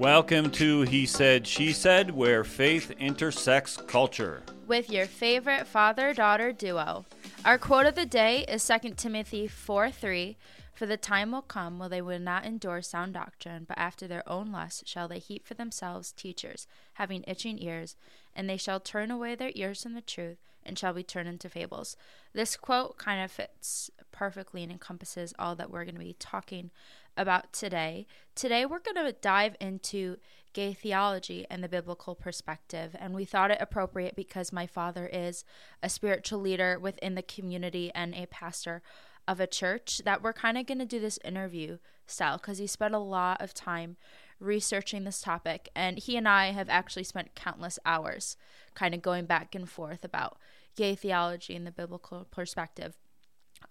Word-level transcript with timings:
Welcome 0.00 0.50
to 0.52 0.80
He 0.80 1.04
Said, 1.04 1.46
She 1.46 1.74
Said, 1.74 2.10
where 2.10 2.42
faith 2.42 2.90
intersects 2.92 3.76
culture. 3.76 4.42
With 4.66 4.88
your 4.88 5.04
favorite 5.04 5.66
father 5.66 6.14
daughter 6.14 6.52
duo. 6.52 7.04
Our 7.44 7.58
quote 7.58 7.84
of 7.84 7.96
the 7.96 8.06
day 8.06 8.46
is 8.48 8.66
2 8.66 8.94
Timothy 8.94 9.46
4 9.46 9.90
3. 9.90 10.38
For 10.72 10.86
the 10.86 10.96
time 10.96 11.32
will 11.32 11.42
come 11.42 11.78
when 11.78 11.90
they 11.90 12.00
will 12.00 12.18
not 12.18 12.46
endure 12.46 12.80
sound 12.80 13.12
doctrine, 13.12 13.66
but 13.68 13.76
after 13.76 14.08
their 14.08 14.26
own 14.26 14.50
lusts 14.50 14.84
shall 14.86 15.06
they 15.06 15.18
heap 15.18 15.46
for 15.46 15.52
themselves 15.52 16.12
teachers, 16.12 16.66
having 16.94 17.22
itching 17.28 17.62
ears, 17.62 17.94
and 18.34 18.48
they 18.48 18.56
shall 18.56 18.80
turn 18.80 19.10
away 19.10 19.34
their 19.34 19.52
ears 19.54 19.82
from 19.82 19.92
the 19.92 20.00
truth, 20.00 20.38
and 20.64 20.78
shall 20.78 20.94
be 20.94 21.02
turned 21.02 21.28
into 21.28 21.50
fables. 21.50 21.98
This 22.32 22.56
quote 22.56 22.96
kind 22.96 23.22
of 23.22 23.30
fits 23.30 23.90
perfectly 24.12 24.62
and 24.62 24.72
encompasses 24.72 25.34
all 25.38 25.54
that 25.56 25.70
we're 25.70 25.84
going 25.84 25.96
to 25.96 26.00
be 26.00 26.16
talking 26.18 26.70
about 27.16 27.52
today. 27.52 28.06
Today, 28.34 28.64
we're 28.64 28.78
going 28.78 28.96
to 28.96 29.12
dive 29.12 29.56
into 29.60 30.16
gay 30.52 30.72
theology 30.72 31.46
and 31.50 31.62
the 31.62 31.68
biblical 31.68 32.14
perspective, 32.14 32.96
and 32.98 33.14
we 33.14 33.24
thought 33.24 33.50
it 33.50 33.58
appropriate 33.60 34.16
because 34.16 34.52
my 34.52 34.66
father 34.66 35.08
is 35.12 35.44
a 35.82 35.88
spiritual 35.88 36.40
leader 36.40 36.78
within 36.78 37.14
the 37.14 37.22
community 37.22 37.90
and 37.94 38.14
a 38.14 38.26
pastor 38.26 38.82
of 39.28 39.38
a 39.38 39.46
church 39.46 40.02
that 40.04 40.22
we're 40.22 40.32
kind 40.32 40.58
of 40.58 40.66
going 40.66 40.78
to 40.78 40.84
do 40.84 40.98
this 40.98 41.18
interview 41.24 41.78
style 42.06 42.36
because 42.36 42.58
he 42.58 42.66
spent 42.66 42.94
a 42.94 42.98
lot 42.98 43.40
of 43.40 43.54
time 43.54 43.96
researching 44.40 45.04
this 45.04 45.20
topic 45.20 45.68
and 45.76 45.98
he 45.98 46.16
and 46.16 46.26
I 46.26 46.50
have 46.50 46.68
actually 46.68 47.04
spent 47.04 47.34
countless 47.34 47.78
hours 47.84 48.36
kind 48.74 48.94
of 48.94 49.02
going 49.02 49.26
back 49.26 49.54
and 49.54 49.68
forth 49.68 50.02
about 50.02 50.38
gay 50.76 50.94
theology 50.94 51.54
and 51.54 51.66
the 51.66 51.70
biblical 51.70 52.26
perspective. 52.30 52.96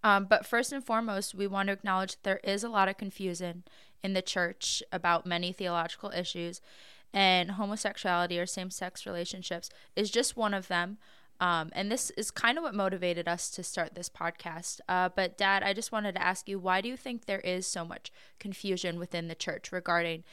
Um, 0.03 0.25
but 0.25 0.45
first 0.45 0.71
and 0.71 0.83
foremost, 0.83 1.35
we 1.35 1.47
want 1.47 1.67
to 1.67 1.73
acknowledge 1.73 2.13
that 2.13 2.23
there 2.23 2.39
is 2.43 2.63
a 2.63 2.69
lot 2.69 2.87
of 2.87 2.97
confusion 2.97 3.63
in 4.03 4.13
the 4.13 4.21
church 4.21 4.81
about 4.91 5.25
many 5.25 5.51
theological 5.51 6.11
issues, 6.11 6.61
and 7.13 7.51
homosexuality 7.51 8.39
or 8.39 8.45
same 8.45 8.69
sex 8.69 9.05
relationships 9.05 9.69
is 9.95 10.11
just 10.11 10.37
one 10.37 10.53
of 10.53 10.67
them. 10.67 10.97
Um, 11.41 11.69
and 11.71 11.89
this 11.89 12.11
is 12.11 12.31
kind 12.31 12.57
of 12.57 12.63
what 12.63 12.75
motivated 12.75 13.27
us 13.27 13.49
to 13.51 13.63
start 13.63 13.95
this 13.95 14.09
podcast. 14.09 14.81
Uh, 14.89 15.09
but, 15.13 15.37
Dad, 15.37 15.63
I 15.63 15.73
just 15.73 15.91
wanted 15.91 16.15
to 16.15 16.21
ask 16.21 16.49
you 16.49 16.59
why 16.59 16.81
do 16.81 16.89
you 16.89 16.97
think 16.97 17.25
there 17.25 17.39
is 17.39 17.65
so 17.65 17.85
much 17.85 18.11
confusion 18.39 18.99
within 18.99 19.27
the 19.27 19.35
church 19.35 19.71
regarding 19.71 20.23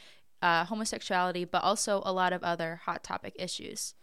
uh, 0.41 0.65
homosexuality, 0.65 1.45
but 1.45 1.63
also 1.63 2.01
a 2.05 2.11
lot 2.11 2.33
of 2.33 2.43
other 2.43 2.81
hot 2.85 3.03
topic 3.03 3.33
issues? 3.39 3.95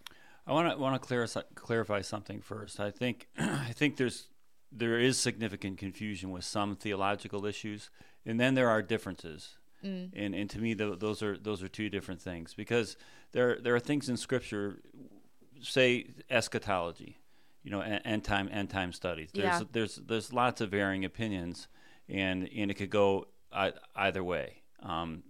I 0.47 0.53
want 0.53 0.71
to 0.71 0.79
want 0.79 1.01
to 1.01 1.07
clarify, 1.07 1.43
clarify 1.55 2.01
something 2.01 2.41
first. 2.41 2.81
I 2.81 2.91
think 2.91 3.29
I 3.39 3.73
think 3.73 3.97
there's 3.97 4.29
there 4.77 4.99
is 4.99 5.19
significant 5.19 5.79
confusion 5.79 6.31
with 6.31 6.45
some 6.45 6.77
theological 6.77 7.47
issues, 7.47 7.91
and 8.27 8.41
then 8.41 8.55
there 8.55 8.69
are 8.69 8.83
differences. 8.83 9.57
Mm. 9.85 10.11
And 10.15 10.35
and 10.35 10.51
to 10.51 10.59
me, 10.59 10.75
the, 10.75 10.97
those 10.97 11.23
are 11.23 11.37
those 11.37 11.63
are 11.63 11.69
two 11.69 11.89
different 11.89 12.21
things 12.21 12.55
because 12.55 12.97
there 13.33 13.59
there 13.61 13.75
are 13.75 13.81
things 13.81 14.09
in 14.09 14.17
Scripture, 14.17 14.81
say 15.61 16.07
eschatology, 16.31 17.19
you 17.63 17.71
know, 17.71 17.81
end 17.81 18.25
time 18.25 18.49
end 18.51 18.71
time 18.71 18.93
studies. 18.93 19.31
There's 19.33 19.45
yeah. 19.45 19.63
there's 19.71 19.97
there's 19.97 20.33
lots 20.33 20.61
of 20.61 20.71
varying 20.71 21.05
opinions, 21.05 21.69
and 22.09 22.49
and 22.57 22.71
it 22.71 22.75
could 22.75 22.91
go 22.91 23.27
either 23.95 24.25
way. 24.25 24.63
Um, 24.83 25.23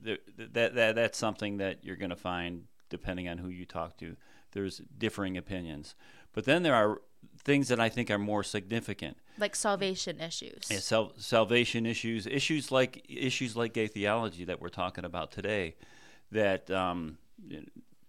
that 0.00 0.54
that 0.54 0.94
that's 0.94 1.18
something 1.18 1.58
that 1.58 1.84
you're 1.84 1.96
going 1.96 2.10
to 2.10 2.16
find 2.16 2.64
depending 2.88 3.28
on 3.28 3.38
who 3.38 3.48
you 3.48 3.64
talk 3.64 3.96
to. 3.98 4.16
There's 4.52 4.82
differing 4.98 5.36
opinions, 5.36 5.94
but 6.32 6.44
then 6.44 6.64
there 6.64 6.74
are 6.74 7.00
things 7.44 7.68
that 7.68 7.80
I 7.80 7.88
think 7.88 8.10
are 8.10 8.18
more 8.18 8.42
significant, 8.42 9.16
like 9.38 9.56
salvation 9.56 10.20
issues. 10.20 10.68
Yeah, 10.70 10.78
sal- 10.78 11.12
salvation 11.16 11.86
issues, 11.86 12.26
issues 12.26 12.70
like 12.70 13.04
issues 13.08 13.56
like 13.56 13.72
gay 13.72 13.86
theology 13.86 14.44
that 14.44 14.60
we're 14.60 14.68
talking 14.68 15.04
about 15.04 15.32
today, 15.32 15.76
that 16.30 16.70
um, 16.70 17.18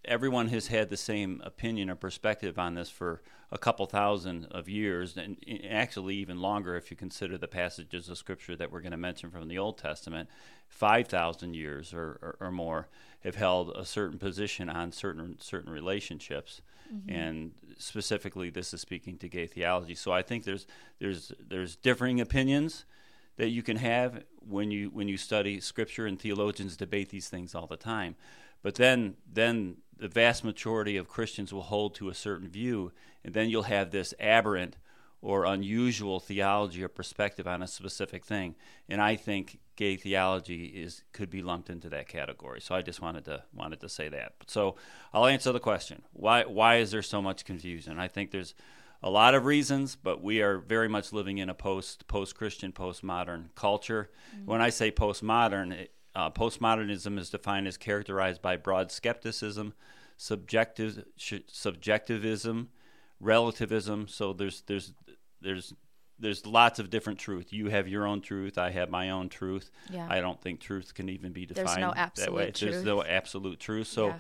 everyone 0.06 0.48
has 0.48 0.68
had 0.68 0.90
the 0.90 0.98
same 0.98 1.42
opinion 1.44 1.90
or 1.90 1.96
perspective 1.96 2.58
on 2.58 2.76
this 2.76 2.90
for 2.90 3.22
a 3.52 3.58
couple 3.58 3.86
thousand 3.86 4.46
of 4.52 4.70
years, 4.70 5.18
and 5.18 5.38
actually 5.70 6.16
even 6.16 6.40
longer 6.40 6.76
if 6.76 6.90
you 6.90 6.96
consider 6.96 7.38
the 7.38 7.48
passages 7.48 8.08
of 8.08 8.18
Scripture 8.18 8.56
that 8.56 8.72
we're 8.72 8.80
going 8.80 8.92
to 8.92 8.98
mention 8.98 9.30
from 9.30 9.48
the 9.48 9.58
Old 9.58 9.78
Testament. 9.78 10.30
5,000 10.70 11.54
years 11.54 11.94
or, 11.94 12.18
or, 12.22 12.38
or, 12.40 12.52
more 12.52 12.88
have 13.26 13.36
held 13.36 13.72
a 13.76 13.84
certain 13.84 14.18
position 14.18 14.70
on 14.70 14.94
certain 14.94 15.38
certain 15.40 15.70
relationships. 15.70 16.62
Mm-hmm. 16.94 17.10
And 17.10 17.52
specifically, 17.78 18.50
this 18.50 18.74
is 18.74 18.82
speaking 18.82 19.18
to 19.20 19.30
gay 19.30 19.48
theology. 19.48 19.96
So 19.96 20.12
I 20.12 20.22
think 20.22 20.44
there's 20.44 20.68
there's 21.00 21.32
there's 21.40 21.76
differing 21.76 22.20
opinions 22.20 22.86
that 23.38 23.50
you 23.50 23.64
can 23.64 23.78
have 23.78 24.24
when 24.40 24.72
you 24.72 24.90
when 24.90 25.08
you 25.08 25.18
study 25.18 25.60
Scripture, 25.60 26.06
and 26.06 26.20
theologians 26.20 26.76
debate 26.78 27.10
these 27.10 27.30
things 27.30 27.56
all 27.56 27.68
the 27.68 27.78
time. 27.78 28.16
But 28.62 28.76
then 28.76 29.16
then 29.32 29.78
the 29.98 30.08
vast 30.08 30.44
majority 30.44 30.98
of 30.98 31.08
Christians 31.08 31.54
will 31.54 31.62
hold 31.62 31.96
to 31.96 32.10
a 32.10 32.14
certain 32.14 32.48
view, 32.48 32.92
and 33.24 33.34
then 33.34 33.50
you'll 33.50 33.64
have 33.64 33.92
this 33.92 34.14
aberrant 34.20 34.78
or 35.22 35.46
unusual 35.46 36.20
theology 36.20 36.84
or 36.84 36.88
perspective 36.88 37.48
on 37.48 37.62
a 37.62 37.68
specific 37.68 38.26
thing. 38.26 38.56
And 38.90 39.02
I 39.02 39.16
think 39.16 39.60
gay 39.76 39.96
theology 39.96 40.66
is 40.66 41.04
could 41.12 41.30
be 41.30 41.42
lumped 41.42 41.70
into 41.70 41.90
that 41.90 42.08
category. 42.08 42.60
So 42.62 42.76
I 42.76 42.82
just 42.82 43.02
wanted 43.02 43.26
to 43.26 43.44
wanted 43.54 43.80
to 43.82 43.90
say 43.90 44.10
that. 44.10 44.34
So 44.48 44.76
I'll 45.14 45.28
answer 45.28 45.52
the 45.52 45.60
question. 45.60 46.02
Why 46.14 46.44
why 46.44 46.78
is 46.78 46.92
there 46.92 47.04
so 47.04 47.22
much 47.22 47.46
confusion? 47.46 48.00
I 48.00 48.08
think 48.08 48.32
there's 48.32 48.56
a 49.04 49.10
lot 49.10 49.34
of 49.34 49.46
reasons, 49.46 49.96
but 49.96 50.22
we 50.22 50.42
are 50.42 50.60
very 50.60 50.88
much 50.88 51.12
living 51.12 51.38
in 51.40 51.50
a 51.50 51.54
post 51.54 52.08
post 52.08 52.36
Christian, 52.36 52.72
postmodern 52.72 53.54
culture. 53.56 54.10
Mm-hmm. 54.36 54.46
When 54.46 54.62
I 54.62 54.70
say 54.70 54.92
postmodern, 54.92 55.88
uh, 56.16 56.30
postmodernism 56.32 57.18
is 57.18 57.30
defined 57.30 57.68
as 57.68 57.78
characterized 57.78 58.42
by 58.42 58.58
broad 58.58 58.92
skepticism, 58.92 59.74
subjective 60.18 61.06
sh- 61.16 61.48
subjectivism, 61.48 62.70
relativism. 63.22 64.08
So 64.08 64.34
there's 64.34 64.62
there's 64.68 64.94
there's 65.42 65.74
there's 66.22 66.46
lots 66.46 66.80
of 66.80 66.90
different 66.90 67.20
truth. 67.20 67.52
You 67.52 67.70
have 67.70 67.88
your 67.88 68.06
own 68.06 68.22
truth. 68.22 68.58
I 68.58 68.70
have 68.72 68.90
my 68.90 69.10
own 69.10 69.28
truth. 69.30 69.72
Yeah. 69.90 70.08
I 70.10 70.22
don't 70.22 70.40
think 70.40 70.60
truth 70.60 70.94
can 70.94 71.10
even 71.10 71.34
be 71.34 71.46
defined 71.46 71.68
there's 71.68 71.78
no 71.78 71.94
absolute 71.96 72.26
that 72.26 72.34
way. 72.34 72.52
Truth. 72.52 72.72
There's 72.72 72.86
no 72.86 73.04
absolute 73.04 73.60
truth. 73.60 73.88
So 73.88 74.08
yeah. 74.08 74.20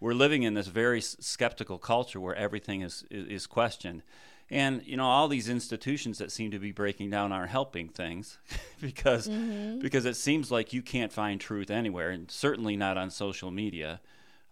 we're 0.00 0.14
living 0.14 0.42
in 0.42 0.54
this 0.54 0.66
very 0.66 1.00
skeptical 1.00 1.78
culture 1.78 2.18
where 2.18 2.34
everything 2.34 2.80
is, 2.80 3.04
is, 3.10 3.26
is 3.28 3.46
questioned. 3.46 4.02
And 4.50 4.82
you 4.84 4.98
know 4.98 5.06
all 5.06 5.28
these 5.28 5.48
institutions 5.48 6.18
that 6.18 6.30
seem 6.30 6.50
to 6.50 6.58
be 6.58 6.72
breaking 6.72 7.08
down 7.08 7.32
are 7.32 7.46
helping 7.46 7.88
things 7.88 8.38
because 8.80 9.28
mm-hmm. 9.28 9.78
because 9.78 10.04
it 10.04 10.14
seems 10.14 10.50
like 10.50 10.74
you 10.74 10.82
can't 10.82 11.12
find 11.12 11.40
truth 11.40 11.70
anywhere, 11.70 12.10
and 12.10 12.30
certainly 12.30 12.76
not 12.76 12.98
on 12.98 13.08
social 13.10 13.50
media. 13.50 14.00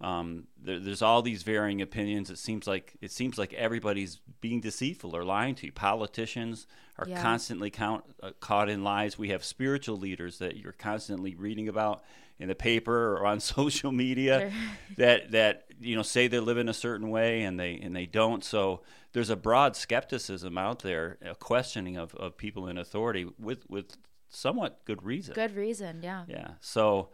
Um, 0.01 0.45
there, 0.63 0.79
there's 0.79 1.03
all 1.03 1.21
these 1.21 1.43
varying 1.43 1.83
opinions. 1.83 2.31
It 2.31 2.39
seems 2.39 2.67
like 2.67 2.95
it 3.01 3.13
seems 3.13 3.37
like 3.37 3.53
everybody's 3.53 4.19
being 4.41 4.61
deceitful 4.61 5.15
or 5.15 5.25
lying 5.25 5.55
to 5.57 5.67
you. 5.67 5.73
Politicians 5.73 6.67
are 6.99 7.07
yeah. 7.07 7.23
constantly 7.23 7.71
count, 7.71 8.05
uh, 8.23 8.31
caught 8.41 8.71
in 8.71 8.83
lies. 8.83 9.19
We 9.19 9.29
have 9.29 9.45
spiritual 9.45 9.99
leaders 9.99 10.39
that 10.39 10.57
you're 10.57 10.73
constantly 10.73 11.35
reading 11.35 11.69
about 11.69 12.03
in 12.39 12.49
the 12.49 12.55
paper 12.55 13.17
or 13.17 13.27
on 13.27 13.41
social 13.41 13.93
media 13.93 14.51
that 14.97 15.33
that 15.33 15.67
you 15.79 15.97
know 15.97 16.03
say 16.03 16.29
they 16.29 16.41
live 16.41 16.57
in 16.57 16.69
a 16.69 16.75
certain 16.75 17.11
way 17.11 17.43
and 17.43 17.61
they 17.61 17.79
and 17.79 17.95
they 17.95 18.07
don't. 18.07 18.43
So 18.43 18.81
there's 19.13 19.31
a 19.31 19.37
broad 19.37 19.77
skepticism 19.77 20.57
out 20.57 20.79
there, 20.79 21.19
a 21.21 21.35
questioning 21.35 21.99
of, 21.99 22.15
of 22.15 22.39
people 22.39 22.69
in 22.69 22.79
authority 22.79 23.27
with 23.39 23.69
with 23.69 23.99
somewhat 24.31 24.81
good 24.87 25.03
reason. 25.03 25.35
Good 25.35 25.55
reason, 25.57 26.01
yeah. 26.03 26.25
Yeah. 26.27 26.53
So, 26.63 27.11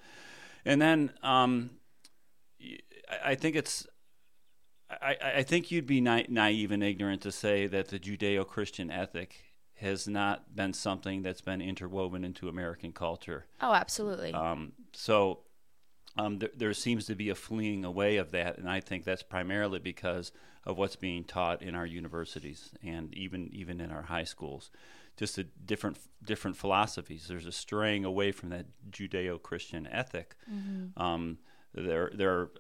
and 0.65 0.81
then. 0.81 1.11
Um, 1.25 1.71
I 3.25 3.35
think 3.35 3.57
it's. 3.57 3.87
I, 4.89 5.17
I 5.39 5.43
think 5.43 5.73
you'd 5.73 5.87
be 5.87 6.01
na- 6.01 6.23
naive 6.29 6.71
and 6.71 6.83
ignorant 6.83 7.23
to 7.23 7.33
say 7.33 7.67
that 7.67 7.89
the 7.89 7.99
Judeo 7.99 8.47
Christian 8.47 8.91
ethic 8.91 9.43
has 9.75 10.07
not 10.07 10.55
been 10.55 10.73
something 10.73 11.23
that's 11.23 11.41
been 11.41 11.61
interwoven 11.61 12.25
into 12.25 12.49
American 12.49 12.93
culture. 12.93 13.47
Oh, 13.61 13.73
absolutely. 13.73 14.33
Um, 14.33 14.73
so 14.93 15.41
um, 16.17 16.39
th- 16.39 16.53
there 16.57 16.73
seems 16.73 17.05
to 17.07 17.15
be 17.15 17.29
a 17.29 17.35
fleeing 17.35 17.85
away 17.85 18.17
of 18.17 18.31
that, 18.31 18.59
and 18.59 18.69
I 18.69 18.81
think 18.81 19.05
that's 19.05 19.23
primarily 19.23 19.79
because 19.79 20.33
of 20.65 20.79
what's 20.79 20.97
being 20.97 21.25
taught 21.25 21.63
in 21.63 21.75
our 21.75 21.87
universities 21.87 22.73
and 22.83 23.15
even 23.15 23.51
even 23.53 23.81
in 23.81 23.91
our 23.91 24.03
high 24.03 24.25
schools. 24.25 24.71
Just 25.17 25.39
a 25.39 25.45
different 25.45 25.99
different 26.25 26.57
philosophies. 26.57 27.27
There's 27.29 27.47
a 27.47 27.53
straying 27.53 28.05
away 28.05 28.33
from 28.33 28.49
that 28.51 28.67
Judeo 28.91 29.41
Christian 29.41 29.87
ethic. 29.87 30.37
Mm-hmm. 30.51 31.01
Um, 31.01 31.39
there 31.83 32.11
there 32.15 32.33
are 32.33 32.51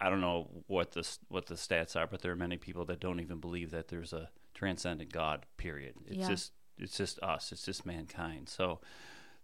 I 0.00 0.10
don't 0.10 0.20
know 0.20 0.48
what 0.66 0.92
the 0.92 1.08
what 1.28 1.46
the 1.46 1.54
stats 1.54 1.96
are, 1.96 2.06
but 2.06 2.20
there 2.22 2.32
are 2.32 2.36
many 2.36 2.56
people 2.56 2.84
that 2.86 3.00
don't 3.00 3.20
even 3.20 3.38
believe 3.38 3.70
that 3.70 3.88
there's 3.88 4.12
a 4.12 4.30
transcendent 4.54 5.12
God. 5.12 5.46
Period. 5.56 5.94
It's 6.06 6.16
yeah. 6.16 6.28
just 6.28 6.52
it's 6.78 6.96
just 6.96 7.18
us. 7.20 7.52
It's 7.52 7.64
just 7.64 7.86
mankind. 7.86 8.48
So 8.48 8.80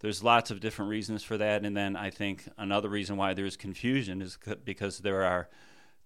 there's 0.01 0.25
lots 0.25 0.51
of 0.51 0.61
different 0.61 0.91
reasons 0.91 1.23
for 1.23 1.39
that, 1.39 1.65
and 1.65 1.77
then 1.77 1.97
I 1.97 2.11
think 2.11 2.49
another 2.59 2.89
reason 2.89 3.17
why 3.17 3.35
there's 3.35 3.57
confusion 3.57 4.21
is 4.23 4.39
because 4.65 4.99
there 4.99 5.23
are 5.25 5.49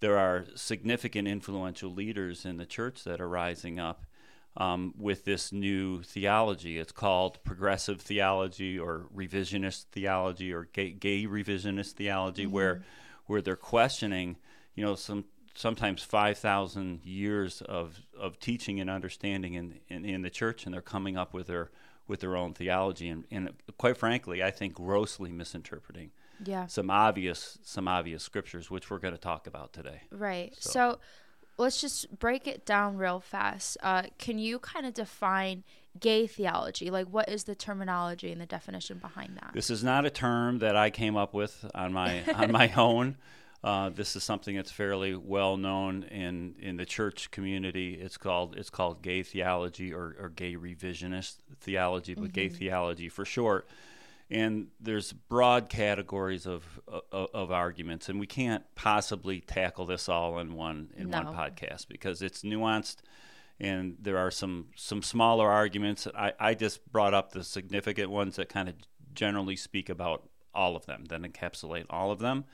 there 0.01 0.19
are 0.19 0.45
significant 0.55 1.27
influential 1.27 1.91
leaders 1.91 2.45
in 2.45 2.57
the 2.57 2.67
church 2.67 3.05
that 3.05 3.21
are 3.21 3.29
rising 3.29 3.79
up 3.79 4.05
um, 4.57 4.95
with 4.99 5.25
this 5.25 5.53
new 5.53 6.03
theology. 6.03 6.79
It's 6.79 6.93
called 6.93 7.43
progressive 7.45 8.01
theology 8.01 8.79
or 8.79 9.07
revisionist 9.15 9.87
theology 9.93 10.53
or 10.53 10.69
gay, 10.73 10.91
gay 10.91 11.25
revisionist 11.25 11.93
theology, 11.93 12.45
mm-hmm. 12.45 12.53
where 12.53 12.83
where 13.27 13.41
they're 13.41 13.57
questioning, 13.57 14.37
you 14.75 14.85
know, 14.85 14.95
some 14.95 15.25
sometimes 15.55 16.03
5,000 16.03 17.05
years 17.05 17.63
of, 17.63 18.01
of 18.19 18.41
teaching 18.41 18.81
and 18.81 18.91
understanding 18.91 19.55
in, 19.55 19.79
in, 19.89 20.05
in, 20.05 20.23
the 20.23 20.31
church, 20.31 20.65
and 20.65 20.75
they're 20.75 20.83
coming 20.83 21.17
up 21.17 21.33
with 21.33 21.47
their, 21.47 21.71
with 22.09 22.21
their 22.21 22.37
own 22.37 22.53
theology. 22.53 23.09
And, 23.09 23.25
and 23.31 23.51
quite 23.79 23.97
frankly, 23.97 24.43
I 24.43 24.51
think 24.51 24.75
grossly 24.75 25.31
misinterpreting 25.31 26.11
yeah. 26.45 26.67
some 26.67 26.91
obvious, 26.91 27.59
some 27.63 27.89
obvious 27.89 28.23
scriptures, 28.23 28.71
which 28.71 28.91
we're 28.91 28.99
going 28.99 29.15
to 29.15 29.21
talk 29.21 29.47
about 29.47 29.73
today. 29.73 30.03
Right. 30.11 30.55
So, 30.59 30.71
so 30.71 30.99
let's 31.57 31.81
just 31.81 32.19
break 32.19 32.47
it 32.47 32.67
down 32.67 32.97
real 32.97 33.21
fast. 33.21 33.77
Uh, 33.83 34.05
can 34.19 34.39
you 34.39 34.59
kind 34.59 34.87
of 34.87 34.95
define 34.95 35.65
gay 35.99 36.27
theology? 36.27 36.91
Like, 36.91 37.07
what 37.09 37.29
is 37.29 37.45
the 37.45 37.55
terminology 37.55 38.33
and 38.33 38.41
the 38.41 38.47
definition 38.47 38.99
behind 38.99 39.37
that? 39.37 39.51
This 39.55 39.71
is 39.71 39.85
not 39.85 40.05
a 40.05 40.11
term 40.11 40.59
that 40.59 40.77
I 40.77 40.91
came 40.91 41.17
up 41.17 41.35
with 41.35 41.65
on 41.75 41.93
my 41.93 42.23
on 42.35 42.53
my 42.53 42.73
own. 42.77 43.17
Uh, 43.65 43.89
this 43.89 44.15
is 44.15 44.23
something 44.23 44.57
that's 44.57 44.71
fairly 44.71 45.17
well 45.17 45.57
known 45.57 46.03
in, 46.03 46.55
in 46.59 46.77
the 46.77 46.85
church 46.85 47.31
community. 47.31 47.95
It's 47.95 48.19
called 48.19 48.57
it's 48.57 48.69
called 48.69 49.01
gay 49.01 49.23
theology 49.23 49.93
or, 49.93 50.15
or 50.21 50.29
gay 50.29 50.55
revisionist 50.55 51.37
theology, 51.63 52.15
but 52.15 52.25
mm-hmm. 52.25 52.33
gay 52.33 52.49
theology 52.51 53.09
for 53.09 53.25
short. 53.25 53.67
And 54.31 54.69
there's 54.81 55.13
broad 55.13 55.71
categories 55.71 56.47
of, 56.47 56.81
of, 56.89 57.29
of 57.33 57.53
arguments, 57.53 58.09
and 58.09 58.21
we 58.21 58.27
can't 58.27 58.65
possibly 58.75 59.41
tackle 59.41 59.87
this 59.87 60.11
all 60.11 60.39
in 60.41 60.55
one 60.55 60.91
in 60.95 61.09
no. 61.09 61.23
one 61.23 61.35
podcast 61.35 61.89
because 61.89 62.21
it's 62.21 62.43
nuanced, 62.43 62.97
and 63.61 63.97
there 64.01 64.19
are 64.19 64.31
some 64.31 64.69
some 64.75 65.03
smaller 65.03 65.51
arguments. 65.51 66.07
I, 66.15 66.33
I 66.39 66.55
just 66.55 66.91
brought 66.91 67.15
up 67.15 67.33
the 67.33 67.45
significant 67.45 68.11
ones 68.11 68.37
that 68.37 68.49
kind 68.49 68.69
of 68.69 68.75
generally 69.15 69.57
speak 69.57 69.89
about 69.89 70.29
all 70.55 70.77
of 70.77 70.87
them, 70.87 71.05
then 71.09 71.23
encapsulate 71.23 71.87
all 71.91 72.11
of 72.11 72.19
them. 72.19 72.45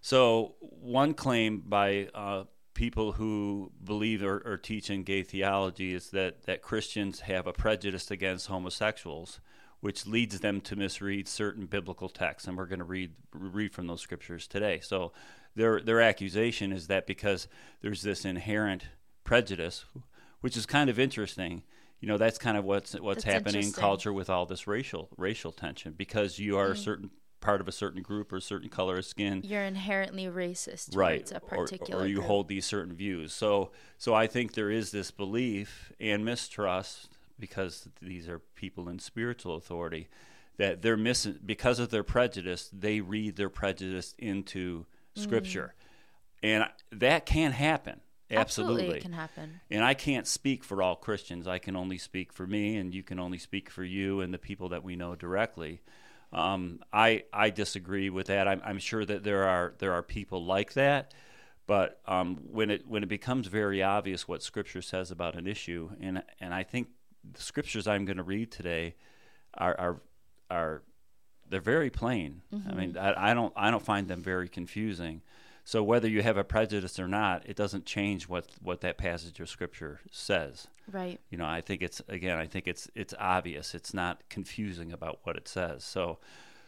So, 0.00 0.56
one 0.60 1.14
claim 1.14 1.62
by 1.64 2.08
uh, 2.14 2.44
people 2.74 3.12
who 3.12 3.72
believe 3.82 4.22
or, 4.22 4.42
or, 4.44 4.58
teach 4.58 4.90
in 4.90 5.02
gay 5.02 5.22
theology 5.22 5.94
is 5.94 6.10
that, 6.10 6.42
that 6.42 6.60
Christians 6.60 7.20
have 7.20 7.46
a 7.46 7.54
prejudice 7.54 8.10
against 8.10 8.48
homosexuals, 8.48 9.40
which 9.80 10.06
leads 10.06 10.40
them 10.40 10.60
to 10.62 10.76
misread 10.76 11.26
certain 11.26 11.64
biblical 11.64 12.10
texts. 12.10 12.46
And 12.46 12.58
we're 12.58 12.66
going 12.66 12.80
to 12.80 12.84
read, 12.84 13.12
read 13.32 13.72
from 13.72 13.86
those 13.86 14.02
scriptures 14.02 14.46
today. 14.46 14.80
So, 14.82 15.12
their, 15.56 15.80
their 15.80 16.02
accusation 16.02 16.70
is 16.70 16.88
that 16.88 17.06
because 17.06 17.48
there's 17.80 18.02
this 18.02 18.26
inherent 18.26 18.88
prejudice, 19.22 19.86
which 20.44 20.58
is 20.58 20.66
kind 20.66 20.90
of 20.90 20.98
interesting. 20.98 21.62
You 22.00 22.08
know, 22.08 22.18
that's 22.18 22.36
kind 22.36 22.58
of 22.58 22.64
what's 22.64 22.92
what's 23.00 23.24
that's 23.24 23.34
happening 23.34 23.64
in 23.64 23.72
culture 23.72 24.12
with 24.12 24.28
all 24.28 24.44
this 24.44 24.66
racial 24.66 25.08
racial 25.16 25.52
tension 25.52 25.94
because 25.96 26.38
you 26.38 26.58
are 26.58 26.64
mm-hmm. 26.64 26.72
a 26.74 26.76
certain 26.76 27.10
part 27.40 27.62
of 27.62 27.68
a 27.68 27.72
certain 27.72 28.02
group 28.02 28.30
or 28.30 28.36
a 28.36 28.42
certain 28.42 28.68
color 28.68 28.98
of 28.98 29.06
skin, 29.06 29.42
you're 29.42 29.62
inherently 29.62 30.26
racist 30.26 30.94
right. 30.94 31.32
a 31.32 31.40
particular 31.40 32.02
or, 32.02 32.04
or 32.04 32.06
you 32.06 32.16
group. 32.16 32.26
hold 32.26 32.48
these 32.48 32.66
certain 32.66 32.94
views. 32.94 33.32
So, 33.32 33.70
so 33.98 34.14
I 34.14 34.26
think 34.26 34.52
there 34.52 34.70
is 34.70 34.90
this 34.90 35.10
belief 35.10 35.92
and 35.98 36.24
mistrust 36.24 37.10
because 37.38 37.88
these 38.02 38.28
are 38.28 38.38
people 38.38 38.88
in 38.88 38.98
spiritual 38.98 39.56
authority 39.56 40.08
that 40.56 40.82
they're 40.82 40.96
missing 40.96 41.38
because 41.44 41.78
of 41.78 41.90
their 41.90 42.04
prejudice. 42.04 42.70
They 42.72 43.00
read 43.00 43.36
their 43.36 43.50
prejudice 43.50 44.14
into 44.18 44.86
Scripture, 45.14 45.74
mm. 46.42 46.48
and 46.48 46.64
that 46.92 47.26
can 47.26 47.52
happen. 47.52 48.00
Absolutely. 48.36 48.74
Absolutely, 48.74 48.98
it 48.98 49.02
can 49.02 49.12
happen. 49.12 49.60
And 49.70 49.84
I 49.84 49.94
can't 49.94 50.26
speak 50.26 50.64
for 50.64 50.82
all 50.82 50.96
Christians. 50.96 51.46
I 51.46 51.58
can 51.58 51.76
only 51.76 51.98
speak 51.98 52.32
for 52.32 52.46
me, 52.46 52.76
and 52.76 52.94
you 52.94 53.02
can 53.02 53.18
only 53.18 53.38
speak 53.38 53.70
for 53.70 53.84
you 53.84 54.20
and 54.20 54.32
the 54.32 54.38
people 54.38 54.70
that 54.70 54.84
we 54.84 54.96
know 54.96 55.14
directly. 55.14 55.80
Um, 56.32 56.80
I 56.92 57.24
I 57.32 57.50
disagree 57.50 58.10
with 58.10 58.26
that. 58.26 58.48
I'm, 58.48 58.60
I'm 58.64 58.78
sure 58.78 59.04
that 59.04 59.22
there 59.22 59.44
are 59.44 59.74
there 59.78 59.92
are 59.92 60.02
people 60.02 60.44
like 60.44 60.72
that, 60.74 61.14
but 61.66 62.00
um, 62.06 62.40
when 62.50 62.70
it 62.70 62.86
when 62.88 63.02
it 63.02 63.08
becomes 63.08 63.46
very 63.46 63.82
obvious 63.82 64.26
what 64.26 64.42
Scripture 64.42 64.82
says 64.82 65.10
about 65.10 65.36
an 65.36 65.46
issue, 65.46 65.90
and 66.00 66.22
and 66.40 66.52
I 66.52 66.64
think 66.64 66.88
the 67.32 67.40
scriptures 67.40 67.86
I'm 67.86 68.04
going 68.04 68.16
to 68.16 68.22
read 68.22 68.50
today 68.50 68.96
are 69.54 69.78
are, 69.78 70.00
are 70.50 70.82
they're 71.48 71.60
very 71.60 71.90
plain. 71.90 72.42
Mm-hmm. 72.52 72.70
I 72.70 72.74
mean, 72.74 72.92
mm-hmm. 72.94 73.18
I, 73.18 73.30
I 73.30 73.34
don't 73.34 73.52
I 73.56 73.70
don't 73.70 73.84
find 73.84 74.08
them 74.08 74.22
very 74.22 74.48
confusing. 74.48 75.22
So 75.64 75.82
whether 75.82 76.08
you 76.08 76.22
have 76.22 76.36
a 76.36 76.44
prejudice 76.44 76.98
or 76.98 77.08
not, 77.08 77.48
it 77.48 77.56
doesn't 77.56 77.86
change 77.86 78.28
what 78.28 78.46
what 78.60 78.82
that 78.82 78.98
passage 78.98 79.40
of 79.40 79.48
scripture 79.48 80.00
says. 80.10 80.68
Right. 80.90 81.18
You 81.30 81.38
know, 81.38 81.46
I 81.46 81.62
think 81.62 81.82
it's 81.82 82.02
again, 82.08 82.38
I 82.38 82.46
think 82.46 82.68
it's 82.68 82.90
it's 82.94 83.14
obvious. 83.18 83.74
It's 83.74 83.94
not 83.94 84.20
confusing 84.28 84.92
about 84.92 85.20
what 85.22 85.36
it 85.36 85.48
says. 85.48 85.82
So, 85.82 86.18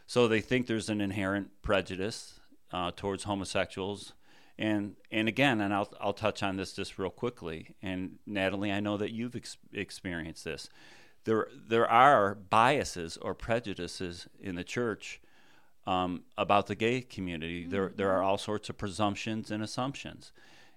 so 0.07 0.27
they 0.27 0.41
think 0.41 0.65
there's 0.65 0.89
an 0.89 0.99
inherent 0.99 1.61
prejudice 1.61 2.39
uh, 2.71 2.91
towards 2.95 3.25
homosexuals, 3.25 4.13
and 4.57 4.95
and 5.11 5.27
again, 5.27 5.61
and 5.61 5.71
I'll 5.73 5.93
I'll 6.01 6.13
touch 6.13 6.41
on 6.41 6.57
this 6.57 6.73
just 6.73 6.97
real 6.97 7.11
quickly. 7.11 7.75
And 7.83 8.17
Natalie, 8.25 8.71
I 8.71 8.79
know 8.79 8.97
that 8.97 9.11
you've 9.11 9.35
ex- 9.35 9.57
experienced 9.71 10.43
this. 10.43 10.69
There 11.25 11.47
there 11.55 11.87
are 11.87 12.33
biases 12.33 13.17
or 13.17 13.35
prejudices 13.35 14.27
in 14.39 14.55
the 14.55 14.63
church 14.63 15.21
um, 15.87 16.23
about 16.37 16.67
the 16.67 16.75
gay 16.75 17.01
community. 17.01 17.61
Mm-hmm. 17.61 17.71
There 17.71 17.91
there 17.95 18.11
are 18.11 18.21
all 18.21 18.37
sorts 18.37 18.69
of 18.69 18.77
presumptions 18.77 19.49
and 19.49 19.63
assumptions, 19.63 20.31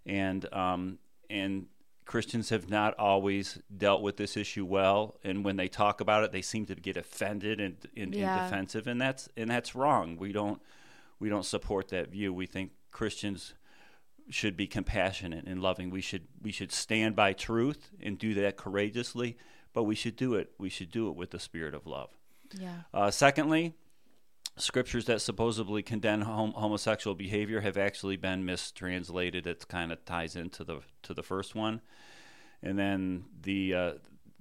and 0.07 0.51
um, 0.55 0.99
and 1.29 1.67
Christians 2.07 2.49
have 2.51 2.71
not 2.71 2.99
always 2.99 3.59
dealt 3.77 4.03
with 4.03 4.17
this 4.17 4.37
issue 4.37 4.65
well. 4.65 5.17
And 5.23 5.45
when 5.45 5.57
they 5.57 5.69
talk 5.69 6.01
about 6.01 6.25
it, 6.25 6.33
they 6.33 6.43
seem 6.43 6.65
to 6.67 6.75
get 6.75 6.97
offended 6.97 7.61
and, 7.61 7.77
and, 7.97 8.15
yeah. 8.15 8.37
and 8.37 8.51
defensive, 8.51 8.87
and 8.87 9.01
that's 9.01 9.29
and 9.37 9.51
that's 9.51 9.75
wrong. 9.75 10.17
We 10.17 10.33
don't 10.33 10.63
we 11.19 11.29
don't 11.29 11.45
support 11.45 11.89
that 11.89 12.11
view. 12.11 12.33
We 12.33 12.47
think 12.47 12.71
Christians 12.93 13.55
should 14.31 14.57
be 14.57 14.69
compassionate 14.69 15.45
and 15.47 15.61
loving. 15.61 15.91
We 15.91 16.01
should 16.01 16.29
we 16.41 16.53
should 16.53 16.71
stand 16.71 17.17
by 17.17 17.33
truth 17.33 17.91
and 18.01 18.17
do 18.17 18.35
that 18.35 18.57
courageously, 18.57 19.37
but 19.73 19.83
we 19.83 19.97
should 19.97 20.15
do 20.15 20.35
it. 20.35 20.53
We 20.57 20.69
should 20.69 20.93
do 20.93 21.09
it 21.09 21.17
with 21.17 21.33
the 21.33 21.41
spirit 21.41 21.75
of 21.75 21.85
love. 21.85 22.11
Yeah. 22.57 22.75
Uh, 22.95 23.11
secondly, 23.11 23.75
scriptures 24.57 25.07
that 25.07 25.21
supposedly 25.21 25.83
condemn 25.83 26.23
hom- 26.23 26.53
homosexual 26.53 27.15
behavior 27.15 27.61
have 27.61 27.77
actually 27.77 28.17
been 28.17 28.45
mistranslated. 28.45 29.47
It 29.47 29.67
kind 29.69 29.93
of 29.93 30.05
ties 30.05 30.37
into 30.37 30.65
the 30.65 30.81
to 31.03 31.15
the 31.15 31.23
first 31.23 31.55
one, 31.55 31.81
and 32.63 32.79
then 32.79 33.25
the 33.43 33.75
uh, 33.75 33.93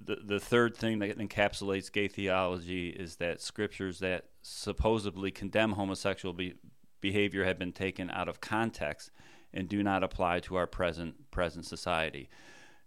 the 0.04 0.18
the 0.24 0.40
third 0.40 0.76
thing 0.76 1.00
that 1.00 1.18
encapsulates 1.18 1.92
gay 1.92 2.08
theology 2.08 2.90
is 2.90 3.18
that 3.18 3.42
scriptures 3.42 4.00
that 4.00 4.26
supposedly 4.42 5.32
condemn 5.32 5.74
homosexual 5.74 6.34
be- 6.34 6.56
behavior 7.02 7.46
have 7.46 7.60
been 7.60 7.74
taken 7.74 8.10
out 8.10 8.28
of 8.28 8.42
context 8.42 9.12
and 9.54 9.68
do 9.68 9.84
not 9.84 10.04
apply 10.04 10.40
to 10.40 10.56
our 10.56 10.68
present 10.68 11.32
present 11.32 11.66
society. 11.66 12.30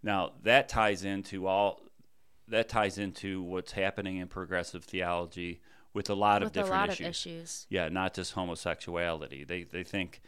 Now 0.01 0.33
that 0.43 0.69
ties 0.69 1.03
into 1.03 1.47
all 1.47 1.81
that 2.47 2.69
ties 2.69 2.97
into 2.97 3.41
what's 3.41 3.71
happening 3.71 4.17
in 4.17 4.27
progressive 4.27 4.83
theology 4.83 5.61
with 5.93 6.09
a 6.09 6.13
lot 6.15 6.41
with 6.41 6.47
of 6.47 6.53
different 6.53 6.91
issues. 6.91 7.05
Of 7.05 7.09
issues. 7.09 7.67
Yeah, 7.69 7.89
not 7.89 8.13
just 8.13 8.33
homosexuality. 8.33 9.43
They 9.43 9.63
they 9.63 9.83
think 9.83 10.21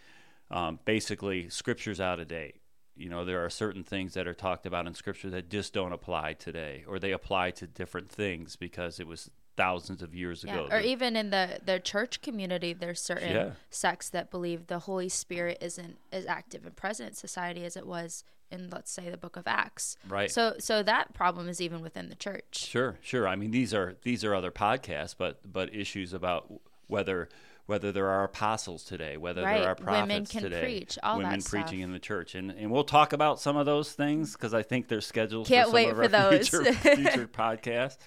um, 0.51 0.79
basically 0.85 1.49
scripture's 1.49 1.99
out 1.99 2.19
of 2.19 2.27
date. 2.27 2.61
You 2.95 3.09
know, 3.09 3.25
there 3.25 3.43
are 3.43 3.49
certain 3.49 3.83
things 3.83 4.13
that 4.13 4.27
are 4.27 4.33
talked 4.33 4.65
about 4.65 4.87
in 4.87 4.93
scripture 4.93 5.29
that 5.31 5.49
just 5.49 5.73
don't 5.73 5.91
apply 5.91 6.33
today, 6.33 6.85
or 6.87 6.97
they 6.97 7.11
apply 7.11 7.51
to 7.51 7.67
different 7.67 8.09
things 8.09 8.55
because 8.55 8.99
it 8.99 9.07
was 9.07 9.29
thousands 9.55 10.01
of 10.01 10.13
years 10.13 10.43
yeah. 10.45 10.53
ago. 10.53 10.67
Or 10.71 10.79
even 10.79 11.15
in 11.15 11.29
the 11.29 11.59
the 11.63 11.79
church 11.79 12.21
community, 12.21 12.73
there's 12.73 13.01
certain 13.01 13.31
yeah. 13.31 13.51
sects 13.69 14.09
that 14.09 14.31
believe 14.31 14.67
the 14.67 14.79
Holy 14.79 15.09
Spirit 15.09 15.57
isn't 15.61 15.97
as 16.11 16.25
active 16.25 16.65
and 16.65 16.75
present 16.75 17.09
in 17.09 17.15
society 17.15 17.65
as 17.65 17.75
it 17.75 17.85
was 17.85 18.23
in 18.51 18.69
let's 18.69 18.91
say 18.91 19.09
the 19.09 19.17
book 19.17 19.35
of 19.35 19.43
acts 19.47 19.97
right 20.07 20.31
so 20.31 20.53
so 20.59 20.83
that 20.83 21.13
problem 21.13 21.49
is 21.49 21.59
even 21.59 21.81
within 21.81 22.09
the 22.09 22.15
church 22.15 22.67
sure 22.67 22.97
sure 23.01 23.27
i 23.27 23.35
mean 23.35 23.51
these 23.51 23.73
are 23.73 23.95
these 24.03 24.23
are 24.23 24.35
other 24.35 24.51
podcasts 24.51 25.15
but 25.17 25.39
but 25.51 25.73
issues 25.73 26.13
about 26.13 26.51
whether 26.87 27.27
whether 27.65 27.91
there 27.91 28.07
are 28.07 28.23
apostles 28.23 28.83
today 28.83 29.17
whether 29.17 29.41
right. 29.41 29.59
there 29.59 29.69
are 29.69 29.75
prophets 29.75 30.01
women 30.01 30.25
can 30.25 30.43
today 30.43 30.61
preach 30.61 30.99
all 31.01 31.17
women 31.17 31.39
that 31.39 31.45
preaching 31.45 31.79
stuff. 31.79 31.83
in 31.83 31.91
the 31.91 31.99
church 31.99 32.35
and 32.35 32.51
and 32.51 32.69
we'll 32.69 32.83
talk 32.83 33.13
about 33.13 33.39
some 33.39 33.57
of 33.57 33.65
those 33.65 33.91
things 33.93 34.33
because 34.33 34.53
i 34.53 34.61
think 34.61 34.87
they're 34.87 35.01
scheduled 35.01 35.47
can't 35.47 35.69
for 35.69 35.73
wait 35.73 35.89
for 35.95 36.07
those 36.07 36.47
future, 36.47 36.73
future 36.73 37.27
podcasts 37.27 37.97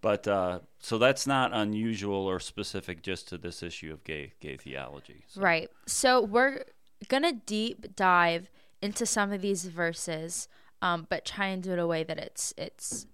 but 0.00 0.26
uh, 0.28 0.60
so 0.78 0.98
that's 0.98 1.26
not 1.26 1.50
unusual 1.52 2.26
or 2.26 2.38
specific 2.38 3.02
just 3.02 3.28
to 3.28 3.38
this 3.38 3.62
issue 3.62 3.92
of 3.92 4.04
gay 4.04 4.32
gay 4.40 4.56
theology 4.56 5.24
so. 5.28 5.40
right 5.40 5.70
so 5.86 6.22
we're 6.22 6.64
gonna 7.06 7.32
deep 7.32 7.94
dive 7.94 8.50
into 8.82 9.06
some 9.06 9.32
of 9.32 9.40
these 9.40 9.64
verses, 9.66 10.48
um, 10.82 11.06
but 11.08 11.24
try 11.24 11.46
and 11.46 11.62
do 11.62 11.72
it 11.72 11.78
a 11.78 11.86
way 11.86 12.02
that 12.02 12.18
it's 12.18 12.52
it's 12.56 13.06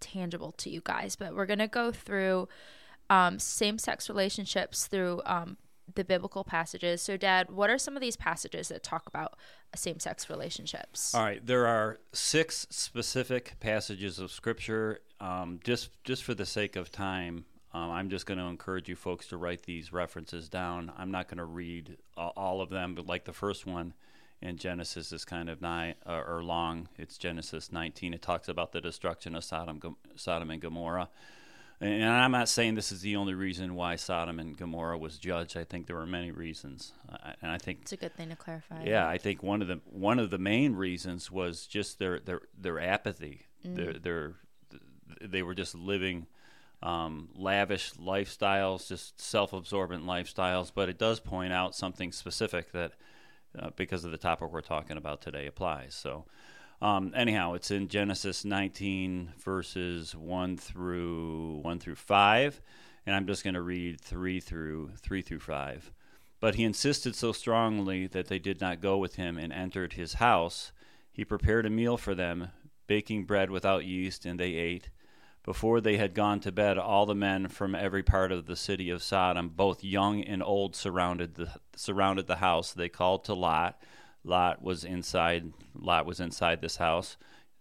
tangible 0.00 0.52
to 0.52 0.70
you 0.70 0.80
guys. 0.84 1.16
But 1.16 1.34
we're 1.34 1.46
gonna 1.46 1.68
go 1.68 1.90
through 1.90 2.48
um, 3.10 3.38
same-sex 3.38 4.08
relationships 4.08 4.86
through 4.86 5.22
um, 5.26 5.58
the 5.94 6.04
biblical 6.04 6.44
passages. 6.44 7.02
So, 7.02 7.16
Dad, 7.16 7.50
what 7.50 7.70
are 7.70 7.78
some 7.78 7.96
of 7.96 8.00
these 8.00 8.16
passages 8.16 8.68
that 8.68 8.82
talk 8.82 9.06
about 9.06 9.34
same-sex 9.74 10.28
relationships? 10.30 11.14
All 11.14 11.22
right, 11.22 11.44
there 11.44 11.66
are 11.66 11.98
six 12.12 12.66
specific 12.70 13.54
passages 13.60 14.18
of 14.18 14.30
Scripture. 14.30 15.00
Um, 15.20 15.60
just 15.64 15.90
just 16.04 16.22
for 16.24 16.34
the 16.34 16.46
sake 16.46 16.76
of 16.76 16.90
time, 16.90 17.44
Um, 17.74 17.90
I'm 17.90 18.10
just 18.10 18.26
going 18.26 18.38
to 18.38 18.44
encourage 18.44 18.88
you 18.88 18.96
folks 18.96 19.26
to 19.28 19.36
write 19.38 19.62
these 19.62 19.92
references 19.94 20.48
down. 20.48 20.92
I'm 20.98 21.10
not 21.10 21.26
going 21.28 21.38
to 21.38 21.44
read 21.46 21.96
all 22.16 22.60
of 22.60 22.68
them, 22.68 22.94
but 22.94 23.06
like 23.06 23.24
the 23.24 23.32
first 23.32 23.64
one 23.66 23.94
in 24.42 24.58
Genesis 24.58 25.10
is 25.12 25.24
kind 25.24 25.48
of 25.48 25.62
nigh 25.62 25.94
uh, 26.06 26.22
or 26.26 26.42
long. 26.42 26.88
It's 26.98 27.16
Genesis 27.16 27.72
19. 27.72 28.12
It 28.12 28.20
talks 28.20 28.48
about 28.48 28.72
the 28.72 28.80
destruction 28.80 29.34
of 29.34 29.42
Sodom, 29.44 29.96
Sodom 30.16 30.50
and 30.50 30.60
Gomorrah. 30.60 31.08
And 31.82 32.04
I'm 32.04 32.30
not 32.30 32.48
saying 32.48 32.76
this 32.76 32.92
is 32.92 33.00
the 33.00 33.16
only 33.16 33.34
reason 33.34 33.74
why 33.74 33.96
Sodom 33.96 34.38
and 34.38 34.56
Gomorrah 34.56 34.98
was 34.98 35.18
judged. 35.18 35.56
I 35.56 35.64
think 35.64 35.88
there 35.88 35.96
were 35.96 36.06
many 36.06 36.30
reasons, 36.30 36.92
and 37.40 37.50
I 37.50 37.58
think 37.58 37.80
it's 37.82 37.92
a 37.92 37.96
good 37.96 38.14
thing 38.14 38.28
to 38.28 38.36
clarify. 38.36 38.84
Yeah, 38.84 39.08
I 39.08 39.18
think 39.18 39.42
one 39.42 39.62
of 39.62 39.66
the 39.66 39.80
one 39.90 40.20
of 40.20 40.30
the 40.30 40.38
main 40.38 40.76
reasons 40.76 41.28
was 41.28 41.66
just 41.66 41.98
their 41.98 42.20
their 42.20 42.42
their 42.56 42.78
apathy. 42.78 43.46
Mm. 43.66 43.74
Their 43.76 43.92
their 43.94 44.34
they 45.20 45.42
were 45.42 45.54
just 45.54 45.74
living 45.74 46.28
um, 46.84 47.30
lavish 47.34 47.94
lifestyles, 47.94 48.86
just 48.86 49.20
self-absorbent 49.20 50.04
lifestyles. 50.04 50.70
But 50.72 50.88
it 50.88 50.98
does 50.98 51.18
point 51.18 51.52
out 51.52 51.74
something 51.74 52.12
specific 52.12 52.70
that, 52.72 52.92
uh, 53.58 53.70
because 53.74 54.04
of 54.04 54.12
the 54.12 54.18
topic 54.18 54.52
we're 54.52 54.60
talking 54.60 54.96
about 54.96 55.20
today, 55.20 55.46
applies. 55.48 55.96
So. 55.96 56.26
Um, 56.82 57.12
anyhow, 57.14 57.54
it's 57.54 57.70
in 57.70 57.86
Genesis 57.86 58.44
19 58.44 59.34
verses 59.38 60.16
1 60.16 60.56
through 60.56 61.60
1 61.62 61.78
through 61.78 61.94
5, 61.94 62.60
and 63.06 63.14
I'm 63.14 63.28
just 63.28 63.44
going 63.44 63.54
to 63.54 63.62
read 63.62 64.00
3 64.00 64.40
through 64.40 64.90
3 65.00 65.22
through 65.22 65.38
5. 65.38 65.92
But 66.40 66.56
he 66.56 66.64
insisted 66.64 67.14
so 67.14 67.30
strongly 67.30 68.08
that 68.08 68.26
they 68.26 68.40
did 68.40 68.60
not 68.60 68.80
go 68.80 68.98
with 68.98 69.14
him 69.14 69.38
and 69.38 69.52
entered 69.52 69.92
his 69.92 70.14
house. 70.14 70.72
He 71.12 71.24
prepared 71.24 71.66
a 71.66 71.70
meal 71.70 71.96
for 71.96 72.16
them, 72.16 72.48
baking 72.88 73.26
bread 73.26 73.48
without 73.48 73.84
yeast, 73.84 74.26
and 74.26 74.40
they 74.40 74.54
ate. 74.54 74.90
Before 75.44 75.80
they 75.80 75.98
had 75.98 76.14
gone 76.14 76.40
to 76.40 76.50
bed, 76.50 76.78
all 76.78 77.06
the 77.06 77.14
men 77.14 77.46
from 77.46 77.76
every 77.76 78.02
part 78.02 78.32
of 78.32 78.46
the 78.46 78.56
city 78.56 78.90
of 78.90 79.04
Sodom, 79.04 79.50
both 79.50 79.84
young 79.84 80.20
and 80.20 80.42
old, 80.42 80.74
surrounded 80.74 81.36
the 81.36 81.48
surrounded 81.76 82.26
the 82.26 82.36
house. 82.36 82.72
They 82.72 82.88
called 82.88 83.24
to 83.26 83.34
Lot 83.34 83.80
Lot 84.24 84.62
was 84.62 84.84
inside. 84.84 85.52
Lot 85.74 86.06
was 86.06 86.20
inside 86.20 86.60
this 86.60 86.76
house. 86.76 87.16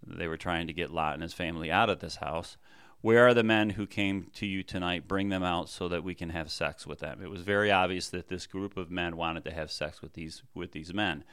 They 0.05 0.27
were 0.27 0.37
trying 0.37 0.67
to 0.67 0.73
get 0.73 0.91
Lot 0.91 1.13
and 1.13 1.23
his 1.23 1.33
family 1.33 1.71
out 1.71 1.89
of 1.89 1.99
this 1.99 2.17
house. 2.17 2.57
Where 3.01 3.27
are 3.27 3.33
the 3.33 3.43
men 3.43 3.71
who 3.71 3.87
came 3.87 4.27
to 4.35 4.45
you 4.45 4.61
tonight? 4.61 5.07
Bring 5.07 5.29
them 5.29 5.41
out 5.41 5.69
so 5.69 5.87
that 5.87 6.03
we 6.03 6.13
can 6.13 6.29
have 6.29 6.51
sex 6.51 6.85
with 6.85 6.99
them. 6.99 7.19
It 7.23 7.31
was 7.31 7.41
very 7.41 7.71
obvious 7.71 8.09
that 8.09 8.27
this 8.27 8.45
group 8.45 8.77
of 8.77 8.91
men 8.91 9.17
wanted 9.17 9.43
to 9.45 9.51
have 9.51 9.71
sex 9.71 10.01
with 10.01 10.13
these 10.13 10.43
with 10.53 10.71
these 10.71 10.93
men. 10.93 11.23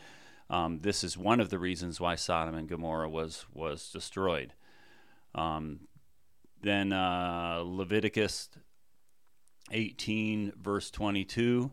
Um, 0.50 0.80
this 0.80 1.04
is 1.04 1.18
one 1.18 1.40
of 1.40 1.50
the 1.50 1.58
reasons 1.58 2.00
why 2.00 2.14
Sodom 2.14 2.54
and 2.54 2.68
Gomorrah 2.68 3.10
was 3.10 3.44
was 3.52 3.90
destroyed. 3.90 4.54
Um, 5.34 5.80
then 6.62 6.92
uh, 6.92 7.62
Leviticus 7.64 8.48
18 9.70 10.54
verse 10.58 10.90
22 10.90 11.70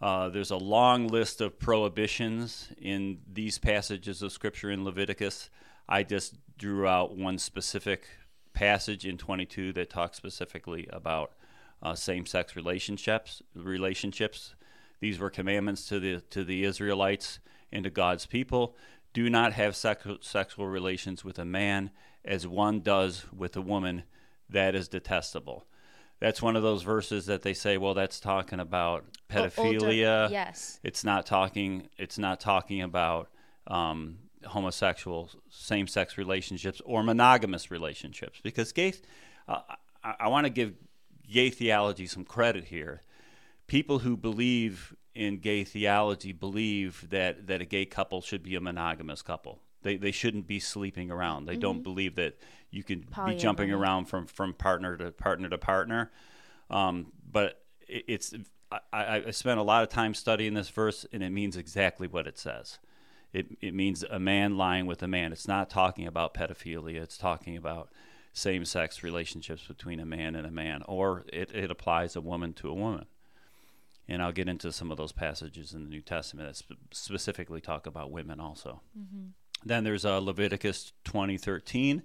uh, 0.00 0.28
there's 0.28 0.50
a 0.50 0.56
long 0.56 1.08
list 1.08 1.40
of 1.40 1.58
prohibitions 1.58 2.68
in 2.78 3.18
these 3.32 3.58
passages 3.58 4.22
of 4.22 4.30
Scripture 4.30 4.70
in 4.70 4.84
Leviticus. 4.84 5.48
I 5.88 6.02
just 6.02 6.36
drew 6.58 6.86
out 6.86 7.16
one 7.16 7.38
specific 7.38 8.06
passage 8.52 9.06
in 9.06 9.16
22 9.16 9.72
that 9.72 9.88
talks 9.88 10.16
specifically 10.16 10.86
about 10.92 11.32
uh, 11.82 11.94
same-sex 11.94 12.56
relationships. 12.56 13.42
Relationships. 13.54 14.54
These 15.00 15.18
were 15.18 15.30
commandments 15.30 15.86
to 15.88 16.00
the 16.00 16.20
to 16.30 16.44
the 16.44 16.64
Israelites 16.64 17.38
and 17.72 17.84
to 17.84 17.90
God's 17.90 18.26
people. 18.26 18.76
Do 19.12 19.30
not 19.30 19.54
have 19.54 19.76
sex, 19.76 20.06
sexual 20.20 20.66
relations 20.66 21.24
with 21.24 21.38
a 21.38 21.44
man 21.44 21.90
as 22.24 22.46
one 22.46 22.80
does 22.80 23.24
with 23.32 23.56
a 23.56 23.62
woman. 23.62 24.04
That 24.48 24.74
is 24.74 24.88
detestable 24.88 25.66
that's 26.20 26.40
one 26.40 26.56
of 26.56 26.62
those 26.62 26.82
verses 26.82 27.26
that 27.26 27.42
they 27.42 27.52
say, 27.52 27.76
well, 27.76 27.94
that's 27.94 28.20
talking 28.20 28.60
about 28.60 29.04
pedophilia. 29.28 29.82
Older, 29.82 30.32
yes. 30.32 30.80
It's 30.82 31.04
not 31.04 31.26
talking. 31.26 31.88
It's 31.98 32.18
not 32.18 32.40
talking 32.40 32.82
about 32.82 33.28
um, 33.66 34.18
homosexual, 34.44 35.30
same-sex 35.50 36.16
relationships 36.16 36.80
or 36.84 37.02
monogamous 37.02 37.70
relationships. 37.70 38.40
Because 38.42 38.72
gay, 38.72 38.94
uh, 39.48 39.60
I, 40.02 40.14
I 40.20 40.28
want 40.28 40.46
to 40.46 40.50
give 40.50 40.74
gay 41.30 41.50
theology 41.50 42.06
some 42.06 42.24
credit 42.24 42.64
here. 42.64 43.02
People 43.66 43.98
who 43.98 44.16
believe 44.16 44.94
in 45.14 45.38
gay 45.38 45.64
theology 45.64 46.32
believe 46.32 47.06
that 47.10 47.46
that 47.46 47.60
a 47.60 47.64
gay 47.64 47.84
couple 47.84 48.20
should 48.20 48.42
be 48.42 48.54
a 48.54 48.60
monogamous 48.60 49.22
couple. 49.22 49.60
They 49.82 49.96
they 49.96 50.10
shouldn't 50.10 50.46
be 50.46 50.60
sleeping 50.60 51.10
around. 51.10 51.46
They 51.46 51.52
mm-hmm. 51.52 51.60
don't 51.60 51.82
believe 51.82 52.16
that 52.16 52.38
you 52.70 52.82
can 52.82 53.02
Polyamory. 53.02 53.28
be 53.28 53.36
jumping 53.36 53.72
around 53.72 54.06
from 54.06 54.26
from 54.26 54.52
partner 54.54 54.96
to 54.96 55.12
partner 55.12 55.48
to 55.48 55.58
partner. 55.58 56.10
Um, 56.70 57.12
but 57.30 57.62
it, 57.88 58.04
it's 58.08 58.34
I, 58.92 59.22
I 59.26 59.30
spent 59.30 59.60
a 59.60 59.62
lot 59.62 59.82
of 59.84 59.88
time 59.88 60.12
studying 60.14 60.54
this 60.54 60.68
verse, 60.68 61.06
and 61.12 61.22
it 61.22 61.30
means 61.30 61.56
exactly 61.56 62.08
what 62.08 62.26
it 62.26 62.38
says. 62.38 62.78
It 63.32 63.56
it 63.60 63.74
means 63.74 64.02
a 64.02 64.18
man 64.18 64.56
lying 64.56 64.86
with 64.86 65.02
a 65.02 65.08
man. 65.08 65.32
It's 65.32 65.48
not 65.48 65.70
talking 65.70 66.06
about 66.06 66.34
pedophilia. 66.34 67.02
It's 67.02 67.18
talking 67.18 67.56
about 67.56 67.90
same-sex 68.32 69.02
relationships 69.02 69.66
between 69.66 69.98
a 69.98 70.04
man 70.04 70.34
and 70.34 70.46
a 70.46 70.50
man, 70.50 70.82
or 70.86 71.24
it, 71.32 71.50
it 71.54 71.70
applies 71.70 72.16
a 72.16 72.20
woman 72.20 72.52
to 72.52 72.68
a 72.68 72.74
woman. 72.74 73.06
And 74.08 74.22
I'll 74.22 74.32
get 74.32 74.46
into 74.46 74.70
some 74.72 74.90
of 74.90 74.98
those 74.98 75.10
passages 75.12 75.72
in 75.72 75.84
the 75.84 75.88
New 75.88 76.02
Testament 76.02 76.46
that 76.48 76.56
sp- 76.60 76.78
specifically 76.92 77.60
talk 77.60 77.86
about 77.86 78.10
women 78.10 78.38
also. 78.38 78.82
Mm-hmm. 78.96 79.28
Then 79.64 79.84
there's 79.84 80.04
uh, 80.04 80.18
Leviticus 80.18 80.92
20:13. 81.04 82.02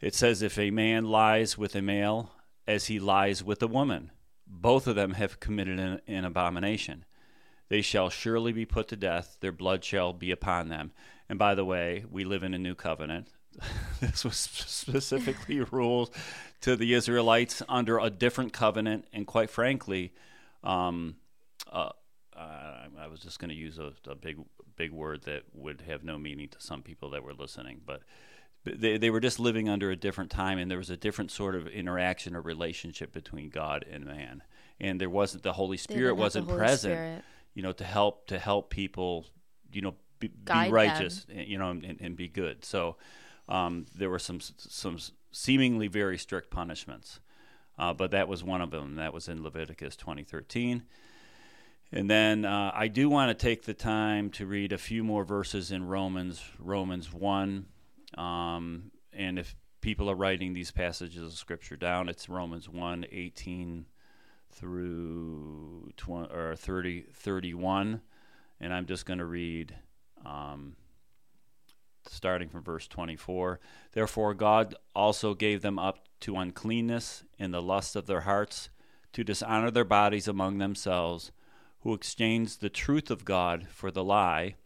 It 0.00 0.14
says, 0.14 0.42
If 0.42 0.58
a 0.58 0.70
man 0.70 1.04
lies 1.04 1.56
with 1.56 1.74
a 1.74 1.82
male 1.82 2.32
as 2.66 2.86
he 2.86 2.98
lies 2.98 3.42
with 3.42 3.62
a 3.62 3.66
woman, 3.66 4.10
both 4.46 4.86
of 4.86 4.96
them 4.96 5.12
have 5.12 5.40
committed 5.40 5.78
an, 5.78 6.00
an 6.06 6.24
abomination. 6.24 7.04
They 7.68 7.80
shall 7.80 8.10
surely 8.10 8.52
be 8.52 8.66
put 8.66 8.88
to 8.88 8.96
death, 8.96 9.38
their 9.40 9.52
blood 9.52 9.84
shall 9.84 10.12
be 10.12 10.30
upon 10.30 10.68
them. 10.68 10.92
And 11.28 11.38
by 11.38 11.54
the 11.54 11.64
way, 11.64 12.04
we 12.10 12.24
live 12.24 12.42
in 12.42 12.54
a 12.54 12.58
new 12.58 12.74
covenant. 12.74 13.28
this 14.00 14.24
was 14.24 14.36
specifically 14.36 15.60
ruled 15.70 16.10
to 16.60 16.76
the 16.76 16.94
Israelites 16.94 17.62
under 17.68 17.98
a 17.98 18.10
different 18.10 18.52
covenant, 18.52 19.06
and 19.12 19.26
quite 19.26 19.50
frankly, 19.50 20.12
um, 20.62 21.16
uh, 21.72 21.90
uh, 22.36 22.86
I 22.98 23.06
was 23.08 23.20
just 23.20 23.38
going 23.38 23.50
to 23.50 23.54
use 23.54 23.78
a, 23.78 23.92
a, 24.06 24.14
big, 24.14 24.38
big 24.76 24.92
word 24.92 25.22
that 25.22 25.44
would 25.52 25.82
have 25.82 26.04
no 26.04 26.18
meaning 26.18 26.48
to 26.48 26.60
some 26.60 26.82
people 26.82 27.10
that 27.10 27.22
were 27.22 27.34
listening, 27.34 27.80
but 27.84 28.02
they, 28.64 28.96
they 28.96 29.10
were 29.10 29.20
just 29.20 29.38
living 29.38 29.68
under 29.68 29.90
a 29.90 29.96
different 29.96 30.30
time 30.30 30.58
and 30.58 30.70
there 30.70 30.78
was 30.78 30.90
a 30.90 30.96
different 30.96 31.30
sort 31.30 31.54
of 31.54 31.66
interaction 31.68 32.34
or 32.34 32.40
relationship 32.40 33.12
between 33.12 33.50
god 33.50 33.84
and 33.90 34.04
man. 34.04 34.42
And 34.80 35.00
there 35.00 35.10
wasn't 35.10 35.42
the 35.42 35.52
holy 35.52 35.76
spirit 35.76 36.14
wasn't 36.14 36.46
holy 36.46 36.58
present 36.58 36.94
spirit. 36.94 37.24
you 37.54 37.62
know 37.62 37.72
to 37.72 37.84
help 37.84 38.26
to 38.28 38.38
help 38.38 38.70
people 38.70 39.26
you 39.72 39.82
know 39.82 39.94
be, 40.18 40.28
be 40.28 40.70
righteous 40.70 41.24
them. 41.24 41.44
you 41.46 41.58
know 41.58 41.70
and, 41.70 41.98
and, 42.00 42.16
be 42.16 42.28
good. 42.28 42.64
So 42.64 42.96
um, 43.48 43.86
there 43.94 44.10
were 44.10 44.18
some 44.18 44.40
some 44.40 44.98
seemingly 45.30 45.88
very 45.88 46.18
strict 46.18 46.50
punishments. 46.50 47.20
Uh, 47.76 47.92
but 47.92 48.12
that 48.12 48.28
was 48.28 48.44
one 48.44 48.60
of 48.60 48.70
them. 48.70 48.94
That 48.94 49.12
was 49.12 49.28
in 49.28 49.42
leviticus 49.42 49.96
2013 49.96 50.84
and 51.94 52.10
then 52.10 52.44
uh, 52.44 52.72
I 52.74 52.88
do 52.88 53.08
want 53.08 53.30
to 53.30 53.46
take 53.46 53.62
the 53.64 53.72
time 53.72 54.28
to 54.30 54.46
read 54.46 54.72
a 54.72 54.78
few 54.78 55.04
more 55.04 55.24
verses 55.24 55.70
in 55.70 55.86
Romans, 55.86 56.42
Romans 56.58 57.12
1, 57.12 57.66
um, 58.18 58.90
and 59.12 59.38
if 59.38 59.54
people 59.80 60.10
are 60.10 60.16
writing 60.16 60.54
these 60.54 60.72
passages 60.72 61.22
of 61.22 61.32
scripture 61.32 61.76
down, 61.76 62.08
it's 62.08 62.28
Romans 62.28 62.68
1 62.68 63.06
18 63.12 63.86
through 64.50 65.90
20, 65.96 66.34
or 66.34 66.56
30, 66.56 67.06
31. 67.12 68.00
And 68.60 68.74
I'm 68.74 68.86
just 68.86 69.06
going 69.06 69.18
to 69.18 69.24
read 69.24 69.76
um, 70.26 70.74
starting 72.08 72.48
from 72.48 72.64
verse 72.64 72.88
24. 72.88 73.60
Therefore, 73.92 74.34
God 74.34 74.74
also 74.96 75.34
gave 75.34 75.62
them 75.62 75.78
up 75.78 76.08
to 76.20 76.36
uncleanness 76.36 77.22
in 77.38 77.52
the 77.52 77.62
lust 77.62 77.94
of 77.94 78.06
their 78.06 78.22
hearts, 78.22 78.70
to 79.12 79.22
dishonor 79.22 79.70
their 79.70 79.84
bodies 79.84 80.26
among 80.26 80.58
themselves, 80.58 81.30
who 81.84 81.94
exchanged 81.94 82.60
the 82.60 82.68
truth 82.68 83.10
of 83.10 83.24
God 83.24 83.68
for 83.68 83.90
the 83.90 84.04
lie 84.04 84.56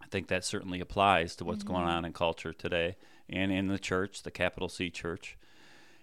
I 0.00 0.06
think 0.06 0.28
that 0.28 0.44
certainly 0.44 0.80
applies 0.80 1.36
to 1.36 1.44
what's 1.44 1.62
mm-hmm. 1.62 1.74
going 1.74 1.86
on 1.86 2.04
in 2.04 2.12
culture 2.12 2.52
today 2.52 2.96
and 3.28 3.52
in 3.52 3.68
the 3.68 3.78
church, 3.78 4.22
the 4.22 4.30
capital 4.30 4.68
C 4.68 4.90
church, 4.90 5.36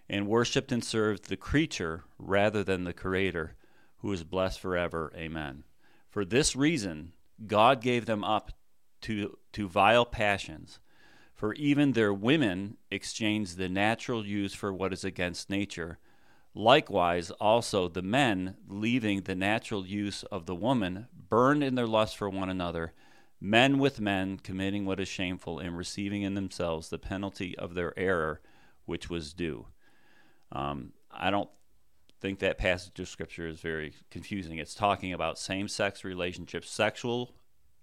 and 0.10 0.28
worshiped 0.28 0.72
and 0.72 0.84
served 0.84 1.28
the 1.28 1.38
creature 1.38 2.04
rather 2.18 2.64
than 2.64 2.84
the 2.84 2.94
creator, 2.94 3.56
who 3.98 4.14
is 4.14 4.24
blessed 4.24 4.60
forever. 4.60 5.12
Amen. 5.16 5.64
For 6.10 6.24
this 6.24 6.56
reason, 6.56 7.14
God 7.46 7.82
gave 7.82 8.06
them 8.06 8.24
up 8.24 8.52
to, 9.02 9.38
to 9.54 9.68
vile 9.68 10.06
passions. 10.06 10.80
For 11.34 11.54
even 11.56 11.92
their 11.92 12.14
women 12.14 12.78
exchanged 12.90 13.58
the 13.58 13.70
natural 13.70 14.26
use 14.26 14.54
for 14.54 14.74
what 14.74 14.94
is 14.94 15.04
against 15.04 15.50
nature. 15.50 16.00
Likewise, 16.58 17.30
also 17.40 17.88
the 17.88 18.02
men, 18.02 18.56
leaving 18.68 19.22
the 19.22 19.36
natural 19.36 19.86
use 19.86 20.24
of 20.24 20.48
the 20.48 20.56
woman, 20.56 21.08
burned 21.30 21.64
in 21.64 21.76
their 21.76 21.86
lust 21.86 22.18
for 22.18 22.28
one 22.30 22.50
another 22.50 22.94
men 23.40 23.78
with 23.78 24.02
men 24.02 24.38
committing 24.38 24.84
what 24.84 25.00
is 25.00 25.08
shameful 25.08 25.60
and 25.60 25.78
receiving 25.78 26.24
in 26.24 26.34
themselves 26.34 26.90
the 26.90 26.98
penalty 26.98 27.56
of 27.60 27.76
their 27.76 27.94
error 27.96 28.42
which 28.86 29.08
was 29.08 29.34
due. 29.34 29.68
Um, 30.52 30.94
I 31.12 31.30
don't 31.30 31.50
think 32.20 32.40
that 32.40 32.58
passage 32.58 33.00
of 33.00 33.08
scripture 33.08 33.48
is 33.48 33.60
very 33.60 33.94
confusing. 34.10 34.58
It's 34.58 34.74
talking 34.74 35.14
about 35.14 35.38
same-sex 35.38 36.04
relationships, 36.04 36.72
sexual 36.72 37.36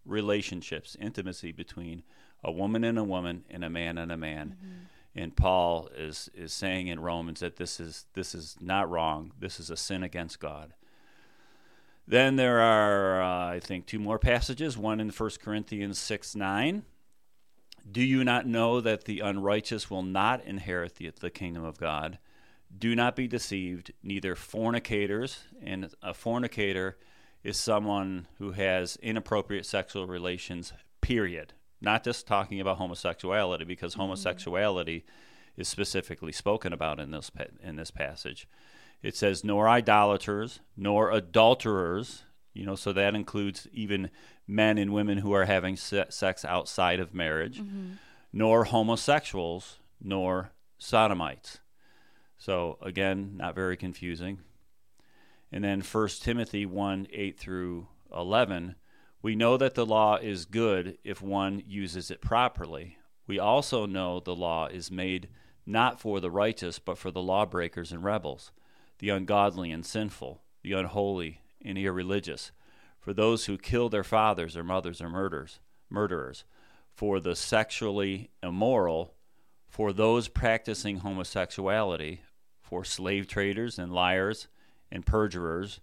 relationships, 0.05 0.97
intimacy 1.01 1.53
between 1.53 2.03
a 2.43 2.51
woman 2.51 2.83
and 2.83 2.99
a 2.99 3.05
woman 3.05 3.45
and 3.49 3.63
a 3.63 3.71
man 3.71 3.99
and 3.99 4.11
a 4.11 4.17
man. 4.17 4.57
Mm-hmm. 4.57 4.85
And 5.17 5.37
Paul 5.37 5.89
is 5.97 6.29
is 6.35 6.53
saying 6.53 6.89
in 6.89 7.01
Romans 7.01 7.41
that 7.41 7.57
this 7.57 7.79
is 7.79 8.07
this 8.15 8.35
is 8.35 8.57
not 8.61 8.91
wrong. 8.91 9.33
This 9.39 9.61
is 9.61 9.71
a 9.71 9.77
sin 9.77 10.03
against 10.03 10.41
God. 10.41 10.75
Then 12.07 12.37
there 12.37 12.61
are, 12.61 13.23
uh, 13.23 13.47
I 13.55 13.61
think, 13.61 13.87
two 13.87 13.99
more 13.99 14.19
passages. 14.19 14.77
One 14.77 15.01
in 15.01 15.09
1 15.09 15.31
Corinthians 15.43 15.99
6 15.99 16.37
9. 16.37 16.83
Do 17.91 18.03
you 18.03 18.25
not 18.25 18.47
know 18.47 18.81
that 18.81 19.05
the 19.05 19.21
unrighteous 19.21 19.91
will 19.91 20.03
not 20.03 20.45
inherit 20.45 20.97
the, 20.97 21.13
the 21.19 21.31
kingdom 21.31 21.65
of 21.65 21.79
God? 21.79 22.19
Do 22.77 22.95
not 22.95 23.15
be 23.15 23.29
deceived, 23.29 23.93
neither 24.03 24.35
fornicators, 24.35 25.45
and 25.63 25.95
a 26.03 26.15
fornicator 26.15 26.97
is 27.43 27.59
someone 27.59 28.27
who 28.39 28.53
has 28.53 28.97
inappropriate 28.97 29.67
sexual 29.67 30.07
relations, 30.07 30.73
period. 31.03 31.53
Not 31.85 32.05
just 32.05 32.27
talking 32.27 32.61
about 32.61 32.79
homosexuality, 32.79 33.65
because 33.65 33.93
mm-hmm. 33.93 34.03
homosexuality 34.03 35.05
is 35.57 35.69
specifically 35.69 36.33
spoken 36.33 36.73
about 36.73 36.99
in 36.99 37.11
this, 37.11 37.31
in 37.63 37.77
this 37.77 37.91
passage. 37.91 38.49
It 39.03 39.17
says, 39.17 39.45
nor 39.45 39.69
idolaters, 39.69 40.61
nor 40.77 41.11
adulterers, 41.11 42.25
you 42.55 42.65
know, 42.65 42.75
so 42.75 42.93
that 42.93 43.15
includes 43.15 43.69
even 43.73 44.11
men 44.47 44.79
and 44.79 44.93
women 44.93 45.19
who 45.19 45.33
are 45.33 45.45
having 45.45 45.77
sex 45.77 46.45
outside 46.45 47.01
of 47.01 47.15
marriage, 47.15 47.61
mm-hmm. 47.61 47.93
nor 48.33 48.65
homosexuals, 48.65 49.79
nor 50.01 50.53
sodomites. 50.79 51.61
So 52.39 52.79
again, 52.83 53.37
not 53.37 53.55
very 53.55 53.77
confusing. 53.77 54.41
And 55.53 55.63
then 55.63 55.81
1 55.81 56.09
Timothy 56.21 56.67
1 56.67 57.09
8 57.13 57.39
through 57.39 57.89
11, 58.15 58.75
we 59.25 59.35
know 59.35 59.57
that 59.57 59.75
the 59.75 59.87
law 59.87 60.17
is 60.17 60.45
good 60.45 60.99
if 61.03 61.23
one 61.23 61.63
uses 61.67 62.11
it 62.11 62.21
properly. 62.21 62.99
We 63.27 63.39
also 63.39 63.87
know 63.87 64.21
the 64.21 64.35
law 64.35 64.67
is 64.67 64.91
made 64.91 65.31
not 65.65 65.99
for 65.99 66.21
the 66.21 66.31
righteous, 66.31 66.79
but 66.79 66.99
for 66.99 67.11
the 67.11 67.23
lawbreakers 67.23 67.91
and 67.91 68.05
rebels 68.05 68.53
the 68.99 69.09
ungodly 69.09 69.71
and 69.71 69.85
sinful, 69.85 70.43
the 70.63 70.75
unholy 70.75 71.41
and 71.65 71.79
irreligious, 71.79 72.53
for 73.01 73.15
those 73.15 73.47
who 73.47 73.57
kill 73.57 73.89
their 73.89 74.05
fathers 74.05 74.59
or 74.59 74.63
mothers 74.63 75.01
or 75.01 75.09
murders, 75.09 75.59
murderers, 75.89 76.45
for 76.93 77.19
the 77.19 77.35
sexually 77.35 78.31
immoral, 78.43 79.15
for 79.67 79.95
those 79.95 80.29
practicing 80.29 80.99
homosexuality, 80.99 82.21
for 82.61 82.85
slave 82.85 83.27
traders 83.27 83.79
and 83.79 83.91
liars 83.91 84.49
and 84.93 85.07
perjurers, 85.07 85.81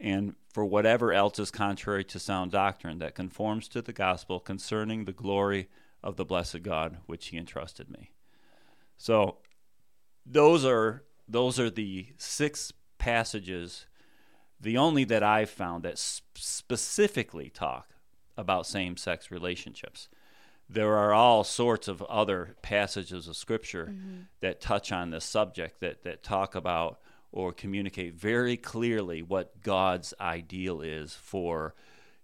and 0.00 0.34
for 0.52 0.64
whatever 0.64 1.12
else 1.12 1.38
is 1.38 1.50
contrary 1.50 2.04
to 2.04 2.18
sound 2.18 2.50
doctrine 2.50 2.98
that 2.98 3.14
conforms 3.14 3.68
to 3.68 3.82
the 3.82 3.92
gospel 3.92 4.40
concerning 4.40 5.04
the 5.04 5.12
glory 5.12 5.68
of 6.02 6.16
the 6.16 6.24
blessed 6.24 6.62
God 6.62 6.98
which 7.06 7.28
he 7.28 7.36
entrusted 7.36 7.90
me. 7.90 8.10
So 8.96 9.38
those 10.26 10.64
are 10.64 11.04
those 11.28 11.60
are 11.60 11.70
the 11.70 12.08
six 12.16 12.72
passages, 12.98 13.86
the 14.60 14.76
only 14.76 15.04
that 15.04 15.22
I've 15.22 15.50
found 15.50 15.84
that 15.84 15.98
specifically 15.98 17.50
talk 17.50 17.90
about 18.36 18.66
same 18.66 18.96
sex 18.96 19.30
relationships. 19.30 20.08
There 20.68 20.96
are 20.96 21.12
all 21.12 21.44
sorts 21.44 21.88
of 21.88 22.02
other 22.02 22.56
passages 22.62 23.28
of 23.28 23.36
Scripture 23.36 23.86
mm-hmm. 23.86 24.20
that 24.40 24.60
touch 24.60 24.92
on 24.92 25.10
this 25.10 25.24
subject, 25.24 25.80
that, 25.80 26.04
that 26.04 26.22
talk 26.22 26.54
about 26.54 27.00
or 27.32 27.52
communicate 27.52 28.14
very 28.14 28.56
clearly 28.56 29.22
what 29.22 29.62
God's 29.62 30.12
ideal 30.20 30.80
is 30.80 31.14
for 31.14 31.74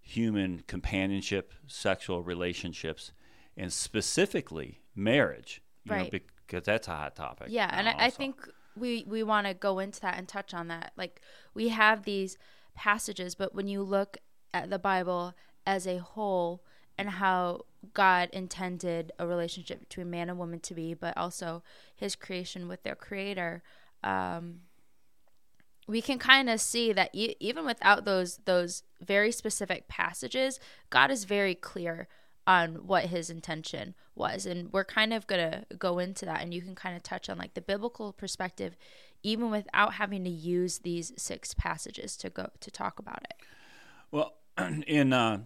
human 0.01 0.63
companionship, 0.67 1.53
sexual 1.67 2.23
relationships, 2.23 3.13
and 3.57 3.73
specifically 3.73 4.81
marriage. 4.95 5.63
right. 5.87 6.13
Know, 6.13 6.21
because 6.47 6.65
that's 6.65 6.89
a 6.89 6.93
hot 6.93 7.17
topic. 7.17 7.49
Yeah, 7.51 7.69
and 7.73 7.89
I, 7.89 8.07
I 8.07 8.11
think 8.11 8.49
we 8.77 9.05
we 9.09 9.23
want 9.23 9.47
to 9.47 9.55
go 9.55 9.79
into 9.79 10.01
that 10.01 10.19
and 10.19 10.29
touch 10.29 10.55
on 10.55 10.69
that. 10.69 10.93
Like 10.97 11.21
we 11.55 11.69
have 11.69 12.05
these 12.05 12.39
passages, 12.75 13.35
but 13.35 13.55
when 13.55 13.67
you 13.67 13.83
look 13.83 14.19
at 14.55 14.71
the 14.71 14.79
Bible 14.79 15.35
as 15.67 15.87
a 15.87 15.99
whole 15.99 16.63
and 16.97 17.11
how 17.11 17.63
God 17.93 18.31
intended 18.33 19.13
a 19.19 19.27
relationship 19.27 19.81
between 19.81 20.11
man 20.11 20.31
and 20.31 20.39
woman 20.39 20.61
to 20.61 20.75
be, 20.75 20.95
but 20.95 21.17
also 21.17 21.63
His 21.95 22.15
creation 22.15 22.69
with 22.69 22.83
their 22.85 22.95
Creator, 22.95 23.63
um, 24.05 24.61
we 25.87 26.03
can 26.03 26.19
kind 26.19 26.51
of 26.51 26.61
see 26.61 26.93
that 26.93 27.11
e- 27.13 27.37
even 27.41 27.65
without 27.65 28.05
those 28.05 28.39
those 28.45 28.83
very 29.01 29.31
specific 29.31 29.89
passages, 29.89 30.59
God 30.91 31.11
is 31.11 31.25
very 31.25 31.55
clear 31.55 32.09
on 32.47 32.87
what 32.87 33.07
his 33.07 33.29
intention 33.29 33.95
was 34.15 34.47
and 34.47 34.73
we're 34.73 34.85
kind 34.85 35.13
of 35.13 35.27
going 35.27 35.51
to 35.51 35.67
go 35.77 35.99
into 35.99 36.25
that 36.25 36.41
and 36.41 36.55
you 36.55 36.63
can 36.63 36.75
kind 36.75 36.97
of 36.97 37.03
touch 37.03 37.29
on 37.29 37.37
like 37.37 37.55
the 37.55 37.61
biblical 37.61 38.13
perspective 38.13 38.77
even 39.23 39.51
without 39.51 39.95
having 39.95 40.23
to 40.23 40.31
use 40.31 40.79
these 40.79 41.13
six 41.17 41.55
passages 41.55 42.17
to 42.17 42.31
go 42.31 42.49
to 42.61 42.71
talk 42.71 42.99
about 42.99 43.21
it. 43.25 43.35
Well 44.13 44.35
in 44.87 45.13
uh, 45.13 45.41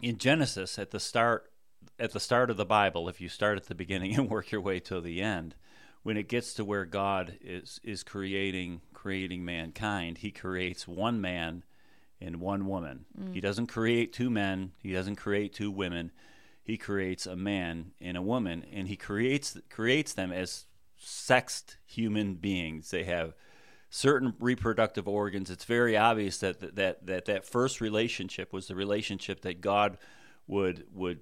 in 0.00 0.18
genesis 0.18 0.78
at 0.78 0.90
the 0.90 1.00
start 1.00 1.50
at 1.98 2.12
the 2.12 2.20
start 2.20 2.50
of 2.50 2.56
the 2.56 2.64
bible 2.64 3.08
if 3.08 3.20
you 3.20 3.28
start 3.28 3.58
at 3.58 3.66
the 3.66 3.74
beginning 3.74 4.14
and 4.16 4.30
work 4.30 4.52
your 4.52 4.60
way 4.60 4.78
to 4.80 5.00
the 5.00 5.20
end 5.20 5.54
when 6.02 6.16
it 6.16 6.28
gets 6.28 6.54
to 6.54 6.64
where 6.64 6.84
god 6.84 7.36
is 7.42 7.80
is 7.82 8.02
creating 8.02 8.80
creating 9.00 9.42
mankind 9.42 10.18
he 10.18 10.30
creates 10.30 10.86
one 10.86 11.22
man 11.22 11.64
and 12.20 12.38
one 12.38 12.66
woman. 12.66 13.06
Mm. 13.18 13.32
He 13.32 13.40
doesn't 13.40 13.68
create 13.68 14.12
two 14.12 14.28
men, 14.28 14.72
he 14.82 14.92
doesn't 14.92 15.16
create 15.16 15.54
two 15.54 15.70
women. 15.70 16.12
He 16.62 16.76
creates 16.76 17.26
a 17.26 17.34
man 17.34 17.92
and 17.98 18.18
a 18.18 18.22
woman 18.22 18.62
and 18.70 18.88
he 18.88 18.96
creates 18.96 19.56
creates 19.70 20.12
them 20.12 20.30
as 20.30 20.66
sexed 20.98 21.78
human 21.86 22.34
beings. 22.34 22.90
They 22.90 23.04
have 23.04 23.32
certain 23.88 24.34
reproductive 24.38 25.08
organs. 25.08 25.48
It's 25.50 25.64
very 25.64 25.96
obvious 25.96 26.36
that 26.38 26.76
that 26.76 27.06
that 27.06 27.24
that 27.24 27.46
first 27.46 27.80
relationship 27.80 28.52
was 28.52 28.66
the 28.66 28.76
relationship 28.76 29.40
that 29.40 29.62
God 29.62 29.96
would 30.46 30.84
would 30.92 31.20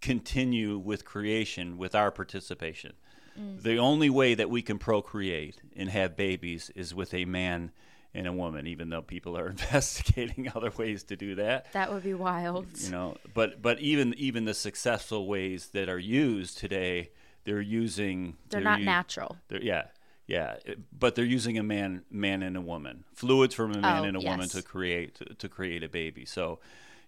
continue 0.00 0.78
with 0.78 1.04
creation 1.04 1.76
with 1.76 1.96
our 1.96 2.12
participation. 2.12 2.92
Mm. 3.38 3.62
The 3.62 3.78
only 3.78 4.10
way 4.10 4.34
that 4.34 4.50
we 4.50 4.62
can 4.62 4.78
procreate 4.78 5.56
and 5.76 5.88
have 5.90 6.16
babies 6.16 6.70
is 6.74 6.94
with 6.94 7.14
a 7.14 7.24
man 7.24 7.72
and 8.14 8.26
a 8.26 8.32
woman, 8.32 8.66
even 8.66 8.88
though 8.88 9.02
people 9.02 9.36
are 9.36 9.48
investigating 9.50 10.50
other 10.54 10.72
ways 10.76 11.04
to 11.04 11.16
do 11.16 11.34
that. 11.36 11.72
That 11.72 11.92
would 11.92 12.02
be 12.02 12.14
wild. 12.14 12.66
You 12.76 12.90
know, 12.90 13.16
but 13.34 13.60
but 13.62 13.78
even 13.80 14.14
even 14.14 14.44
the 14.44 14.54
successful 14.54 15.26
ways 15.26 15.68
that 15.68 15.88
are 15.88 15.98
used 15.98 16.58
today, 16.58 17.10
they're 17.44 17.60
using 17.60 18.36
they're, 18.48 18.60
they're 18.60 18.70
not 18.70 18.80
u- 18.80 18.86
natural. 18.86 19.36
They're, 19.48 19.62
yeah, 19.62 19.84
yeah, 20.26 20.56
but 20.98 21.14
they're 21.14 21.24
using 21.24 21.58
a 21.58 21.62
man 21.62 22.02
man 22.10 22.42
and 22.42 22.56
a 22.56 22.60
woman, 22.60 23.04
fluids 23.12 23.54
from 23.54 23.72
a 23.72 23.78
man 23.78 24.04
oh, 24.04 24.08
and 24.08 24.16
a 24.16 24.20
yes. 24.20 24.30
woman 24.30 24.48
to 24.48 24.62
create 24.62 25.14
to, 25.16 25.24
to 25.34 25.48
create 25.48 25.84
a 25.84 25.88
baby. 25.88 26.24
So, 26.24 26.58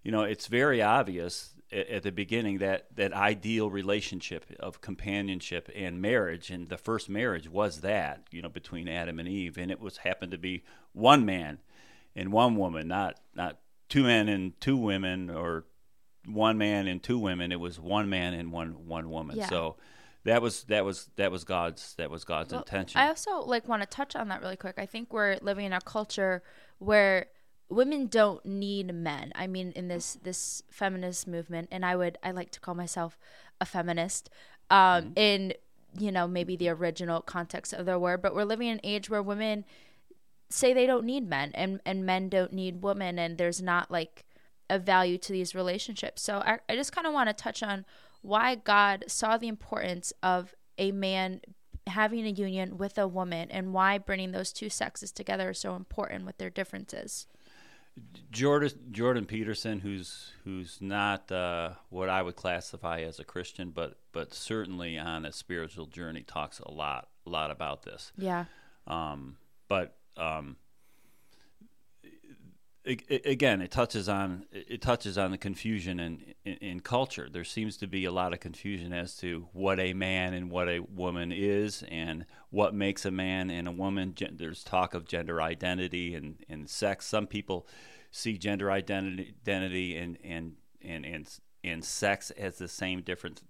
you 0.02 0.12
know, 0.12 0.22
it's 0.22 0.46
very 0.46 0.82
obvious 0.82 1.54
at, 1.70 2.02
the 2.02 2.12
beginning 2.12 2.58
that 2.58 2.86
that 2.96 3.12
ideal 3.12 3.70
relationship 3.70 4.46
of 4.58 4.80
companionship 4.80 5.70
and 5.74 6.00
marriage 6.00 6.50
and 6.50 6.68
the 6.68 6.78
first 6.78 7.08
marriage 7.08 7.48
was 7.48 7.80
that 7.80 8.22
you 8.30 8.40
know 8.40 8.48
between 8.48 8.88
Adam 8.88 9.18
and 9.18 9.28
Eve 9.28 9.58
and 9.58 9.70
it 9.70 9.80
was 9.80 9.98
happened 9.98 10.32
to 10.32 10.38
be 10.38 10.64
one 10.92 11.24
man 11.24 11.58
and 12.16 12.32
one 12.32 12.56
woman 12.56 12.88
not 12.88 13.18
not 13.34 13.58
two 13.88 14.02
men 14.02 14.28
and 14.28 14.58
two 14.60 14.76
women 14.76 15.30
or 15.30 15.64
one 16.26 16.58
man 16.58 16.86
and 16.86 17.02
two 17.02 17.18
women 17.18 17.52
it 17.52 17.60
was 17.60 17.78
one 17.78 18.08
man 18.08 18.34
and 18.34 18.52
one 18.52 18.86
one 18.86 19.10
woman 19.10 19.36
yeah. 19.36 19.48
so 19.48 19.76
that 20.24 20.42
was 20.42 20.64
that 20.64 20.84
was 20.84 21.08
that 21.16 21.30
was 21.30 21.44
God's 21.44 21.94
that 21.94 22.10
was 22.10 22.24
God's 22.24 22.52
well, 22.52 22.60
intention. 22.60 23.00
I 23.00 23.08
also 23.08 23.40
like 23.40 23.68
want 23.68 23.82
to 23.82 23.88
touch 23.88 24.16
on 24.16 24.28
that 24.28 24.42
really 24.42 24.56
quick. 24.56 24.74
I 24.78 24.86
think 24.86 25.12
we're 25.12 25.38
living 25.42 25.66
in 25.66 25.72
a 25.72 25.80
culture 25.80 26.42
where 26.78 27.26
women 27.68 28.06
don't 28.06 28.44
need 28.44 28.94
men. 28.94 29.32
I 29.34 29.46
mean, 29.46 29.72
in 29.76 29.88
this 29.88 30.18
this 30.22 30.62
feminist 30.70 31.26
movement, 31.26 31.68
and 31.70 31.84
I 31.84 31.96
would 31.96 32.18
I 32.22 32.30
like 32.30 32.50
to 32.52 32.60
call 32.60 32.74
myself 32.74 33.18
a 33.60 33.64
feminist. 33.64 34.30
Um, 34.70 35.04
mm-hmm. 35.04 35.12
in 35.16 35.54
you 35.98 36.12
know 36.12 36.28
maybe 36.28 36.56
the 36.56 36.68
original 36.68 37.20
context 37.20 37.72
of 37.72 37.86
the 37.86 37.98
word, 37.98 38.22
but 38.22 38.34
we're 38.34 38.44
living 38.44 38.68
in 38.68 38.74
an 38.74 38.80
age 38.84 39.08
where 39.08 39.22
women 39.22 39.64
say 40.50 40.72
they 40.72 40.86
don't 40.86 41.04
need 41.04 41.28
men, 41.28 41.52
and 41.54 41.80
and 41.84 42.06
men 42.06 42.28
don't 42.28 42.52
need 42.52 42.82
women, 42.82 43.18
and 43.18 43.38
there's 43.38 43.62
not 43.62 43.90
like 43.90 44.24
a 44.70 44.78
value 44.78 45.18
to 45.18 45.32
these 45.32 45.54
relationships. 45.54 46.22
So 46.22 46.38
I, 46.38 46.58
I 46.68 46.76
just 46.76 46.92
kind 46.92 47.06
of 47.06 47.12
want 47.12 47.28
to 47.28 47.32
touch 47.32 47.62
on 47.62 47.86
why 48.20 48.54
God 48.54 49.04
saw 49.08 49.38
the 49.38 49.48
importance 49.48 50.12
of 50.22 50.54
a 50.76 50.92
man 50.92 51.40
having 51.86 52.26
a 52.26 52.30
union 52.30 52.76
with 52.76 52.98
a 52.98 53.08
woman 53.08 53.50
and 53.50 53.72
why 53.72 53.96
bringing 53.96 54.32
those 54.32 54.52
two 54.52 54.68
sexes 54.68 55.10
together 55.10 55.50
is 55.50 55.58
so 55.58 55.74
important 55.74 56.26
with 56.26 56.36
their 56.38 56.50
differences. 56.50 57.26
Jordan 58.30 58.70
Jordan 58.90 59.24
Peterson, 59.26 59.80
who's 59.80 60.32
who's 60.44 60.78
not 60.80 61.30
uh, 61.32 61.70
what 61.90 62.08
I 62.08 62.22
would 62.22 62.36
classify 62.36 63.00
as 63.00 63.18
a 63.18 63.24
Christian, 63.24 63.70
but 63.70 63.98
but 64.12 64.34
certainly 64.34 64.98
on 64.98 65.24
a 65.24 65.32
spiritual 65.32 65.86
journey, 65.86 66.22
talks 66.22 66.60
a 66.60 66.70
lot 66.70 67.08
a 67.26 67.30
lot 67.30 67.50
about 67.50 67.82
this. 67.82 68.12
Yeah. 68.16 68.44
Um, 68.86 69.36
but 69.68 69.96
um, 70.16 70.56
again, 72.88 73.60
it 73.60 73.70
touches 73.70 74.08
on 74.08 74.46
it 74.52 74.80
touches 74.80 75.18
on 75.18 75.30
the 75.30 75.38
confusion 75.38 76.00
in, 76.00 76.34
in, 76.44 76.54
in 76.54 76.80
culture. 76.80 77.28
There 77.30 77.44
seems 77.44 77.76
to 77.78 77.86
be 77.86 78.04
a 78.04 78.12
lot 78.12 78.32
of 78.32 78.40
confusion 78.40 78.92
as 78.92 79.16
to 79.18 79.48
what 79.52 79.78
a 79.78 79.92
man 79.92 80.34
and 80.34 80.50
what 80.50 80.68
a 80.68 80.80
woman 80.80 81.32
is, 81.32 81.84
and 81.88 82.24
what 82.50 82.74
makes 82.74 83.04
a 83.04 83.10
man 83.10 83.50
and 83.50 83.68
a 83.68 83.72
woman. 83.72 84.14
There's 84.32 84.64
talk 84.64 84.94
of 84.94 85.06
gender 85.06 85.42
identity 85.42 86.14
and, 86.14 86.36
and 86.48 86.68
sex. 86.68 87.06
Some 87.06 87.26
people 87.26 87.66
see 88.10 88.38
gender 88.38 88.70
identity, 88.70 89.34
identity 89.42 89.96
and, 89.96 90.18
and 90.24 90.56
and 90.82 91.04
and 91.04 91.38
and 91.64 91.84
sex 91.84 92.30
as 92.30 92.58
the 92.58 92.68
same 92.68 93.02
difference 93.02 93.42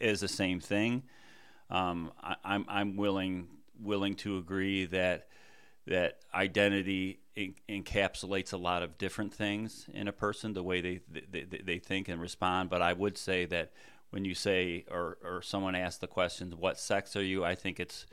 as 0.00 0.20
the 0.20 0.28
same 0.28 0.60
thing. 0.60 1.04
Um, 1.70 2.12
I, 2.22 2.36
I'm 2.44 2.66
I'm 2.68 2.96
willing 2.96 3.48
willing 3.80 4.14
to 4.16 4.38
agree 4.38 4.86
that 4.86 5.28
that 5.86 6.18
identity 6.34 7.20
en- 7.36 7.54
encapsulates 7.68 8.52
a 8.52 8.56
lot 8.56 8.82
of 8.82 8.98
different 8.98 9.32
things 9.32 9.86
in 9.92 10.08
a 10.08 10.12
person, 10.12 10.52
the 10.52 10.62
way 10.62 10.80
they, 10.80 11.00
they, 11.30 11.44
they 11.44 11.78
think 11.78 12.08
and 12.08 12.20
respond. 12.20 12.70
But 12.70 12.82
I 12.82 12.92
would 12.92 13.16
say 13.16 13.46
that 13.46 13.72
when 14.10 14.24
you 14.24 14.34
say 14.34 14.84
or, 14.90 15.18
or 15.24 15.42
someone 15.42 15.74
asks 15.74 15.98
the 15.98 16.06
question, 16.06 16.52
"What 16.58 16.78
sex 16.78 17.16
are 17.16 17.24
you?" 17.24 17.44
I 17.44 17.54
think 17.54 17.80
it's 17.80 18.06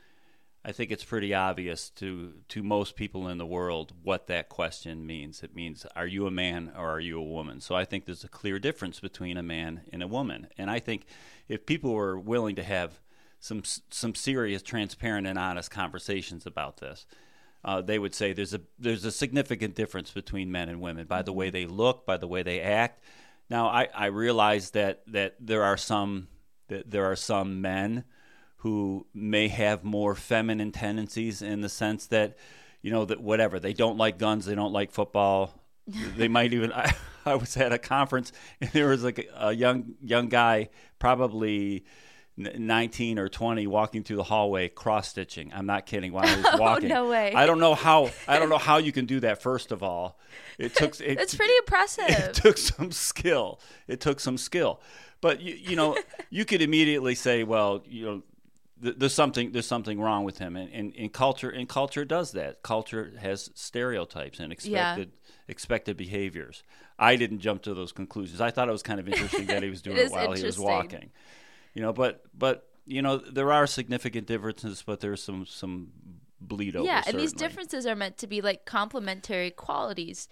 I 0.64 0.72
think 0.72 0.90
it's 0.90 1.04
pretty 1.04 1.34
obvious 1.34 1.90
to 1.90 2.34
to 2.48 2.62
most 2.62 2.96
people 2.96 3.28
in 3.28 3.38
the 3.38 3.46
world 3.46 3.92
what 4.02 4.26
that 4.28 4.48
question 4.48 5.06
means. 5.06 5.42
It 5.42 5.54
means 5.54 5.86
are 5.94 6.06
you 6.06 6.26
a 6.26 6.30
man 6.30 6.72
or 6.76 6.90
are 6.90 7.00
you 7.00 7.18
a 7.18 7.22
woman? 7.22 7.60
So 7.60 7.74
I 7.74 7.84
think 7.84 8.06
there's 8.06 8.24
a 8.24 8.28
clear 8.28 8.58
difference 8.58 8.98
between 8.98 9.36
a 9.36 9.42
man 9.42 9.82
and 9.92 10.02
a 10.02 10.08
woman. 10.08 10.48
And 10.56 10.70
I 10.70 10.78
think 10.78 11.06
if 11.48 11.66
people 11.66 11.92
were 11.92 12.18
willing 12.18 12.56
to 12.56 12.64
have 12.64 13.00
some 13.40 13.62
some 13.64 14.14
serious, 14.14 14.62
transparent, 14.62 15.26
and 15.26 15.38
honest 15.38 15.70
conversations 15.70 16.46
about 16.46 16.78
this, 16.78 17.04
uh, 17.64 17.80
they 17.80 17.98
would 17.98 18.14
say 18.14 18.32
there's 18.32 18.54
a 18.54 18.60
there's 18.78 19.04
a 19.04 19.12
significant 19.12 19.74
difference 19.74 20.10
between 20.10 20.52
men 20.52 20.68
and 20.68 20.80
women 20.80 21.06
by 21.06 21.22
the 21.22 21.32
way 21.32 21.50
they 21.50 21.66
look, 21.66 22.04
by 22.04 22.16
the 22.16 22.28
way 22.28 22.42
they 22.42 22.60
act. 22.60 23.02
Now, 23.50 23.68
I, 23.68 23.88
I 23.94 24.06
realize 24.06 24.70
that 24.70 25.02
that 25.08 25.36
there 25.40 25.62
are 25.64 25.76
some 25.76 26.28
that 26.68 26.90
there 26.90 27.04
are 27.04 27.16
some 27.16 27.60
men 27.60 28.04
who 28.58 29.06
may 29.12 29.48
have 29.48 29.84
more 29.84 30.14
feminine 30.14 30.72
tendencies 30.72 31.42
in 31.42 31.60
the 31.60 31.68
sense 31.68 32.06
that 32.06 32.36
you 32.82 32.90
know 32.90 33.04
that 33.04 33.20
whatever 33.20 33.58
they 33.58 33.72
don't 33.72 33.98
like 33.98 34.18
guns, 34.18 34.46
they 34.46 34.54
don't 34.54 34.72
like 34.72 34.90
football. 34.90 35.54
they 36.16 36.28
might 36.28 36.52
even. 36.52 36.72
I, 36.72 36.94
I 37.26 37.36
was 37.36 37.56
at 37.56 37.72
a 37.72 37.78
conference 37.78 38.32
and 38.60 38.68
there 38.70 38.88
was 38.88 39.02
like 39.02 39.18
a, 39.18 39.48
a 39.48 39.52
young 39.52 39.94
young 40.02 40.28
guy, 40.28 40.68
probably 40.98 41.84
19 42.36 43.18
or 43.18 43.28
20 43.28 43.66
walking 43.68 44.02
through 44.02 44.16
the 44.16 44.24
hallway 44.24 44.68
cross 44.68 45.08
stitching 45.08 45.52
i'm 45.54 45.66
not 45.66 45.86
kidding. 45.86 46.12
While 46.12 46.26
i 46.26 46.36
was 46.36 46.60
walking 46.60 46.90
oh, 46.92 47.04
no 47.04 47.08
way. 47.08 47.32
I 47.32 47.46
don't 47.46 47.60
know 47.60 47.74
how 47.74 48.10
i 48.26 48.38
don't 48.38 48.48
know 48.48 48.58
how 48.58 48.78
you 48.78 48.92
can 48.92 49.06
do 49.06 49.20
that 49.20 49.40
first 49.40 49.70
of 49.72 49.82
all. 49.82 50.18
It 50.58 50.74
took 50.74 51.00
it, 51.00 51.20
it's 51.20 51.34
pretty 51.34 51.54
impressive. 51.58 52.04
it 52.08 52.34
took 52.34 52.58
some 52.58 52.90
skill. 52.90 53.60
It 53.86 54.00
took 54.00 54.20
some 54.20 54.36
skill. 54.36 54.80
But 55.20 55.40
you, 55.40 55.54
you 55.54 55.76
know 55.76 55.96
you 56.30 56.44
could 56.44 56.60
immediately 56.60 57.14
say 57.14 57.44
well 57.44 57.82
you 57.86 58.04
know 58.04 58.22
there's 58.80 59.14
something 59.14 59.52
there's 59.52 59.66
something 59.66 60.00
wrong 60.00 60.24
with 60.24 60.38
him. 60.38 60.56
And, 60.56 60.70
and, 60.72 60.92
and 60.98 61.12
culture 61.12 61.50
and 61.50 61.68
culture 61.68 62.04
does 62.04 62.32
that. 62.32 62.62
Culture 62.62 63.12
has 63.20 63.50
stereotypes 63.54 64.40
and 64.40 64.52
expected 64.52 65.12
yeah. 65.12 65.30
expected 65.48 65.96
behaviors. 65.96 66.62
I 66.98 67.16
didn't 67.16 67.38
jump 67.38 67.62
to 67.62 67.74
those 67.74 67.92
conclusions. 67.92 68.40
I 68.40 68.50
thought 68.50 68.68
it 68.68 68.72
was 68.72 68.82
kind 68.82 69.00
of 69.00 69.08
interesting 69.08 69.46
that 69.46 69.62
he 69.62 69.70
was 69.70 69.82
doing 69.82 69.96
it, 69.96 70.06
it 70.06 70.12
while 70.12 70.32
he 70.32 70.44
was 70.44 70.58
walking 70.58 71.10
you 71.74 71.82
know, 71.82 71.92
but 71.92 72.22
but 72.36 72.68
you 72.86 73.02
know 73.02 73.18
there 73.18 73.52
are 73.52 73.66
significant 73.66 74.26
differences, 74.26 74.82
but 74.86 75.00
there's 75.00 75.22
some 75.22 75.46
some 75.46 75.88
bleed 76.40 76.76
over. 76.76 76.86
Yeah, 76.86 77.02
and 77.06 77.18
these 77.18 77.32
differences 77.32 77.86
are 77.86 77.96
meant 77.96 78.18
to 78.18 78.26
be 78.26 78.40
like 78.40 78.64
complementary 78.64 79.50
qualities 79.50 80.28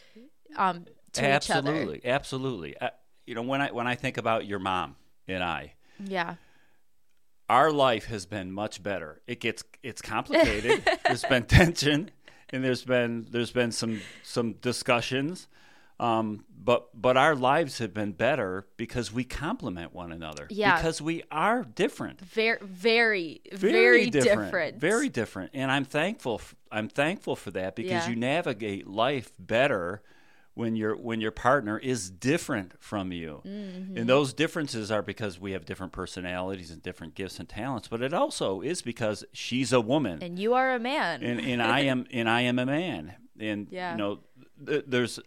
um, 0.56 0.86
to 1.12 1.24
absolutely, 1.24 1.30
each 1.34 1.50
other. 1.50 1.70
Absolutely, 1.70 2.10
absolutely. 2.10 2.78
Uh, 2.78 2.90
you 3.26 3.34
know, 3.34 3.42
when 3.42 3.60
I 3.60 3.70
when 3.72 3.86
I 3.86 3.94
think 3.94 4.16
about 4.16 4.46
your 4.46 4.58
mom 4.58 4.96
and 5.28 5.42
I, 5.42 5.74
yeah, 6.04 6.36
our 7.48 7.72
life 7.72 8.06
has 8.06 8.26
been 8.26 8.52
much 8.52 8.82
better. 8.82 9.20
It 9.26 9.40
gets 9.40 9.64
it's 9.82 10.02
complicated. 10.02 10.88
there's 11.04 11.24
been 11.24 11.44
tension, 11.44 12.10
and 12.50 12.64
there's 12.64 12.84
been 12.84 13.26
there's 13.30 13.52
been 13.52 13.72
some 13.72 14.00
some 14.22 14.54
discussions. 14.54 15.48
Um, 16.02 16.44
but 16.64 16.88
but 17.00 17.16
our 17.16 17.34
lives 17.34 17.78
have 17.78 17.94
been 17.94 18.12
better 18.12 18.66
because 18.76 19.12
we 19.12 19.24
complement 19.24 19.92
one 19.92 20.12
another. 20.12 20.46
Yeah. 20.50 20.76
Because 20.76 21.00
we 21.00 21.22
are 21.30 21.64
different. 21.64 22.20
Very 22.20 22.58
very 22.62 23.40
very, 23.52 24.10
different, 24.10 24.46
different. 24.46 24.76
Very 24.78 25.08
different. 25.08 25.50
And 25.54 25.70
I'm 25.70 25.84
thankful 25.84 26.40
I'm 26.70 26.88
thankful 26.88 27.36
for 27.36 27.50
that 27.52 27.76
because 27.76 28.06
yeah. 28.06 28.08
you 28.08 28.16
navigate 28.16 28.86
life 28.86 29.32
better 29.38 30.02
when 30.54 30.76
your 30.76 30.96
when 30.96 31.20
your 31.20 31.30
partner 31.30 31.78
is 31.78 32.10
different 32.10 32.74
from 32.80 33.12
you. 33.12 33.42
Mm-hmm. 33.44 33.96
And 33.96 34.08
those 34.08 34.32
differences 34.32 34.90
are 34.90 35.02
because 35.02 35.40
we 35.40 35.52
have 35.52 35.64
different 35.64 35.92
personalities 35.92 36.70
and 36.70 36.82
different 36.82 37.14
gifts 37.14 37.38
and 37.38 37.48
talents, 37.48 37.88
but 37.88 38.02
it 38.02 38.12
also 38.12 38.60
is 38.60 38.82
because 38.82 39.24
she's 39.32 39.72
a 39.72 39.80
woman 39.80 40.22
and 40.22 40.38
you 40.38 40.54
are 40.54 40.74
a 40.74 40.78
man. 40.78 41.22
and 41.22 41.40
and 41.40 41.62
I 41.62 41.80
am 41.80 42.06
and 42.12 42.28
I 42.28 42.42
am 42.42 42.58
a 42.58 42.66
man. 42.66 43.14
And 43.40 43.68
yeah. 43.70 43.92
you 43.92 43.98
know 43.98 44.20
th- 44.64 44.84
there's 44.86 45.18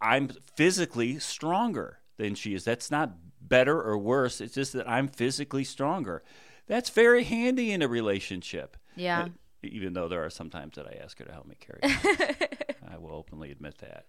I'm 0.00 0.30
physically 0.56 1.18
stronger 1.18 1.98
than 2.16 2.34
she 2.34 2.54
is. 2.54 2.64
That's 2.64 2.90
not 2.90 3.12
better 3.40 3.80
or 3.80 3.98
worse. 3.98 4.40
It's 4.40 4.54
just 4.54 4.72
that 4.74 4.88
I'm 4.88 5.08
physically 5.08 5.64
stronger. 5.64 6.22
That's 6.66 6.90
very 6.90 7.24
handy 7.24 7.72
in 7.72 7.82
a 7.82 7.88
relationship. 7.88 8.76
Yeah. 8.96 9.22
Uh, 9.22 9.28
even 9.62 9.92
though 9.92 10.08
there 10.08 10.24
are 10.24 10.30
some 10.30 10.50
times 10.50 10.76
that 10.76 10.86
I 10.86 11.02
ask 11.02 11.18
her 11.18 11.24
to 11.24 11.32
help 11.32 11.46
me 11.46 11.56
carry. 11.58 11.80
I 12.88 12.98
will 12.98 13.12
openly 13.12 13.50
admit 13.50 13.78
that. 13.78 14.06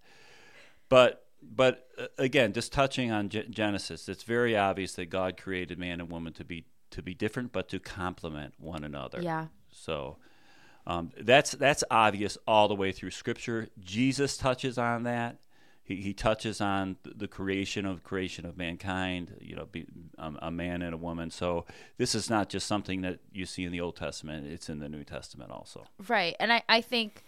But 0.90 1.26
but 1.42 1.88
uh, 1.98 2.08
again, 2.18 2.54
just 2.54 2.74
touching 2.74 3.12
on 3.12 3.30
G- 3.30 3.46
Genesis, 3.50 4.10
it's 4.10 4.24
very 4.24 4.58
obvious 4.58 4.94
that 4.94 5.10
God 5.10 5.38
created 5.38 5.80
man 5.80 6.00
and 6.02 6.12
woman 6.12 6.34
to 6.34 6.44
be 6.44 6.66
to 6.92 7.02
be 7.02 7.14
different, 7.14 7.52
but 7.52 7.70
to 7.70 7.80
complement 7.80 8.54
one 8.58 8.84
another. 8.84 9.22
Yeah. 9.22 9.48
So 9.72 10.18
um, 10.86 11.12
that's 11.20 11.52
that's 11.52 11.84
obvious 11.90 12.38
all 12.48 12.68
the 12.68 12.76
way 12.76 12.92
through 12.92 13.12
Scripture. 13.12 13.70
Jesus 13.80 14.38
touches 14.38 14.78
on 14.78 15.04
that 15.04 15.38
he, 15.90 15.96
he 15.96 16.14
touches 16.14 16.62
on 16.62 16.98
the 17.04 17.28
creation 17.28 17.86
of 17.86 18.04
creation 18.04 18.46
of 18.46 18.56
mankind, 18.56 19.36
you 19.42 19.56
know, 19.56 19.66
be, 19.66 19.88
um, 20.20 20.38
a 20.40 20.52
man 20.52 20.84
and 20.84 20.94
a 20.94 20.98
woman. 20.98 21.32
So 21.32 21.66
this 21.98 22.14
is 22.14 22.30
not 22.30 22.48
just 22.48 22.68
something 22.68 23.02
that 23.02 23.20
you 23.34 23.48
see 23.48 23.64
in 23.64 23.72
the 23.72 23.82
Old 23.82 23.96
Testament; 23.96 24.46
it's 24.48 24.70
in 24.70 24.80
the 24.80 24.88
New 24.88 25.04
Testament 25.04 25.52
also. 25.52 25.86
Right, 26.08 26.36
and 26.40 26.54
I 26.54 26.62
I 26.70 26.82
think 26.82 27.26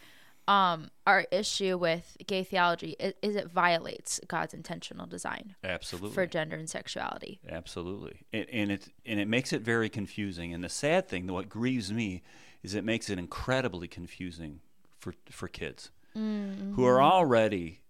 um, 0.48 0.92
our 1.08 1.26
issue 1.32 1.76
with 1.78 2.18
gay 2.28 2.44
theology 2.44 2.96
is, 3.00 3.14
is, 3.24 3.36
it 3.36 3.48
violates 3.48 4.20
God's 4.28 4.54
intentional 4.54 5.08
design. 5.08 5.56
Absolutely. 5.64 6.14
For 6.14 6.28
gender 6.28 6.56
and 6.56 6.70
sexuality. 6.70 7.40
Absolutely, 7.50 8.22
and, 8.32 8.46
and 8.52 8.72
it 8.72 8.90
and 9.08 9.20
it 9.20 9.28
makes 9.28 9.52
it 9.52 9.64
very 9.64 9.90
confusing. 9.90 10.54
And 10.54 10.64
the 10.64 10.70
sad 10.70 11.10
thing, 11.10 11.26
what 11.26 11.50
grieves 11.50 11.92
me, 11.92 12.22
is 12.62 12.76
it 12.76 12.84
makes 12.84 13.10
it 13.10 13.18
incredibly 13.18 13.88
confusing 13.88 14.60
for 15.00 15.16
for 15.32 15.48
kids 15.48 15.90
mm-hmm. 16.16 16.74
who 16.76 16.86
are 16.86 17.02
already 17.02 17.81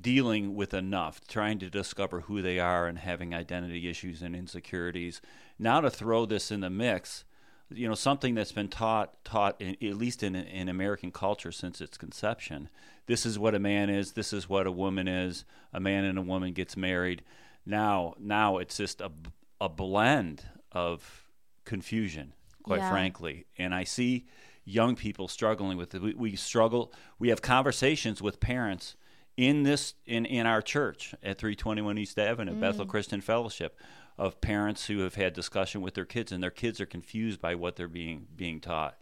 dealing 0.00 0.54
with 0.54 0.74
enough, 0.74 1.20
trying 1.26 1.58
to 1.58 1.70
discover 1.70 2.22
who 2.22 2.42
they 2.42 2.58
are 2.58 2.86
and 2.86 2.98
having 2.98 3.34
identity 3.34 3.88
issues 3.88 4.22
and 4.22 4.34
insecurities. 4.34 5.20
Now 5.58 5.80
to 5.80 5.90
throw 5.90 6.26
this 6.26 6.50
in 6.50 6.60
the 6.60 6.70
mix, 6.70 7.24
you 7.70 7.88
know, 7.88 7.94
something 7.94 8.34
that's 8.34 8.52
been 8.52 8.68
taught 8.68 9.22
taught 9.24 9.60
in, 9.60 9.76
at 9.82 9.96
least 9.96 10.22
in 10.22 10.34
in 10.34 10.68
American 10.68 11.10
culture 11.10 11.52
since 11.52 11.80
its 11.80 11.96
conception. 11.96 12.68
This 13.06 13.26
is 13.26 13.38
what 13.38 13.54
a 13.54 13.58
man 13.58 13.90
is. 13.90 14.12
This 14.12 14.32
is 14.32 14.48
what 14.48 14.66
a 14.66 14.72
woman 14.72 15.08
is. 15.08 15.44
A 15.72 15.80
man 15.80 16.04
and 16.04 16.18
a 16.18 16.22
woman 16.22 16.52
gets 16.52 16.76
married. 16.76 17.22
Now, 17.66 18.14
now 18.18 18.58
it's 18.58 18.76
just 18.76 19.00
a 19.00 19.10
a 19.60 19.68
blend 19.68 20.42
of 20.72 21.24
confusion, 21.64 22.34
quite 22.62 22.80
yeah. 22.80 22.90
frankly. 22.90 23.46
And 23.56 23.74
I 23.74 23.84
see 23.84 24.26
young 24.64 24.94
people 24.96 25.28
struggling 25.28 25.78
with 25.78 25.94
it. 25.94 26.02
We, 26.02 26.14
we 26.14 26.36
struggle. 26.36 26.92
We 27.18 27.28
have 27.28 27.42
conversations 27.42 28.20
with 28.20 28.40
parents 28.40 28.96
in 29.36 29.62
this 29.62 29.94
in 30.06 30.26
in 30.26 30.46
our 30.46 30.62
church 30.62 31.14
at 31.22 31.38
321 31.38 31.98
East 31.98 32.18
Avenue, 32.18 32.54
mm. 32.54 32.60
Bethel 32.60 32.86
Christian 32.86 33.20
Fellowship, 33.20 33.78
of 34.18 34.40
parents 34.40 34.86
who 34.86 35.00
have 35.00 35.14
had 35.14 35.32
discussion 35.32 35.80
with 35.82 35.94
their 35.94 36.04
kids, 36.04 36.32
and 36.32 36.42
their 36.42 36.50
kids 36.50 36.80
are 36.80 36.86
confused 36.86 37.40
by 37.40 37.54
what 37.54 37.76
they're 37.76 37.88
being 37.88 38.26
being 38.36 38.60
taught 38.60 38.96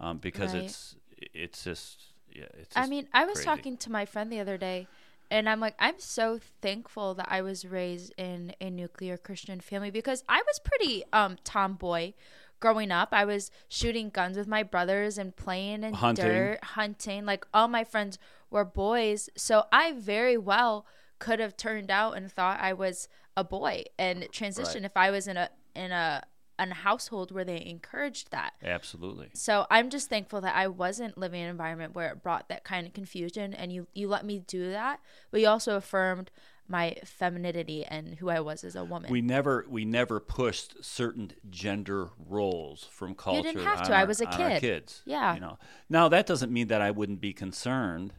um, 0.00 0.18
because 0.18 0.54
right. 0.54 0.64
it's 0.64 0.96
it's 1.18 1.64
just 1.64 2.00
yeah. 2.30 2.44
It's 2.58 2.74
just 2.74 2.78
I 2.78 2.86
mean, 2.86 3.08
I 3.12 3.24
was 3.24 3.36
crazy. 3.36 3.46
talking 3.46 3.76
to 3.78 3.92
my 3.92 4.04
friend 4.04 4.32
the 4.32 4.40
other 4.40 4.56
day. 4.56 4.88
And 5.30 5.46
I'm 5.46 5.60
like, 5.60 5.74
I'm 5.78 5.98
so 5.98 6.40
thankful 6.62 7.12
that 7.16 7.28
I 7.30 7.42
was 7.42 7.66
raised 7.66 8.14
in 8.16 8.54
a 8.62 8.70
nuclear 8.70 9.18
Christian 9.18 9.60
family 9.60 9.90
because 9.90 10.24
I 10.26 10.38
was 10.38 10.58
pretty 10.58 11.04
um, 11.12 11.36
tomboy 11.44 12.14
growing 12.60 12.90
up. 12.90 13.08
I 13.12 13.24
was 13.24 13.50
shooting 13.68 14.10
guns 14.10 14.36
with 14.36 14.48
my 14.48 14.62
brothers 14.62 15.18
and 15.18 15.34
playing 15.34 15.84
in 15.84 15.94
hunting. 15.94 16.24
dirt, 16.24 16.64
hunting. 16.64 17.24
Like 17.24 17.46
all 17.52 17.68
my 17.68 17.84
friends 17.84 18.18
were 18.50 18.64
boys. 18.64 19.28
So 19.36 19.64
I 19.72 19.92
very 19.92 20.36
well 20.36 20.86
could 21.18 21.40
have 21.40 21.56
turned 21.56 21.90
out 21.90 22.16
and 22.16 22.30
thought 22.30 22.60
I 22.60 22.72
was 22.72 23.08
a 23.36 23.44
boy 23.44 23.84
and 23.98 24.22
transitioned 24.32 24.74
right. 24.74 24.84
if 24.84 24.96
I 24.96 25.10
was 25.10 25.28
in 25.28 25.36
a 25.36 25.50
in 25.74 25.92
a 25.92 26.24
a 26.58 26.74
household 26.74 27.30
where 27.30 27.44
they 27.44 27.64
encouraged 27.64 28.30
that. 28.32 28.54
Absolutely. 28.64 29.28
So 29.32 29.66
I'm 29.70 29.90
just 29.90 30.08
thankful 30.08 30.40
that 30.40 30.56
I 30.56 30.66
wasn't 30.66 31.16
living 31.16 31.40
in 31.40 31.46
an 31.46 31.50
environment 31.50 31.94
where 31.94 32.10
it 32.10 32.22
brought 32.22 32.48
that 32.48 32.64
kind 32.64 32.86
of 32.86 32.92
confusion 32.92 33.54
and 33.54 33.72
you 33.72 33.86
you 33.94 34.08
let 34.08 34.24
me 34.24 34.40
do 34.40 34.70
that, 34.70 35.00
but 35.30 35.40
you 35.40 35.46
also 35.48 35.76
affirmed 35.76 36.30
my 36.68 36.96
femininity 37.04 37.84
and 37.84 38.14
who 38.16 38.28
I 38.28 38.40
was 38.40 38.62
as 38.64 38.76
a 38.76 38.84
woman. 38.84 39.10
We 39.10 39.20
never 39.22 39.64
we 39.68 39.84
never 39.84 40.20
pushed 40.20 40.84
certain 40.84 41.32
gender 41.50 42.10
roles 42.28 42.84
from 42.90 43.14
culture. 43.14 43.38
You 43.48 43.54
didn't 43.54 43.64
have 43.66 43.82
to. 43.88 43.94
I 43.96 44.04
was 44.04 44.20
a 44.20 44.26
kid. 44.26 44.60
kids. 44.60 45.02
Yeah. 45.06 45.34
You 45.34 45.40
know. 45.40 45.58
Now 45.88 46.08
that 46.08 46.26
doesn't 46.26 46.52
mean 46.52 46.68
that 46.68 46.80
I 46.80 46.90
wouldn't 46.90 47.20
be 47.20 47.32
concerned 47.32 48.12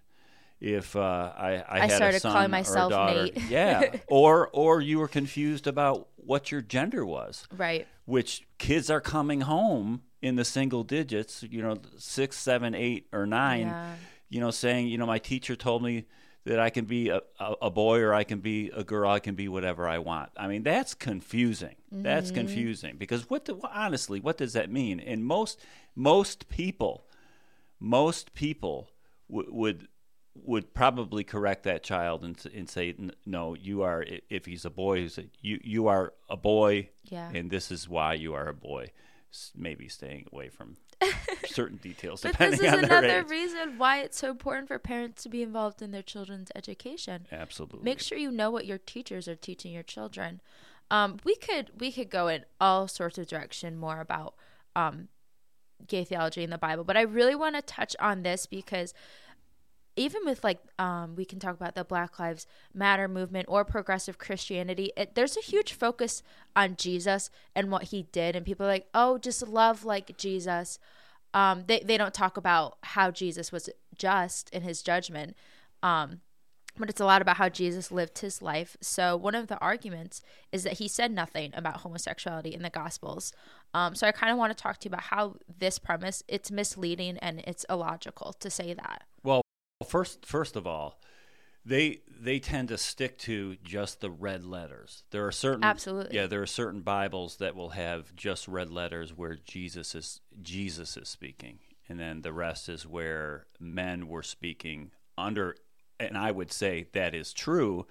if 0.60 0.96
uh, 0.96 1.32
I 1.38 1.56
I, 1.58 1.66
I 1.70 1.80
had 1.82 1.92
started 1.92 2.18
a 2.18 2.20
son 2.22 2.32
calling 2.34 2.52
myself. 2.52 2.92
Nate. 2.92 3.38
yeah. 3.50 3.96
Or 4.08 4.50
or 4.52 4.82
you 4.82 5.00
were 5.00 5.08
confused 5.08 5.68
about 5.68 6.08
what 6.16 6.52
your 6.52 6.62
gender 6.62 7.06
was. 7.06 7.48
right. 7.56 7.88
which 8.06 8.48
kids 8.58 8.90
are 8.90 9.02
coming 9.02 9.42
home 9.42 10.02
in 10.22 10.36
the 10.36 10.44
single 10.46 10.84
digits, 10.84 11.44
you 11.50 11.62
know, 11.62 11.78
six, 11.98 12.38
seven, 12.38 12.76
eight, 12.76 13.08
or 13.14 13.26
nine, 13.26 13.62
Yeah. 13.68 13.94
you 14.30 14.40
know, 14.42 14.52
saying, 14.52 14.88
you 14.88 14.98
know, 14.98 15.06
my 15.06 15.18
teacher 15.20 15.56
told 15.56 15.82
me 15.82 16.06
that 16.46 16.60
I 16.60 16.70
can 16.70 16.86
be 16.86 17.10
a, 17.10 17.22
a, 17.40 17.54
a 17.64 17.70
boy 17.70 18.00
or 18.00 18.14
I 18.14 18.24
can 18.24 18.40
be 18.40 18.72
a 18.76 18.84
girl, 18.84 19.10
I 19.10 19.20
can 19.20 19.36
be 19.36 19.48
whatever 19.48 19.88
I 19.88 19.98
want. 20.00 20.32
I 20.38 20.48
mean, 20.48 20.64
that's 20.64 20.94
confusing. 20.94 21.76
That's 21.92 22.28
mm-hmm. 22.28 22.36
confusing 22.36 22.96
because 22.98 23.30
what, 23.30 23.46
do, 23.46 23.60
honestly, 23.64 24.20
what 24.20 24.38
does 24.38 24.54
that 24.54 24.72
mean? 24.72 25.00
And 25.00 25.26
most, 25.26 25.60
most 25.96 26.50
people, 26.50 27.06
most 27.80 28.34
people 28.34 28.90
w- 29.30 29.50
would 29.52 29.88
would 30.46 30.74
probably 30.74 31.24
correct 31.24 31.64
that 31.64 31.84
child 31.84 32.24
and, 32.24 32.42
and 32.56 32.70
say, 32.70 32.96
no, 33.26 33.56
you 33.56 33.82
are. 33.82 34.06
If 34.30 34.46
he's 34.46 34.64
a 34.64 34.70
boy, 34.70 35.00
you 35.00 35.10
say, 35.10 35.28
you 35.42 35.60
you 35.64 35.88
are 35.88 36.14
a 36.30 36.38
boy, 36.38 36.90
Yeah. 37.04 37.30
and 37.34 37.52
this 37.52 37.72
is 37.72 37.90
why 37.90 38.14
you 38.14 38.34
are 38.34 38.48
a 38.48 38.54
boy. 38.54 38.92
Maybe 39.56 39.88
staying 39.90 40.28
away 40.32 40.50
from 40.50 40.78
certain 41.46 41.78
details 41.78 42.22
But 42.22 42.34
depending 42.34 42.60
this 42.60 42.68
is 42.68 42.74
on 42.74 42.82
their 42.90 43.00
another 43.00 43.20
age. 43.22 43.30
reason 43.30 43.78
why 43.78 44.00
it's 44.00 44.18
so 44.18 44.30
important 44.30 44.68
for 44.68 44.78
parents 44.80 45.24
to 45.24 45.30
be 45.30 45.42
involved 45.42 45.82
in 45.82 45.92
their 45.92 46.02
children's 46.02 46.52
education. 46.56 47.28
Absolutely. 47.32 47.80
Make 47.84 48.00
sure 48.00 48.18
you 48.18 48.32
know 48.32 48.52
what 48.52 48.66
your 48.66 48.78
teachers 48.78 49.28
are 49.28 49.36
teaching 49.36 49.72
your 49.74 49.84
children. 49.84 50.42
Um, 50.92 51.18
we 51.24 51.36
could 51.36 51.72
we 51.80 51.92
could 51.92 52.10
go 52.10 52.28
in 52.28 52.46
all 52.60 52.88
sorts 52.88 53.18
of 53.18 53.28
direction 53.28 53.78
more 53.78 54.02
about 54.02 54.34
um, 54.76 55.08
gay 55.88 56.04
theology 56.04 56.44
in 56.44 56.50
the 56.50 56.58
Bible, 56.58 56.84
but 56.84 56.98
I 56.98 57.02
really 57.02 57.36
want 57.36 57.56
to 57.56 57.62
touch 57.62 57.96
on 58.00 58.24
this 58.24 58.46
because 58.46 58.94
even 60.00 60.26
with 60.26 60.44
like 60.44 60.60
um, 60.80 61.16
we 61.16 61.26
can 61.26 61.40
talk 61.40 61.56
about 61.56 61.76
the 61.76 61.84
Black 61.84 62.18
Lives 62.20 62.48
Matter 62.74 63.08
movement 63.08 63.48
or 63.50 63.66
progressive 63.66 64.18
Christianity, 64.18 64.94
it, 64.96 65.14
there's 65.14 65.36
a 65.36 65.42
huge 65.42 65.74
focus 65.74 66.24
on 66.56 66.78
Jesus 66.78 67.30
and 67.54 67.70
what 67.70 67.84
he 67.84 68.04
did, 68.14 68.36
and 68.36 68.46
people 68.46 68.66
are 68.66 68.70
like, 68.70 68.88
oh, 68.94 69.18
just 69.18 69.46
love 69.48 69.84
like 69.84 70.18
Jesus. 70.18 70.80
Um, 71.34 71.66
they 71.68 71.82
they 71.82 71.98
don't 71.98 72.14
talk 72.14 72.38
about 72.38 72.78
how 72.82 73.12
Jesus 73.12 73.52
was 73.52 73.70
just 73.96 74.50
in 74.52 74.62
his 74.62 74.82
judgment. 74.82 75.36
Um, 75.84 76.22
but 76.78 76.90
it's 76.90 77.02
a 77.02 77.06
lot 77.06 77.22
about 77.22 77.36
how 77.36 77.50
Jesus 77.50 77.92
lived 77.92 78.20
his 78.20 78.42
life. 78.42 78.78
So 78.80 79.18
one 79.18 79.36
of 79.36 79.48
the 79.48 79.60
arguments 79.60 80.22
is 80.54 80.64
that 80.64 80.74
he 80.74 80.88
said 80.88 81.12
nothing 81.12 81.52
about 81.54 81.82
homosexuality 81.82 82.54
in 82.54 82.62
the 82.62 82.70
Gospels. 82.70 83.34
Um, 83.74 83.96
so 83.96 84.08
I 84.08 84.14
kind 84.14 84.32
of 84.32 84.38
want 84.38 84.56
to 84.56 84.64
talk 84.64 84.80
to 84.80 84.86
you 84.86 84.92
about 84.92 85.04
how 85.04 85.36
this 85.58 85.78
premise 85.78 86.24
it's 86.30 86.50
misleading 86.50 87.18
and 87.18 87.44
it's 87.46 87.66
illogical 87.70 88.32
to 88.40 88.50
say 88.50 88.74
that. 88.74 89.04
Well, 89.24 89.42
first 89.90 90.26
first 90.26 90.56
of 90.56 90.66
all, 90.68 91.00
they 91.66 92.02
they 92.22 92.40
tend 92.40 92.70
to 92.70 92.78
stick 92.78 93.18
to 93.20 93.56
just 93.64 94.02
the 94.02 94.10
red 94.10 94.44
letters. 94.44 95.04
There 95.12 95.26
are 95.28 95.32
certain 95.32 95.64
Absolutely. 95.64 96.16
yeah, 96.16 96.28
there 96.28 96.42
are 96.42 96.46
certain 96.48 96.82
Bibles 96.82 97.38
that 97.38 97.56
will 97.56 97.70
have 97.70 98.16
just 98.16 98.48
red 98.48 98.70
letters 98.72 99.12
where 99.16 99.36
Jesus 99.36 99.96
is 99.96 100.22
Jesus 100.42 100.96
is 100.98 101.10
speaking, 101.10 101.60
and 101.88 102.00
then 102.00 102.22
the 102.22 102.34
rest 102.34 102.70
is 102.70 102.86
where 102.88 103.46
men 103.60 104.08
were 104.08 104.24
speaking 104.24 104.92
under. 105.18 105.56
And 106.00 106.18
I 106.18 106.32
would 106.32 106.52
say 106.54 106.88
that 106.94 107.14
is 107.14 107.34
true, 107.34 107.86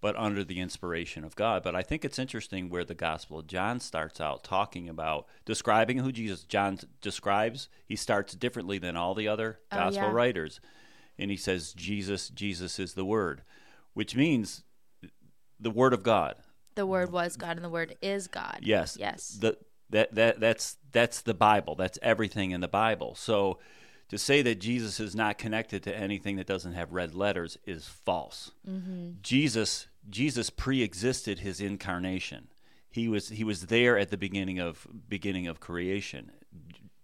but 0.00 0.16
under 0.16 0.42
the 0.42 0.58
inspiration 0.58 1.22
of 1.22 1.36
God. 1.36 1.62
But 1.62 1.76
I 1.76 1.82
think 1.82 2.04
it's 2.04 2.18
interesting 2.18 2.68
where 2.68 2.84
the 2.84 2.96
Gospel 2.96 3.38
of 3.38 3.46
John 3.46 3.78
starts 3.78 4.20
out 4.20 4.42
talking 4.42 4.88
about 4.88 5.26
describing 5.44 5.98
who 5.98 6.10
Jesus 6.10 6.42
John 6.42 6.80
describes. 7.00 7.68
He 7.86 7.94
starts 7.94 8.34
differently 8.34 8.78
than 8.78 8.96
all 8.96 9.14
the 9.14 9.28
other 9.28 9.60
Oh, 9.70 9.76
Gospel 9.76 10.02
yeah. 10.08 10.12
writers, 10.12 10.60
and 11.18 11.30
he 11.30 11.36
says 11.36 11.72
Jesus, 11.72 12.28
Jesus 12.28 12.78
is 12.78 12.94
the 12.94 13.04
Word, 13.04 13.42
which 13.92 14.16
means 14.16 14.62
the 15.58 15.70
Word 15.70 15.92
of 15.92 16.02
God. 16.02 16.36
The 16.74 16.86
word 16.86 17.12
was 17.12 17.36
God 17.36 17.56
and 17.56 17.64
the 17.64 17.70
word 17.70 17.96
is 18.02 18.26
God. 18.26 18.60
Yes. 18.62 18.96
Yes. 18.98 19.38
The 19.40 19.56
that 19.90 20.14
that 20.14 20.40
that's 20.40 20.76
that's 20.92 21.22
the 21.22 21.34
Bible. 21.34 21.74
That's 21.74 21.98
everything 22.02 22.50
in 22.50 22.60
the 22.60 22.68
Bible. 22.68 23.14
So 23.14 23.58
to 24.08 24.18
say 24.18 24.42
that 24.42 24.60
Jesus 24.60 25.00
is 25.00 25.14
not 25.14 25.38
connected 25.38 25.82
to 25.84 25.96
anything 25.96 26.36
that 26.36 26.46
doesn't 26.46 26.72
have 26.72 26.92
red 26.92 27.14
letters 27.14 27.58
is 27.64 27.86
false. 27.86 28.50
Mm-hmm. 28.68 29.10
Jesus 29.22 29.86
Jesus 30.10 30.50
pre-existed 30.50 31.40
his 31.40 31.60
incarnation. 31.60 32.48
He 32.90 33.08
was 33.08 33.28
he 33.28 33.44
was 33.44 33.66
there 33.66 33.98
at 33.98 34.10
the 34.10 34.16
beginning 34.16 34.58
of 34.58 34.86
beginning 35.08 35.46
of 35.46 35.60
creation. 35.60 36.32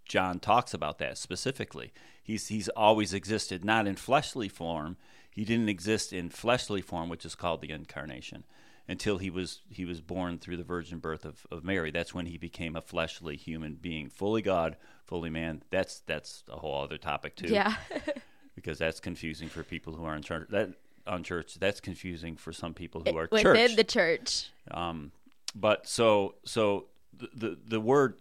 John 0.04 0.40
talks 0.40 0.74
about 0.74 0.98
that 0.98 1.16
specifically. 1.18 1.92
He's 2.22 2.48
he's 2.48 2.68
always 2.70 3.12
existed 3.14 3.64
not 3.64 3.86
in 3.86 3.96
fleshly 3.96 4.48
form. 4.48 4.96
He 5.30 5.44
didn't 5.44 5.68
exist 5.68 6.12
in 6.12 6.28
fleshly 6.30 6.80
form, 6.82 7.08
which 7.08 7.24
is 7.24 7.34
called 7.34 7.60
the 7.60 7.70
incarnation, 7.70 8.44
until 8.88 9.18
he 9.18 9.30
was 9.30 9.60
he 9.70 9.84
was 9.84 10.00
born 10.00 10.38
through 10.38 10.56
the 10.56 10.64
virgin 10.64 10.98
birth 10.98 11.24
of, 11.24 11.46
of 11.50 11.64
Mary. 11.64 11.90
That's 11.90 12.12
when 12.14 12.26
he 12.26 12.36
became 12.38 12.76
a 12.76 12.80
fleshly 12.82 13.36
human 13.36 13.74
being, 13.74 14.10
fully 14.10 14.42
God, 14.42 14.76
fully 15.04 15.30
man. 15.30 15.62
That's 15.70 16.00
that's 16.00 16.44
a 16.48 16.56
whole 16.56 16.82
other 16.82 16.98
topic 16.98 17.36
too 17.36 17.48
Yeah. 17.52 17.74
because 18.54 18.78
that's 18.78 19.00
confusing 19.00 19.48
for 19.48 19.62
people 19.62 19.94
who 19.94 20.04
are 20.04 20.14
in 20.16 20.22
church. 20.22 20.48
That 20.50 20.70
on 21.06 21.22
church, 21.24 21.54
that's 21.58 21.80
confusing 21.80 22.36
for 22.36 22.52
some 22.52 22.74
people 22.74 23.02
who 23.02 23.16
are 23.16 23.28
Within 23.32 23.42
church. 23.68 23.76
the 23.76 23.84
church. 23.84 24.50
Um, 24.70 25.12
but 25.54 25.86
so 25.88 26.34
so 26.44 26.86
the, 27.16 27.28
the 27.34 27.58
the 27.66 27.80
word 27.80 28.18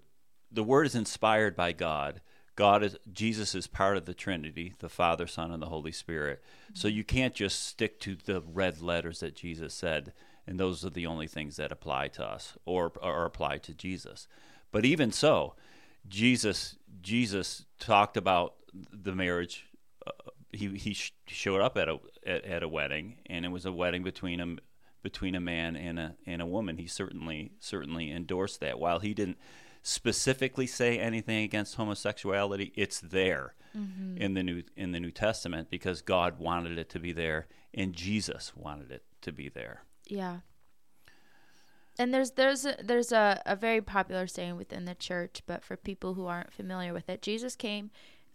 the 0.52 0.64
word 0.64 0.86
is 0.88 0.96
inspired 0.96 1.56
by 1.56 1.74
God. 1.74 2.22
God 2.60 2.84
is 2.84 2.98
Jesus 3.14 3.56
is 3.56 3.68
part 3.68 3.96
of 3.96 4.04
the 4.04 4.14
Trinity, 4.14 4.74
the 4.80 4.90
Father, 4.90 5.28
Son, 5.28 5.50
and 5.50 5.64
the 5.64 5.68
Holy 5.68 5.94
Spirit. 5.94 6.44
So 6.74 6.90
you 6.90 7.06
can't 7.06 7.34
just 7.34 7.66
stick 7.66 8.02
to 8.02 8.18
the 8.18 8.42
red 8.42 8.82
letters 8.82 9.22
that 9.22 9.34
Jesus 9.34 9.74
said, 9.74 10.12
and 10.46 10.60
those 10.60 10.84
are 10.84 10.90
the 10.90 11.06
only 11.06 11.26
things 11.26 11.56
that 11.56 11.72
apply 11.72 12.10
to 12.10 12.26
us 12.26 12.58
or 12.66 12.92
or 13.02 13.24
apply 13.24 13.60
to 13.60 13.74
Jesus. 13.74 14.28
But 14.74 14.84
even 14.84 15.14
so, 15.14 15.56
Jesus 16.06 16.76
Jesus 17.02 17.66
talked 17.80 18.18
about 18.18 18.56
the 18.74 19.16
marriage. 19.16 19.66
Uh, 20.06 20.12
he 20.52 20.68
he 20.78 20.94
sh- 20.94 21.14
showed 21.28 21.62
up 21.62 21.78
at 21.78 21.88
a 21.88 22.00
at, 22.28 22.44
at 22.44 22.62
a 22.62 22.68
wedding, 22.68 23.20
and 23.28 23.46
it 23.46 23.52
was 23.54 23.66
a 23.66 23.72
wedding 23.72 24.04
between 24.04 24.42
a 24.42 24.58
between 25.02 25.34
a 25.34 25.40
man 25.40 25.78
and 25.78 25.98
a 25.98 26.16
and 26.26 26.42
a 26.42 26.46
woman. 26.46 26.76
He 26.76 26.88
certainly 26.88 27.54
certainly 27.62 28.12
endorsed 28.12 28.60
that. 28.60 28.80
While 28.80 29.00
he 29.00 29.14
didn't 29.14 29.38
specifically 29.90 30.68
say 30.68 31.00
anything 31.00 31.44
against 31.44 31.76
homosexuality, 31.76 32.72
it's 32.76 33.00
there 33.00 33.56
in 34.18 34.34
the 34.34 34.44
new 34.44 34.64
in 34.76 34.92
the 34.92 35.00
New 35.00 35.12
Testament 35.12 35.70
because 35.70 36.02
God 36.02 36.40
wanted 36.40 36.78
it 36.78 36.90
to 36.90 37.00
be 37.00 37.12
there, 37.12 37.48
and 37.74 37.94
Jesus 37.94 38.54
wanted 38.56 38.92
it 38.92 39.04
to 39.22 39.32
be 39.32 39.50
there. 39.50 39.84
Yeah. 40.06 40.40
And 41.98 42.14
there's 42.14 42.32
there's 42.32 42.66
a, 42.66 42.78
there's 42.82 43.12
a, 43.12 43.42
a 43.46 43.56
very 43.56 43.82
popular 43.82 44.28
saying 44.28 44.58
within 44.58 44.86
the 44.86 44.96
church, 44.96 45.42
but 45.46 45.64
for 45.64 45.76
people 45.76 46.14
who 46.14 46.26
aren't 46.26 46.54
familiar 46.54 46.94
with 46.94 47.10
it, 47.10 47.22
Jesus 47.22 47.56
came 47.56 47.92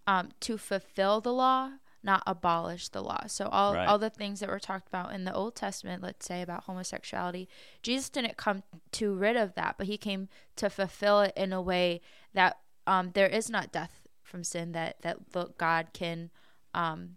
um, 0.07 0.31
to 0.41 0.59
fulfill 0.59 1.21
the 1.21 1.33
law, 1.33 1.71
not 2.05 2.23
abolish 2.27 2.89
the 2.91 3.03
law. 3.03 3.27
So 3.27 3.49
all 3.49 3.75
Right. 3.75 3.89
all 3.89 3.99
the 3.99 4.11
things 4.11 4.41
that 4.41 4.49
were 4.49 4.61
talked 4.61 4.87
about 4.89 5.13
in 5.13 5.25
the 5.25 5.33
Old 5.35 5.57
Testament, 5.57 6.03
let's 6.03 6.27
say 6.27 6.43
about 6.43 6.65
homosexuality, 6.65 7.49
Jesus 7.83 8.09
didn't 8.11 8.37
come 8.37 8.63
to 8.93 9.15
rid 9.15 9.37
of 9.37 9.55
that, 9.55 9.77
but 9.79 9.87
he 9.87 9.97
came 9.97 10.29
to 10.57 10.69
fulfill 10.71 11.21
it 11.23 11.33
in 11.37 11.53
a 11.53 11.63
way 11.63 12.01
that 12.35 12.59
um, 12.87 13.11
there 13.15 13.27
is 13.29 13.49
not 13.49 13.73
death 13.73 14.07
from 14.23 14.45
sin. 14.45 14.73
That 14.73 15.01
that 15.03 15.19
God 15.59 15.89
can 15.95 16.31
um, 16.75 17.17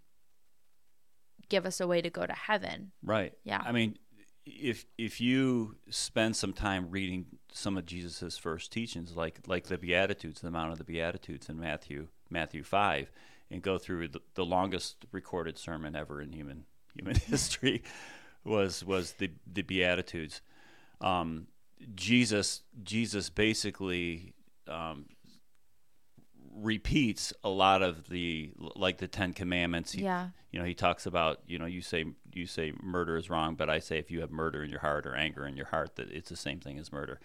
give 1.48 1.66
us 1.66 1.80
a 1.80 1.86
way 1.86 2.00
to 2.00 2.10
go 2.10 2.26
to 2.26 2.32
heaven. 2.32 2.92
Right. 3.02 3.32
Yeah. 3.44 3.62
I 3.64 3.72
mean, 3.72 3.98
if 4.46 4.86
if 4.96 5.20
you 5.20 5.76
spend 5.90 6.36
some 6.36 6.52
time 6.52 6.90
reading 6.90 7.26
some 7.52 7.76
of 7.76 7.86
Jesus's 7.86 8.38
first 8.38 8.72
teachings, 8.72 9.16
like 9.16 9.40
like 9.46 9.64
the 9.66 9.78
Beatitudes, 9.78 10.40
the 10.40 10.50
Mount 10.50 10.72
of 10.72 10.78
the 10.78 10.84
Beatitudes 10.84 11.48
in 11.48 11.58
Matthew 11.60 12.08
Matthew 12.30 12.62
five, 12.62 13.10
and 13.50 13.62
go 13.62 13.78
through 13.78 14.08
the, 14.08 14.20
the 14.34 14.44
longest 14.44 15.06
recorded 15.12 15.58
sermon 15.58 15.96
ever 15.96 16.20
in 16.20 16.32
human 16.32 16.64
human 16.94 17.16
history, 17.26 17.82
was 18.44 18.84
was 18.84 19.12
the 19.12 19.30
the 19.50 19.62
Beatitudes. 19.62 20.40
Um, 21.00 21.46
Jesus 21.94 22.62
Jesus 22.82 23.30
basically 23.30 24.34
um, 24.66 25.06
repeats 26.54 27.32
a 27.44 27.48
lot 27.48 27.82
of 27.82 28.08
the 28.08 28.52
like 28.58 28.98
the 28.98 29.08
Ten 29.08 29.32
Commandments. 29.32 29.92
He, 29.92 30.02
Yeah. 30.02 30.28
You 30.50 30.58
know, 30.58 30.64
he 30.64 30.74
talks 30.74 31.06
about 31.06 31.40
you 31.46 31.58
know 31.58 31.66
you 31.66 31.82
say 31.82 32.04
you 32.32 32.46
say 32.46 32.72
murder 32.82 33.16
is 33.16 33.30
wrong, 33.30 33.54
but 33.54 33.68
I 33.68 33.78
say 33.78 33.98
if 33.98 34.10
you 34.10 34.20
have 34.20 34.30
murder 34.30 34.62
in 34.62 34.70
your 34.70 34.80
heart 34.80 35.06
or 35.06 35.14
anger 35.14 35.46
in 35.46 35.56
your 35.56 35.66
heart, 35.66 35.96
that 35.96 36.10
it's 36.10 36.30
the 36.30 36.36
same 36.36 36.60
thing 36.60 36.78
as 36.78 36.92
murder. 36.92 37.20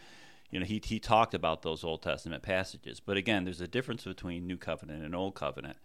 you 0.51 0.59
know, 0.59 0.65
he 0.65 0.81
he 0.83 0.99
talked 0.99 1.33
about 1.33 1.61
those 1.61 1.83
Old 1.83 2.03
Testament 2.03 2.43
passages. 2.43 2.99
But 2.99 3.17
again, 3.17 3.43
there's 3.43 3.61
a 3.61 3.67
difference 3.67 4.03
between 4.03 4.45
New 4.45 4.57
Covenant 4.57 5.03
and 5.03 5.15
Old 5.15 5.35
Covenant. 5.35 5.77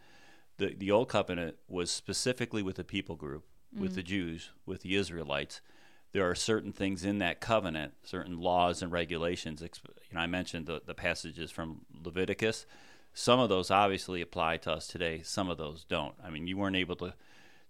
The 0.59 0.75
the 0.75 0.91
Old 0.91 1.09
Covenant 1.09 1.57
was 1.69 1.91
specifically 1.91 2.63
with 2.63 2.77
the 2.77 2.85
people 2.85 3.17
group, 3.17 3.45
with 3.77 3.95
the 3.95 4.03
mm. 4.03 4.07
Jews, 4.07 4.51
with 4.67 4.83
the 4.83 4.97
Israelites. 4.97 5.61
There 6.13 6.29
are 6.29 6.35
certain 6.35 6.73
things 6.73 7.05
in 7.05 7.19
that 7.19 7.41
covenant, 7.41 7.93
certain 8.03 8.41
laws 8.41 8.83
and 8.83 8.91
regulations. 8.91 9.61
You 9.63 9.69
know, 10.15 10.21
I 10.21 10.27
mentioned 10.27 10.67
the, 10.67 10.81
the 10.85 10.95
passages 10.95 11.51
from 11.51 11.83
Leviticus. 12.03 12.65
Some 13.13 13.41
of 13.41 13.49
those 13.49 13.71
obviously 13.71 14.23
apply 14.23 14.57
to 14.59 14.73
us 14.73 14.87
today. 14.87 15.21
Some 15.23 15.51
of 15.51 15.59
those 15.59 15.85
don't. 15.85 16.15
I 16.25 16.31
mean, 16.31 16.47
you 16.47 16.57
weren't 16.57 16.77
able 16.77 16.97
to 16.97 17.15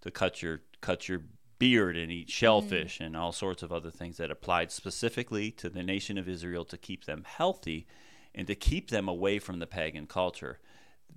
to 0.00 0.10
cut 0.10 0.42
your 0.42 0.62
cut 0.80 1.08
your 1.08 1.22
beard 1.58 1.96
and 1.96 2.12
eat 2.12 2.30
shellfish 2.30 2.98
mm. 2.98 3.06
and 3.06 3.16
all 3.16 3.32
sorts 3.32 3.62
of 3.62 3.72
other 3.72 3.90
things 3.90 4.16
that 4.16 4.30
applied 4.30 4.70
specifically 4.70 5.50
to 5.50 5.68
the 5.68 5.82
nation 5.82 6.16
of 6.16 6.28
Israel 6.28 6.64
to 6.64 6.78
keep 6.78 7.04
them 7.04 7.24
healthy 7.26 7.86
and 8.34 8.46
to 8.46 8.54
keep 8.54 8.90
them 8.90 9.08
away 9.08 9.38
from 9.38 9.58
the 9.58 9.66
pagan 9.66 10.06
culture 10.06 10.60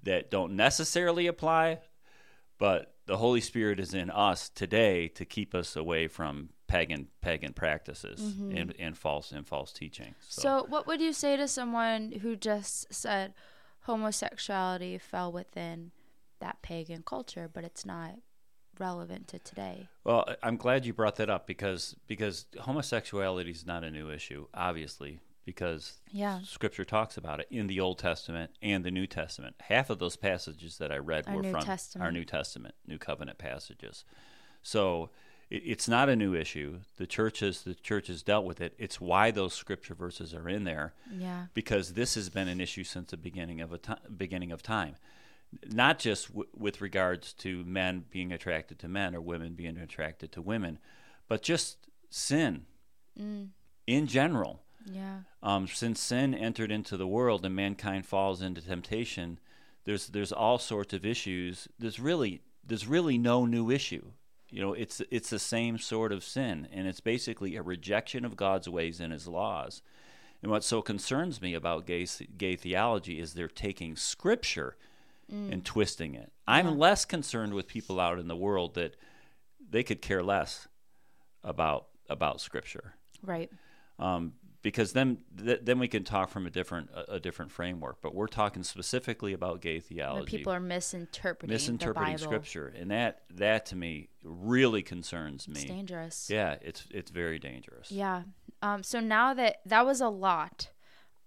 that 0.03 0.31
don't 0.31 0.55
necessarily 0.55 1.27
apply 1.27 1.79
but 2.61 2.93
the 3.07 3.17
Holy 3.17 3.41
Spirit 3.41 3.79
is 3.79 3.95
in 3.95 4.11
us 4.11 4.47
today 4.47 5.07
to 5.07 5.25
keep 5.25 5.55
us 5.55 5.75
away 5.75 6.07
from 6.07 6.49
pagan 6.67 7.07
pagan 7.19 7.53
practices 7.53 8.21
mm-hmm. 8.21 8.55
and, 8.55 8.75
and 8.77 8.95
false 8.95 9.31
and 9.31 9.47
false 9.47 9.73
teaching. 9.73 10.13
So, 10.29 10.67
what 10.69 10.85
would 10.85 11.01
you 11.01 11.11
say 11.11 11.35
to 11.37 11.47
someone 11.47 12.11
who 12.21 12.35
just 12.35 12.93
said 12.93 13.33
homosexuality 13.81 14.99
fell 14.99 15.31
within 15.31 15.89
that 16.39 16.61
pagan 16.61 17.01
culture, 17.03 17.49
but 17.51 17.63
it's 17.63 17.83
not 17.83 18.19
relevant 18.77 19.27
to 19.29 19.39
today? 19.39 19.89
Well, 20.03 20.27
I'm 20.43 20.57
glad 20.57 20.85
you 20.85 20.93
brought 20.93 21.15
that 21.15 21.31
up 21.31 21.47
because 21.47 21.95
because 22.05 22.45
homosexuality 22.59 23.49
is 23.49 23.65
not 23.65 23.83
a 23.83 23.89
new 23.89 24.11
issue, 24.11 24.45
obviously, 24.53 25.19
because 25.45 25.99
Yeah. 26.11 26.41
Scripture 26.43 26.85
talks 26.85 27.17
about 27.17 27.39
it 27.39 27.47
in 27.49 27.67
the 27.67 27.79
Old 27.79 27.97
Testament 27.99 28.51
and 28.61 28.83
the 28.83 28.91
New 28.91 29.07
Testament. 29.07 29.55
Half 29.61 29.89
of 29.89 29.99
those 29.99 30.15
passages 30.15 30.77
that 30.77 30.91
I 30.91 30.97
read 30.97 31.27
Are 31.27 31.35
were 31.35 31.41
New 31.41 31.51
from 31.51 31.63
Testament. 31.63 32.05
our 32.05 32.11
New 32.11 32.25
Testament, 32.25 32.75
New 32.85 32.97
Covenant 32.97 33.37
passages. 33.37 34.05
So 34.61 35.09
it, 35.49 35.63
it's 35.65 35.87
not 35.87 36.09
a 36.09 36.15
new 36.15 36.35
issue. 36.35 36.79
The 36.97 37.07
churches 37.07 37.63
the 37.63 37.73
church 37.75 38.07
has 38.07 38.21
dealt 38.23 38.45
with 38.45 38.61
it. 38.61 38.73
It's 38.77 39.01
why 39.01 39.31
those 39.31 39.53
Scripture 39.53 39.95
verses 39.95 40.33
are 40.33 40.47
in 40.47 40.63
there 40.63 40.93
Yeah. 41.11 41.47
because 41.53 41.93
this 41.93 42.15
has 42.15 42.29
been 42.29 42.47
an 42.47 42.61
issue 42.61 42.83
since 42.83 43.11
the 43.11 43.17
beginning 43.17 43.61
of 43.61 43.73
a 43.73 43.79
beginning 44.15 44.51
of 44.51 44.61
time. 44.61 44.95
Not 45.69 45.99
just 45.99 46.29
w- 46.29 46.47
with 46.55 46.79
regards 46.79 47.33
to 47.33 47.65
men 47.65 48.05
being 48.09 48.31
attracted 48.31 48.79
to 48.79 48.87
men 48.87 49.13
or 49.13 49.19
women 49.21 49.53
being 49.53 49.77
attracted 49.77 50.31
to 50.33 50.41
women, 50.41 50.79
but 51.27 51.41
just 51.41 51.87
sin 52.09 52.65
mm. 53.19 53.49
in 53.87 54.07
general. 54.07 54.61
Yeah. 54.85 55.19
Um, 55.43 55.67
since 55.67 55.99
sin 55.99 56.33
entered 56.33 56.71
into 56.71 56.97
the 56.97 57.07
world 57.07 57.45
and 57.45 57.55
mankind 57.55 58.05
falls 58.05 58.41
into 58.41 58.61
temptation, 58.61 59.39
there's 59.85 60.07
there's 60.07 60.31
all 60.31 60.57
sorts 60.57 60.93
of 60.93 61.05
issues. 61.05 61.67
There's 61.79 61.99
really 61.99 62.41
there's 62.65 62.87
really 62.87 63.17
no 63.17 63.45
new 63.45 63.69
issue. 63.71 64.11
You 64.49 64.61
know, 64.61 64.73
it's 64.73 65.01
it's 65.09 65.29
the 65.29 65.39
same 65.39 65.77
sort 65.77 66.11
of 66.11 66.23
sin, 66.23 66.67
and 66.71 66.87
it's 66.87 66.99
basically 66.99 67.55
a 67.55 67.61
rejection 67.61 68.25
of 68.25 68.35
God's 68.35 68.67
ways 68.67 68.99
and 68.99 69.13
His 69.13 69.27
laws. 69.27 69.81
And 70.41 70.51
what 70.51 70.63
so 70.63 70.81
concerns 70.81 71.41
me 71.41 71.53
about 71.53 71.85
gay 71.85 72.05
gay 72.37 72.55
theology 72.55 73.19
is 73.19 73.33
they're 73.33 73.47
taking 73.47 73.95
Scripture 73.95 74.75
and 75.29 75.63
twisting 75.63 76.13
it. 76.13 76.29
I'm 76.45 76.77
less 76.77 77.05
concerned 77.05 77.53
with 77.53 77.65
people 77.65 78.01
out 78.01 78.19
in 78.19 78.27
the 78.27 78.35
world 78.35 78.73
that 78.73 78.97
they 79.69 79.81
could 79.81 80.01
care 80.01 80.21
less 80.21 80.67
about 81.41 81.87
about 82.09 82.41
Scripture 82.41 82.95
Right. 83.23 83.49
um, 83.97 84.33
because 84.61 84.93
then 84.93 85.19
th- 85.37 85.61
then 85.63 85.79
we 85.79 85.87
can 85.87 86.03
talk 86.03 86.29
from 86.29 86.45
a 86.45 86.49
different 86.49 86.89
a, 86.93 87.13
a 87.13 87.19
different 87.19 87.51
framework. 87.51 88.01
But 88.01 88.13
we're 88.13 88.27
talking 88.27 88.63
specifically 88.63 89.33
about 89.33 89.61
gay 89.61 89.75
When 89.75 89.81
theology, 89.81 90.37
people 90.37 90.53
are 90.53 90.59
misinterpreting, 90.59 91.53
misinterpreting 91.53 92.13
the 92.13 92.19
Bible. 92.19 92.31
Scripture, 92.31 92.73
and 92.77 92.91
that 92.91 93.23
that 93.35 93.65
to 93.67 93.75
me 93.75 94.09
really 94.23 94.81
concerns 94.83 95.47
me. 95.47 95.61
It's 95.61 95.69
dangerous. 95.69 96.29
Yeah, 96.29 96.57
it's 96.61 96.85
it's 96.91 97.11
very 97.11 97.39
dangerous. 97.39 97.91
Yeah. 97.91 98.23
Um, 98.61 98.83
so 98.83 98.99
now 98.99 99.33
that 99.33 99.61
that 99.65 99.85
was 99.85 100.01
a 100.01 100.09
lot, 100.09 100.69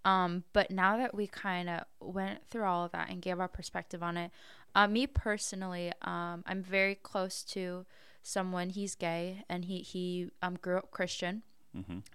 um, 0.04 0.44
but 0.52 0.70
now 0.70 0.96
that 0.96 1.14
we 1.14 1.26
kind 1.26 1.68
of 1.68 1.84
went 2.00 2.48
through 2.48 2.64
all 2.64 2.84
of 2.84 2.92
that 2.92 3.10
and 3.10 3.20
gave 3.20 3.40
our 3.40 3.48
perspective 3.48 4.02
on 4.02 4.16
it, 4.16 4.30
uh, 4.74 4.86
me 4.86 5.06
personally, 5.06 5.92
um, 6.02 6.44
I'm 6.46 6.62
very 6.62 6.94
close 6.94 7.42
to 7.44 7.86
someone. 8.22 8.70
He's 8.70 8.94
gay 8.94 9.44
and 9.48 9.64
he 9.64 9.78
he 9.78 10.30
um 10.42 10.56
grew 10.60 10.78
up 10.78 10.90
Christian, 10.92 11.42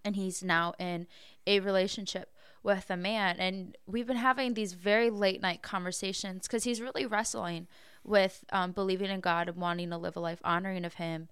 and 0.05 0.15
he's 0.15 0.43
now 0.43 0.73
in 0.79 1.07
a 1.45 1.59
relationship 1.59 2.33
with 2.63 2.89
a 2.89 2.97
man. 2.97 3.37
And 3.39 3.77
we've 3.85 4.07
been 4.07 4.17
having 4.17 4.53
these 4.53 4.73
very 4.73 5.09
late 5.09 5.41
night 5.41 5.61
conversations 5.61 6.47
because 6.47 6.63
he's 6.63 6.81
really 6.81 7.05
wrestling 7.05 7.67
with 8.03 8.43
um, 8.51 8.71
believing 8.71 9.09
in 9.09 9.19
God 9.19 9.49
and 9.49 9.57
wanting 9.57 9.89
to 9.89 9.97
live 9.97 10.15
a 10.15 10.19
life 10.19 10.41
honoring 10.43 10.85
of 10.85 10.95
Him, 10.95 11.29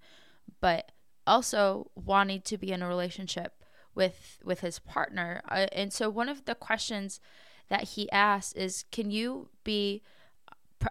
but 0.60 0.92
also 1.26 1.90
wanting 1.94 2.40
to 2.42 2.56
be 2.56 2.72
in 2.72 2.82
a 2.82 2.88
relationship 2.88 3.52
with 3.94 4.38
with 4.44 4.60
his 4.60 4.78
partner. 4.78 5.42
Uh, 5.48 5.66
and 5.72 5.92
so 5.92 6.08
one 6.08 6.28
of 6.28 6.44
the 6.44 6.54
questions 6.54 7.20
that 7.68 7.82
he 7.90 8.10
asked 8.10 8.56
is, 8.56 8.84
"Can 8.90 9.10
you 9.10 9.50
be 9.64 10.02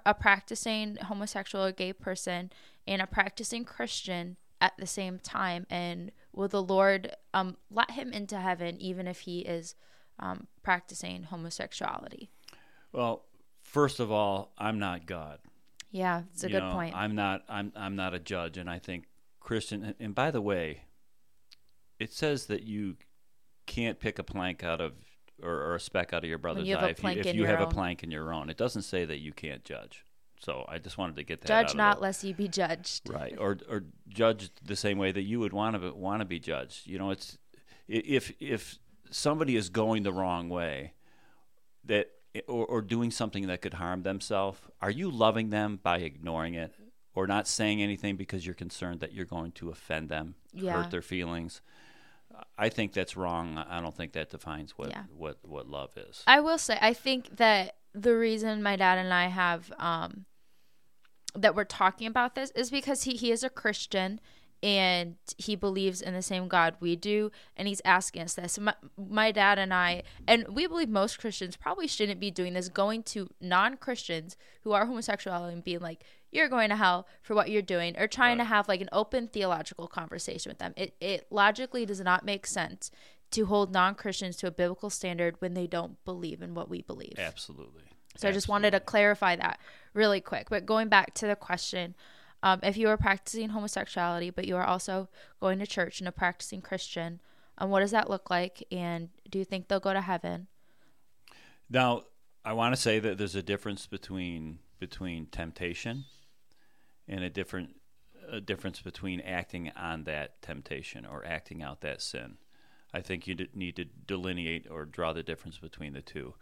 a 0.06 0.14
practicing 0.14 0.98
homosexual 0.98 1.64
or 1.64 1.72
gay 1.72 1.94
person 1.94 2.52
and 2.86 3.02
a 3.02 3.08
practicing 3.08 3.64
Christian 3.64 4.38
at 4.62 4.74
the 4.78 4.88
same 4.88 5.20
time? 5.20 5.66
And 5.70 6.12
will 6.34 6.48
the 6.48 6.62
Lord 6.64 7.16
um, 7.34 7.58
let 7.72 7.92
him 7.92 8.12
into 8.12 8.38
heaven 8.40 8.80
even 8.80 9.08
if 9.08 9.22
he 9.22 9.40
is 9.40 9.76
um, 10.20 10.48
practicing 10.64 11.24
homosexuality?" 11.24 12.30
Well, 12.92 13.26
first 13.64 14.00
of 14.00 14.12
all, 14.12 14.54
I'm 14.58 14.80
not 14.80 15.06
God. 15.06 15.40
Yeah, 15.92 16.24
it's 16.34 16.44
a 16.44 16.48
You 16.48 16.54
good 16.54 16.64
know, 16.64 16.74
point. 16.74 16.96
I'm 16.96 17.16
not. 17.16 17.44
I'm. 17.50 17.72
I'm 17.76 17.96
not 17.96 18.14
a 18.14 18.20
judge, 18.20 18.58
and 18.58 18.70
I 18.70 18.80
think 18.80 19.06
Christian. 19.40 19.96
and- 20.00 20.14
by 20.16 20.32
the 20.32 20.42
way, 20.42 20.82
it 22.00 22.12
says 22.14 22.46
that 22.48 22.64
you 22.64 22.98
can't 23.66 24.00
pick 24.00 24.20
a 24.20 24.24
plank 24.24 24.64
out 24.64 24.82
of 24.82 24.94
or, 25.42 25.52
or 25.54 25.76
a 25.76 25.80
speck 25.80 26.14
out 26.14 26.24
of 26.24 26.30
your 26.30 26.38
brother's 26.40 26.68
you 26.68 26.76
have 26.76 26.84
eye 26.86 26.90
if 26.90 27.04
you, 27.04 27.10
if 27.10 27.36
you 27.36 27.46
have 27.46 27.60
own. 27.62 27.68
a 27.68 27.70
plank 27.72 28.04
in 28.04 28.12
your 28.12 28.34
own. 28.34 28.50
It 28.50 28.58
doesn't 28.58 28.82
say 28.84 29.06
that 29.06 29.20
you 29.20 29.32
can't 29.34 29.64
judge. 29.64 30.04
So 30.40 30.66
I 30.68 30.78
just 30.78 30.98
wanted 30.98 31.16
to 31.18 31.24
get 31.24 31.42
that. 31.42 31.48
Judge 31.48 31.76
not, 31.76 31.98
the- 31.98 32.04
lest 32.04 32.24
you 32.24 32.34
be 32.34 32.48
judged. 32.48 33.10
right 33.10 33.36
or 33.40 33.58
or 33.70 33.84
judge 34.08 34.50
the 34.64 34.76
same 34.76 34.98
way 34.98 35.12
that 35.12 35.24
you 35.24 35.40
would 35.40 35.54
want 35.54 35.82
to 35.82 35.92
want 35.94 36.22
to 36.22 36.26
be 36.26 36.40
judged 36.40 36.88
you 36.88 36.98
know 36.98 37.12
it's 37.12 37.38
if 37.88 38.32
if 38.40 38.78
somebody 39.10 39.56
is 39.56 39.70
going 39.70 40.04
the 40.04 40.14
wrong 40.14 40.50
way 40.50 40.94
that 41.86 42.10
or, 42.48 42.66
or 42.66 42.82
doing 42.82 43.10
something 43.12 43.48
that 43.48 43.62
could 43.62 43.76
harm 43.76 44.04
themselves 44.04 44.60
are 44.82 44.92
you 44.92 45.10
loving 45.10 45.50
them 45.50 45.80
by 45.82 45.98
ignoring 46.00 46.54
it 46.54 46.74
or 47.16 47.26
not 47.26 47.48
saying 47.48 47.82
anything 47.82 48.16
because 48.16 48.46
you're 48.46 48.54
concerned 48.56 49.00
that 49.00 49.14
you're 49.14 49.26
going 49.26 49.52
to 49.54 49.70
offend 49.70 50.10
them 50.10 50.36
Yeah. 50.54 50.74
hurt 50.84 50.92
their 50.92 51.02
feelings 51.02 51.62
i 52.58 52.70
think 52.70 52.94
that's 52.94 53.16
wrong 53.18 53.58
i 53.58 53.80
don't 53.82 53.96
think 53.96 54.12
that 54.14 54.30
defines 54.30 54.78
what 54.78 54.90
Yeah. 54.90 55.04
what 55.16 55.38
what 55.44 55.68
love 55.68 55.92
is 55.98 56.24
I 56.28 56.42
will 56.42 56.58
say, 56.60 56.78
I 56.82 56.94
think 56.94 57.38
that 57.38 57.76
the 58.02 58.16
reason 58.16 58.62
my 58.62 58.76
dad 58.76 58.98
and 58.98 59.14
I 59.14 59.28
have 59.28 59.72
um, 59.80 60.26
that 61.36 61.56
we're 61.56 61.64
talking 61.64 62.08
about 62.08 62.36
this 62.36 62.52
is 62.52 62.70
because 62.70 63.04
he, 63.04 63.16
he 63.16 63.32
is 63.32 63.44
a 63.44 63.50
Christian 63.50 64.20
and 64.64 65.16
he 65.38 65.56
believes 65.56 66.02
in 66.02 66.16
the 66.16 66.22
same 66.24 66.48
God 66.48 66.76
we 66.80 66.96
do, 66.96 67.32
and 67.56 67.68
he's 67.68 67.82
asking 67.86 68.24
us 68.24 68.34
this. 68.34 68.58
My, 68.58 68.74
my 68.98 69.32
dad 69.32 69.60
and 69.60 69.72
I, 69.72 70.02
and 70.28 70.48
we 70.48 70.66
believe 70.66 70.90
most 70.90 71.20
Christians 71.20 71.56
probably 71.56 71.88
shouldn't 71.88 72.20
be 72.20 72.32
doing 72.32 72.54
this, 72.54 72.68
going 72.68 73.04
to 73.04 73.30
non 73.40 73.78
Christians 73.78 74.36
who 74.64 74.72
are 74.72 74.88
homosexual 74.88 75.46
and 75.46 75.64
being 75.64 75.80
like, 75.80 76.04
you're 76.32 76.50
going 76.50 76.70
to 76.70 76.76
hell 76.76 77.08
for 77.22 77.36
what 77.36 77.52
you're 77.52 77.62
doing, 77.62 77.96
or 78.00 78.08
trying 78.08 78.40
to 78.40 78.44
have 78.46 78.68
like 78.68 78.82
an 78.82 78.90
open 78.92 79.28
theological 79.28 79.88
conversation 79.88 80.50
with 80.50 80.58
them. 80.58 80.74
It, 80.76 80.96
it 81.00 81.28
logically 81.30 81.86
does 81.86 82.02
not 82.02 82.26
make 82.26 82.48
sense 82.48 82.90
to 83.32 83.46
hold 83.46 83.72
non 83.72 83.94
Christians 83.94 84.38
to 84.38 84.48
a 84.48 84.52
biblical 84.52 84.90
standard 84.90 85.36
when 85.40 85.54
they 85.54 85.68
don't 85.68 86.04
believe 86.04 86.42
in 86.42 86.56
what 86.56 86.68
we 86.68 86.82
believe. 86.82 87.14
absolutely 87.20 87.84
So 88.18 88.28
I 88.28 88.32
just 88.32 88.48
wanted 88.48 88.72
to 88.72 88.80
clarify 88.80 89.36
that 89.36 89.60
really 89.94 90.22
quick. 90.22 90.50
But 90.50 90.66
going 90.66 90.90
back 90.90 91.14
to 91.16 91.28
the 91.28 91.36
question, 91.36 91.96
um, 92.44 92.60
if 92.64 92.78
you 92.78 92.90
are 92.90 92.98
practicing 92.98 93.50
homosexuality, 93.50 94.30
but 94.30 94.46
you 94.46 94.56
are 94.58 94.66
also 94.66 95.10
going 95.40 95.60
to 95.60 95.68
church 95.68 96.00
and 96.00 96.08
a 96.08 96.12
practicing 96.12 96.62
Christian, 96.62 97.20
um, 97.58 97.70
what 97.70 97.80
does 97.80 97.92
that 97.92 98.10
look 98.10 98.30
like? 98.30 98.64
And 98.72 99.10
do 99.30 99.40
you 99.40 99.46
think 99.46 99.68
they'll 99.68 99.80
go 99.80 99.94
to 99.94 100.02
heaven? 100.02 100.48
Now, 101.70 102.04
I 102.46 102.54
want 102.54 102.76
to 102.76 102.82
say 102.82 103.00
that 103.00 103.18
there's 103.18 103.36
a 103.36 103.44
difference 103.44 103.88
between 103.88 104.60
between 104.80 105.26
temptation 105.26 106.06
and 107.08 107.24
a 107.24 107.30
different 107.30 107.72
a 108.30 108.40
difference 108.40 108.82
between 108.82 109.22
acting 109.22 109.72
on 109.76 110.04
that 110.04 110.42
temptation 110.42 111.06
or 111.06 111.26
acting 111.26 111.62
out 111.64 111.82
that 111.82 112.02
sin. 112.02 112.38
I 112.94 113.02
think 113.02 113.28
you 113.28 113.36
d- 113.36 113.50
need 113.54 113.76
to 113.76 113.86
delineate 113.86 114.68
or 114.70 114.86
draw 114.86 115.14
the 115.14 115.24
difference 115.24 115.58
between 115.58 115.94
the 115.94 116.02
2 116.02 116.34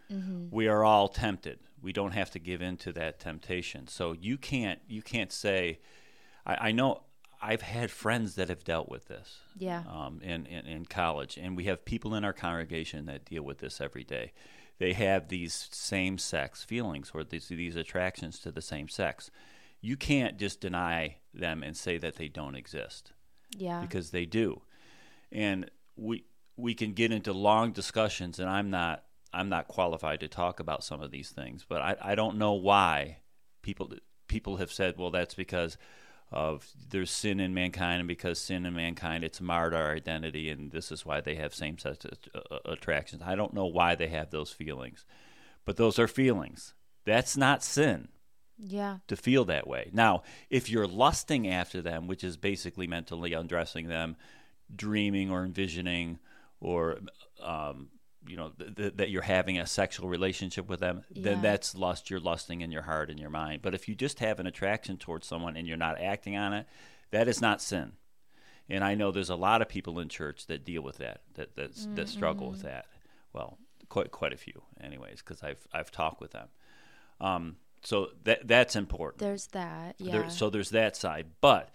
We 0.50 0.68
are 0.68 0.84
all 0.84 1.08
tempted. 1.08 1.58
We 1.82 1.92
don't 1.92 2.12
have 2.12 2.30
to 2.32 2.38
give 2.38 2.62
in 2.62 2.76
to 2.78 2.92
that 2.92 3.18
temptation. 3.20 3.88
So 3.88 4.12
you 4.12 4.36
can't 4.38 4.80
you 4.88 5.02
can't 5.02 5.32
say, 5.32 5.80
I, 6.46 6.68
I 6.68 6.72
know. 6.72 7.02
I've 7.42 7.60
had 7.62 7.90
friends 7.90 8.34
that 8.36 8.48
have 8.48 8.64
dealt 8.64 8.88
with 8.88 9.08
this. 9.08 9.40
Yeah. 9.58 9.82
Um, 9.90 10.20
in, 10.22 10.46
in 10.46 10.66
in 10.66 10.86
college, 10.86 11.36
and 11.36 11.54
we 11.56 11.64
have 11.64 11.84
people 11.84 12.14
in 12.14 12.24
our 12.24 12.32
congregation 12.32 13.04
that 13.06 13.26
deal 13.26 13.42
with 13.42 13.58
this 13.58 13.80
every 13.80 14.04
day. 14.04 14.32
They 14.78 14.94
have 14.94 15.28
these 15.28 15.68
same 15.72 16.16
sex 16.18 16.64
feelings 16.64 17.10
or 17.12 17.24
these 17.24 17.48
these 17.48 17.76
attractions 17.76 18.38
to 18.40 18.50
the 18.50 18.62
same 18.62 18.88
sex. 18.88 19.30
You 19.82 19.96
can't 19.96 20.38
just 20.38 20.60
deny 20.60 21.16
them 21.34 21.62
and 21.62 21.76
say 21.76 21.98
that 21.98 22.16
they 22.16 22.28
don't 22.28 22.54
exist 22.56 23.12
Yeah. 23.56 23.80
because 23.82 24.10
they 24.10 24.24
do. 24.24 24.62
And 25.30 25.70
we 25.96 26.24
we 26.56 26.74
can 26.74 26.92
get 26.92 27.12
into 27.12 27.32
long 27.32 27.72
discussions 27.72 28.38
and 28.38 28.48
I'm 28.48 28.70
not 28.70 29.04
I'm 29.32 29.48
not 29.48 29.68
qualified 29.68 30.20
to 30.20 30.28
talk 30.28 30.60
about 30.60 30.82
some 30.82 31.02
of 31.02 31.10
these 31.10 31.30
things, 31.30 31.64
but 31.68 31.82
I, 31.82 31.96
I 32.00 32.14
don't 32.14 32.38
know 32.38 32.54
why 32.54 33.18
people 33.62 33.92
people 34.28 34.56
have 34.56 34.72
said, 34.72 34.96
well, 34.96 35.10
that's 35.10 35.34
because 35.34 35.76
of 36.32 36.68
there's 36.90 37.10
sin 37.10 37.38
in 37.38 37.54
mankind, 37.54 38.00
and 38.00 38.08
because 38.08 38.40
sin 38.40 38.66
in 38.66 38.74
mankind, 38.74 39.24
it's 39.24 39.40
marred 39.40 39.74
our 39.74 39.94
identity, 39.94 40.50
and 40.50 40.72
this 40.72 40.90
is 40.90 41.06
why 41.06 41.20
they 41.20 41.36
have 41.36 41.54
same-sex 41.54 42.04
uh, 42.34 42.58
attractions. 42.64 43.22
I 43.24 43.36
don't 43.36 43.54
know 43.54 43.66
why 43.66 43.94
they 43.94 44.08
have 44.08 44.30
those 44.30 44.50
feelings, 44.50 45.04
but 45.64 45.76
those 45.76 45.98
are 45.98 46.08
feelings. 46.08 46.74
That's 47.04 47.36
not 47.36 47.62
sin 47.62 48.08
yeah. 48.58 48.98
to 49.06 49.16
feel 49.16 49.44
that 49.44 49.68
way. 49.68 49.90
Now, 49.92 50.22
if 50.50 50.68
you're 50.68 50.88
lusting 50.88 51.48
after 51.48 51.80
them, 51.80 52.08
which 52.08 52.24
is 52.24 52.36
basically 52.36 52.88
mentally 52.88 53.32
undressing 53.32 53.86
them, 53.86 54.16
dreaming 54.74 55.30
or 55.30 55.44
envisioning, 55.44 56.18
or 56.60 56.98
um, 57.42 57.88
you 58.26 58.36
know 58.36 58.50
th- 58.50 58.74
th- 58.74 58.96
that 58.96 59.10
you're 59.10 59.22
having 59.22 59.58
a 59.58 59.66
sexual 59.66 60.08
relationship 60.08 60.68
with 60.68 60.80
them, 60.80 61.04
then 61.10 61.42
that's 61.42 61.74
lust. 61.74 62.10
You're 62.10 62.20
lusting 62.20 62.60
in 62.60 62.72
your 62.72 62.82
heart 62.82 63.10
and 63.10 63.18
your 63.18 63.30
mind. 63.30 63.62
But 63.62 63.74
if 63.74 63.88
you 63.88 63.94
just 63.94 64.18
have 64.20 64.40
an 64.40 64.46
attraction 64.46 64.96
towards 64.96 65.26
someone 65.26 65.56
and 65.56 65.66
you're 65.66 65.76
not 65.76 66.00
acting 66.00 66.36
on 66.36 66.52
it, 66.52 66.66
that 67.10 67.28
is 67.28 67.40
not 67.40 67.62
sin. 67.62 67.92
And 68.68 68.82
I 68.82 68.94
know 68.94 69.12
there's 69.12 69.30
a 69.30 69.36
lot 69.36 69.62
of 69.62 69.68
people 69.68 70.00
in 70.00 70.08
church 70.08 70.46
that 70.46 70.64
deal 70.64 70.82
with 70.82 70.98
that, 70.98 71.20
that 71.34 71.54
that's, 71.54 71.86
that 71.94 72.08
struggle 72.08 72.50
with 72.50 72.62
that. 72.62 72.86
Well, 73.32 73.58
quite 73.88 74.10
quite 74.10 74.32
a 74.32 74.36
few, 74.36 74.62
anyways, 74.80 75.22
because 75.22 75.42
I've 75.42 75.66
I've 75.72 75.90
talked 75.90 76.20
with 76.20 76.32
them. 76.32 76.48
Um, 77.20 77.56
so 77.82 78.08
that 78.24 78.48
that's 78.48 78.74
important. 78.74 79.20
There's 79.20 79.46
that. 79.48 79.94
Yeah. 79.98 80.12
There, 80.12 80.30
so 80.30 80.50
there's 80.50 80.70
that 80.70 80.96
side. 80.96 81.26
But 81.40 81.70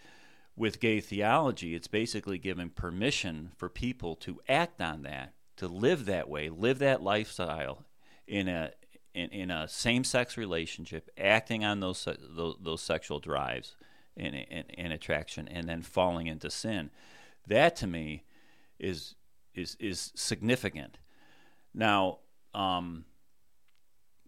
with 0.55 0.79
gay 0.79 0.99
theology, 0.99 1.75
it's 1.75 1.87
basically 1.87 2.37
giving 2.37 2.69
permission 2.69 3.51
for 3.57 3.69
people 3.69 4.15
to 4.17 4.41
act 4.49 4.81
on 4.81 5.03
that, 5.03 5.33
to 5.57 5.67
live 5.67 6.05
that 6.05 6.29
way, 6.29 6.49
live 6.49 6.79
that 6.79 7.01
lifestyle 7.01 7.85
in 8.27 8.47
a 8.47 8.71
in, 9.13 9.29
in 9.29 9.51
a 9.51 9.67
same-sex 9.67 10.37
relationship, 10.37 11.09
acting 11.17 11.65
on 11.65 11.79
those 11.79 12.07
those, 12.29 12.55
those 12.61 12.81
sexual 12.81 13.19
drives 13.19 13.75
and, 14.15 14.35
and, 14.49 14.65
and 14.77 14.93
attraction, 14.93 15.47
and 15.47 15.67
then 15.67 15.81
falling 15.81 16.27
into 16.27 16.49
sin. 16.49 16.89
That 17.47 17.75
to 17.77 17.87
me 17.87 18.23
is 18.79 19.15
is 19.53 19.75
is 19.79 20.11
significant. 20.15 20.97
Now, 21.73 22.19
um, 22.53 23.05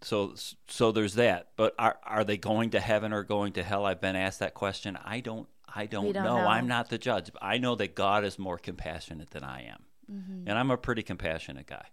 so 0.02 0.34
so 0.68 0.92
there's 0.92 1.16
that. 1.16 1.50
But 1.56 1.76
are 1.78 1.98
are 2.04 2.24
they 2.24 2.38
going 2.38 2.72
to 2.72 2.80
heaven 2.80 3.14
or 3.14 3.24
going 3.24 3.54
to 3.54 3.64
hell? 3.64 3.86
I've 3.86 4.02
been 4.02 4.16
asked 4.16 4.40
that 4.40 4.54
question. 4.54 4.98
I 5.04 5.20
don't 5.20 5.48
I 5.76 5.86
don't, 5.86 6.14
don't 6.14 6.24
know. 6.24 6.38
know. 6.38 6.48
I'm 6.48 6.68
not 6.68 6.90
the 6.90 6.98
judge. 6.98 7.32
I 7.42 7.58
know 7.58 7.76
that 7.76 7.96
God 7.96 8.24
is 8.24 8.38
more 8.38 8.58
compassionate 8.58 9.32
than 9.32 9.44
I 9.44 9.64
am, 9.64 9.84
Mm-hmm. 10.12 10.48
and 10.50 10.60
I'm 10.60 10.70
a 10.70 10.78
pretty 10.78 11.02
compassionate 11.02 11.66
guy. 11.66 11.86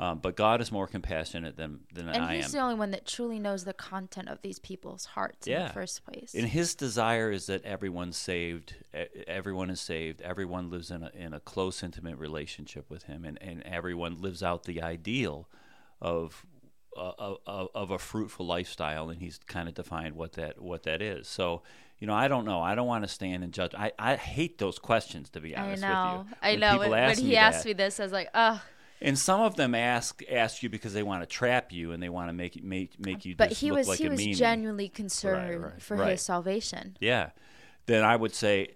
Um, 0.00 0.18
but 0.20 0.36
God 0.36 0.60
is 0.60 0.72
more 0.72 0.86
compassionate 0.86 1.56
than 1.56 1.80
than 1.92 2.08
and 2.08 2.16
I 2.16 2.20
am. 2.20 2.30
And 2.30 2.36
he's 2.42 2.52
the 2.52 2.60
only 2.60 2.74
one 2.76 2.90
that 2.92 3.06
truly 3.06 3.38
knows 3.38 3.64
the 3.64 3.74
content 3.74 4.28
of 4.28 4.40
these 4.42 4.58
people's 4.58 5.04
hearts 5.04 5.46
in 5.46 5.60
the 5.62 5.68
first 5.68 6.04
place. 6.04 6.34
And 6.34 6.46
his 6.48 6.74
desire 6.74 7.30
is 7.30 7.46
that 7.46 7.64
everyone's 7.64 8.16
saved. 8.16 8.76
Everyone 9.28 9.70
is 9.70 9.80
saved. 9.80 10.20
Everyone 10.22 10.70
lives 10.70 10.90
in 10.90 11.02
a, 11.04 11.10
in 11.14 11.34
a 11.34 11.40
close, 11.40 11.82
intimate 11.82 12.16
relationship 12.16 12.88
with 12.90 13.04
him, 13.04 13.24
and, 13.24 13.40
and 13.42 13.62
everyone 13.64 14.20
lives 14.20 14.42
out 14.42 14.64
the 14.64 14.80
ideal 14.82 15.48
of 16.00 16.46
of, 16.96 17.38
of 17.46 17.68
of 17.74 17.90
a 17.90 17.98
fruitful 17.98 18.46
lifestyle. 18.46 19.08
And 19.10 19.20
he's 19.20 19.38
kind 19.46 19.68
of 19.68 19.74
defined 19.74 20.14
what 20.16 20.32
that 20.32 20.60
what 20.60 20.82
that 20.84 21.02
is. 21.02 21.28
So, 21.28 21.62
you 22.02 22.08
know, 22.08 22.14
I 22.14 22.26
don't 22.26 22.44
know. 22.44 22.60
I 22.60 22.74
don't 22.74 22.88
want 22.88 23.04
to 23.04 23.08
stand 23.08 23.44
and 23.44 23.52
judge. 23.52 23.76
I, 23.76 23.92
I 23.96 24.16
hate 24.16 24.58
those 24.58 24.80
questions 24.80 25.30
to 25.30 25.40
be 25.40 25.56
honest 25.56 25.84
with 25.84 25.88
you. 25.88 26.36
I 26.42 26.50
When 26.50 26.58
know. 26.58 26.78
When, 26.80 26.90
when 26.90 27.16
he 27.16 27.36
asked 27.36 27.62
that. 27.62 27.68
me 27.68 27.72
this, 27.74 28.00
I 28.00 28.02
was 28.02 28.10
like, 28.10 28.28
oh. 28.34 28.60
And 29.00 29.16
some 29.16 29.40
of 29.40 29.54
them 29.54 29.72
ask 29.72 30.20
ask 30.28 30.64
you 30.64 30.68
because 30.68 30.94
they 30.94 31.04
want 31.04 31.22
to 31.22 31.28
trap 31.28 31.70
you 31.70 31.92
and 31.92 32.02
they 32.02 32.08
want 32.08 32.28
to 32.28 32.32
make 32.32 32.56
you 32.56 32.64
make 32.64 32.98
make 32.98 33.24
you 33.24 33.36
But 33.36 33.52
he 33.52 33.70
was 33.70 33.86
like 33.86 34.00
he 34.00 34.08
was 34.08 34.18
meanie. 34.18 34.34
genuinely 34.34 34.88
concerned 34.88 35.62
right, 35.62 35.80
for 35.80 35.96
right. 35.96 36.10
his 36.10 36.22
salvation. 36.22 36.96
Yeah. 36.98 37.30
Then 37.86 38.02
I 38.02 38.16
would 38.16 38.34
say, 38.34 38.74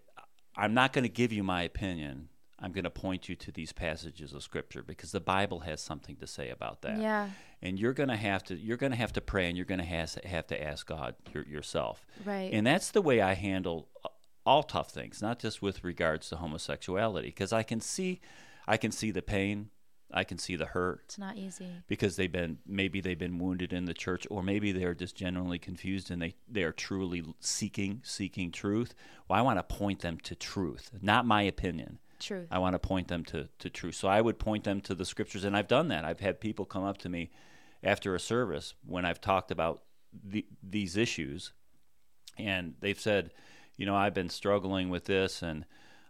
I'm 0.57 0.73
not 0.73 0.93
going 0.93 1.03
to 1.03 1.09
give 1.09 1.33
you 1.33 1.43
my 1.43 1.65
opinion. 1.65 2.29
I'm 2.61 2.71
going 2.71 2.85
to 2.85 2.91
point 2.91 3.29
you 3.29 3.35
to 3.35 3.51
these 3.51 3.73
passages 3.73 4.35
of 4.35 4.45
scripture 4.45 4.85
because 4.85 5.11
the 5.11 5.21
Bible 5.21 5.61
has 5.61 5.81
something 5.81 6.15
to 6.17 6.29
say 6.29 6.51
about 6.51 6.83
that. 6.83 7.01
Yeah. 7.01 7.31
And 7.67 7.79
you're 7.79 7.93
going 7.93 8.09
to 8.09 8.17
have 8.17 8.43
to 8.45 8.55
you're 8.57 8.77
going 8.77 8.93
to 8.93 8.99
have 8.99 9.13
to 9.15 9.21
pray 9.21 9.49
and 9.49 9.57
you're 9.57 9.67
going 9.67 9.81
to 9.81 9.85
have, 9.85 10.47
to 10.49 10.63
ask 10.63 10.87
God 10.87 11.15
your, 11.35 11.45
yourself. 11.45 12.07
Right. 12.25 12.51
And 12.53 12.67
that's 12.67 12.91
the 12.91 13.03
way 13.03 13.21
I 13.21 13.35
handle 13.35 13.89
all 14.45 14.63
tough 14.63 14.91
things, 14.91 15.21
not 15.21 15.39
just 15.41 15.61
with 15.61 15.83
regards 15.83 16.29
to 16.29 16.37
homosexuality 16.37 17.29
because 17.29 17.53
I 17.53 17.63
can 17.63 17.81
see 17.81 18.21
I 18.69 18.77
can 18.77 18.91
see 18.93 19.11
the 19.11 19.23
pain, 19.23 19.71
I 20.13 20.25
can 20.25 20.39
see 20.39 20.55
the 20.57 20.67
hurt, 20.67 21.03
It's 21.05 21.19
not 21.19 21.37
easy. 21.37 21.69
because 21.89 22.15
they've 22.17 22.31
been 22.31 22.59
maybe 22.67 23.01
they've 23.01 23.19
been 23.19 23.39
wounded 23.39 23.73
in 23.73 23.85
the 23.87 23.95
church 23.95 24.27
or 24.31 24.43
maybe 24.43 24.71
they're 24.73 24.95
just 24.95 25.17
genuinely 25.17 25.59
confused 25.59 26.11
and 26.11 26.23
they 26.23 26.35
they 26.49 26.63
are 26.63 26.73
truly 26.73 27.25
seeking 27.41 28.01
seeking 28.05 28.53
truth 28.53 28.95
well 29.29 29.39
i 29.39 29.43
want 29.43 29.59
to 29.59 29.63
point 29.65 30.01
them 30.01 30.19
to 30.19 30.35
truth 30.37 30.91
not 31.03 31.27
my 31.27 31.43
opinion 31.43 31.99
Truth. 32.19 32.47
i 32.51 32.59
want 32.59 32.75
to 32.75 32.79
point 32.79 33.09
them 33.09 33.25
to 33.25 33.49
to 33.59 33.69
truth 33.69 33.97
so 33.97 34.07
i 34.09 34.21
would 34.21 34.39
point 34.39 34.65
them 34.65 34.81
to 34.83 34.95
the 34.95 35.05
scriptures 35.05 35.45
and 35.45 35.57
i've 35.57 35.69
done 35.69 35.89
that 35.89 36.05
i've 36.05 36.21
had 36.21 36.41
people 36.41 36.65
come 36.65 36.85
up 36.85 36.99
to 36.99 37.09
me 37.09 37.31
after 37.87 38.15
a 38.15 38.21
service 38.21 38.75
when 38.85 39.05
i've 39.05 39.21
talked 39.21 39.51
about 39.51 39.83
the, 40.25 40.47
these 40.63 40.97
issues. 40.97 41.53
And 42.39 42.75
they've 42.81 42.99
said 43.01 43.33
you 43.77 43.87
know 43.87 43.95
i've 43.97 44.15
been 44.15 44.29
struggling 44.29 44.91
with 44.91 45.05
this 45.05 45.43
and 45.43 45.65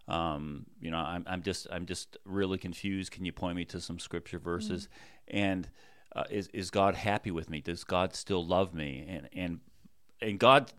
um, 0.09 0.67
you 0.81 0.91
know 0.91 0.99
I'm, 0.99 1.25
I'm 1.27 1.43
just 1.43 1.67
i'm 1.73 1.87
just 1.87 2.17
really 2.25 2.59
confused. 2.59 3.11
Can 3.11 3.25
you 3.25 3.33
point 3.33 3.57
me 3.57 3.65
to 3.67 3.81
some 3.81 3.99
scripture 3.99 4.39
verses? 4.39 4.89
And 5.27 5.69
uh, 6.15 6.25
is, 6.31 6.49
is 6.53 6.71
god 6.71 6.95
happy 6.95 7.33
with 7.33 7.51
me? 7.51 7.61
Does 7.61 7.83
god 7.83 8.15
still 8.15 8.45
love 8.47 8.73
me? 8.73 9.05
And 9.09 9.29
and 9.33 9.61
and 10.21 10.39
god 10.39 10.73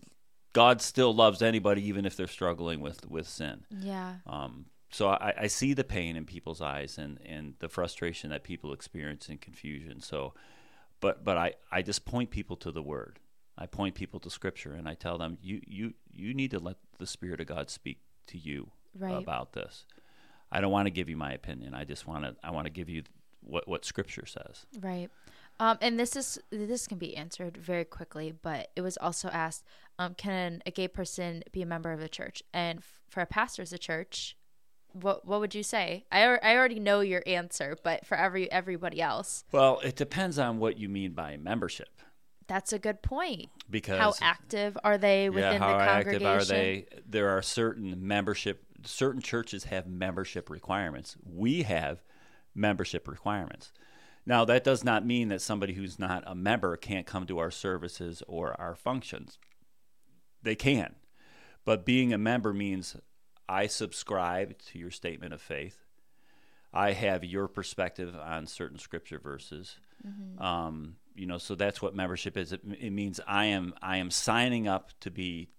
god 0.54 0.82
still 0.82 1.14
loves 1.14 1.42
anybody 1.42 1.86
even 1.88 2.06
if 2.06 2.16
they're 2.16 2.28
struggling 2.28 2.80
with 2.80 3.10
with 3.10 3.28
sin. 3.28 3.66
Yeah. 3.70 4.16
um, 4.26 4.68
so 4.90 5.10
I, 5.10 5.34
I 5.42 5.48
see 5.48 5.74
the 5.74 5.84
pain 5.84 6.16
in 6.16 6.26
people's 6.26 6.62
eyes 6.62 6.98
and, 6.98 7.20
and 7.26 7.56
the 7.60 7.68
frustration 7.68 8.30
that 8.30 8.44
people 8.44 8.72
experience 8.74 9.28
and 9.28 9.40
confusion. 9.40 10.02
So, 10.02 10.34
but 11.00 11.24
but 11.24 11.38
I, 11.38 11.54
I 11.72 11.82
just 11.82 12.06
point 12.06 12.30
people 12.32 12.56
to 12.58 12.72
the 12.72 12.82
Word. 12.82 13.20
I 13.58 13.66
point 13.66 13.96
people 13.96 14.20
to 14.22 14.30
Scripture, 14.30 14.74
and 14.74 14.88
I 14.88 14.94
tell 14.94 15.18
them 15.18 15.38
you 15.42 15.62
you 15.66 15.94
you 16.14 16.34
need 16.34 16.52
to 16.52 16.60
let 16.60 16.78
the 17.00 17.08
Spirit 17.08 17.40
of 17.42 17.48
God 17.48 17.70
speak 17.70 18.00
to 18.28 18.38
you 18.38 18.72
Right. 18.98 19.14
about 19.16 19.54
this. 19.54 19.86
I 20.52 20.60
don't 20.62 20.72
want 20.72 20.88
to 20.88 20.92
give 20.92 21.10
you 21.10 21.18
my 21.18 21.34
opinion. 21.34 21.74
I 21.74 21.84
just 21.84 22.08
want 22.08 22.24
to 22.24 22.36
I 22.44 22.52
want 22.52 22.66
to 22.66 22.72
give 22.72 22.90
you 22.90 23.04
what 23.42 23.68
what 23.68 23.86
Scripture 23.86 24.26
says. 24.26 24.66
Right. 24.80 25.10
Um, 25.60 25.78
and 25.82 26.00
this 26.00 26.16
is 26.16 26.40
this 26.52 26.88
can 26.88 26.98
be 27.00 27.16
answered 27.18 27.58
very 27.58 27.84
quickly, 27.86 28.32
but 28.32 28.70
it 28.76 28.82
was 28.82 28.98
also 28.98 29.28
asked: 29.30 29.64
um, 29.98 30.14
Can 30.14 30.62
a 30.66 30.72
gay 30.72 30.88
person 30.88 31.44
be 31.52 31.62
a 31.62 31.66
member 31.66 31.92
of 31.92 32.00
the 32.00 32.10
church? 32.10 32.44
And 32.54 32.80
f- 32.80 33.02
for 33.10 33.22
a 33.22 33.26
pastor 33.26 33.64
of 33.64 33.70
the 33.72 33.80
church, 33.80 34.38
what 34.94 35.26
what 35.26 35.40
would 35.40 35.54
you 35.56 35.64
say? 35.64 36.06
I 36.12 36.24
I 36.38 36.56
already 36.56 36.80
know 36.80 37.02
your 37.02 37.24
answer, 37.28 37.78
but 37.84 38.06
for 38.06 38.16
every 38.18 38.52
everybody 38.52 39.02
else, 39.02 39.44
Well, 39.52 39.80
it 39.84 39.96
depends 39.96 40.38
on 40.40 40.60
what 40.60 40.78
you 40.78 40.90
mean 40.90 41.12
by 41.14 41.38
membership, 41.38 41.90
that's 42.48 42.72
a 42.74 42.80
good 42.80 43.02
point. 43.02 43.48
because 43.70 44.00
How 44.00 44.14
active 44.22 44.78
are 44.84 44.98
they 44.98 45.30
within 45.30 45.54
the 45.54 45.60
congregation? 45.60 45.62
yeah, 45.62 45.78
how 45.78 45.78
the 45.78 45.92
active 45.92 46.22
congregation? 46.22 46.32
are 46.32 46.46
they? 46.46 46.86
There 47.08 47.30
are 47.30 47.42
certain 47.42 48.08
membership. 48.08 48.64
Certain 48.86 49.22
churches 49.22 49.66
have 49.66 49.88
membership 49.88 50.50
requirements. 50.50 51.18
We 51.24 51.64
have 51.64 52.04
membership 52.56 53.08
requirements. 53.08 53.72
Now, 54.26 54.44
that 54.46 54.64
does 54.64 54.84
not 54.84 55.06
mean 55.06 55.30
that 55.30 55.42
somebody 55.42 55.74
who's 55.74 55.98
not 55.98 56.24
a 56.28 56.36
member 56.36 56.76
can't 56.78 57.06
come 57.08 57.26
to 57.28 57.38
our 57.40 57.50
services 57.52 58.22
or 58.28 58.60
our 58.60 58.76
functions. 58.76 59.40
They 60.44 60.56
can, 60.56 60.96
but 61.66 61.86
being 61.86 62.14
a 62.14 62.18
member 62.18 62.54
means 62.54 62.96
I 63.50 63.68
subscribe 63.68 64.58
to 64.72 64.80
your 64.80 64.92
statement 64.92 65.34
of 65.34 65.42
faith. 65.42 65.86
I 66.74 66.92
have 66.92 67.24
your 67.24 67.48
perspective 67.48 68.14
on 68.22 68.46
certain 68.46 68.78
scripture 68.78 69.20
verses. 69.20 69.78
Um, 70.38 70.96
you 71.16 71.26
know, 71.26 71.38
so 71.38 71.56
that's 71.56 71.82
what 71.82 71.96
membership 71.96 72.38
is. 72.38 72.52
It, 72.52 72.62
it 72.80 72.92
means 72.92 73.20
I 73.28 73.46
am 73.46 73.74
I 73.82 73.98
am 73.98 74.12
signing 74.12 74.68
up 74.68 74.92
to 75.02 75.10
be 75.12 75.50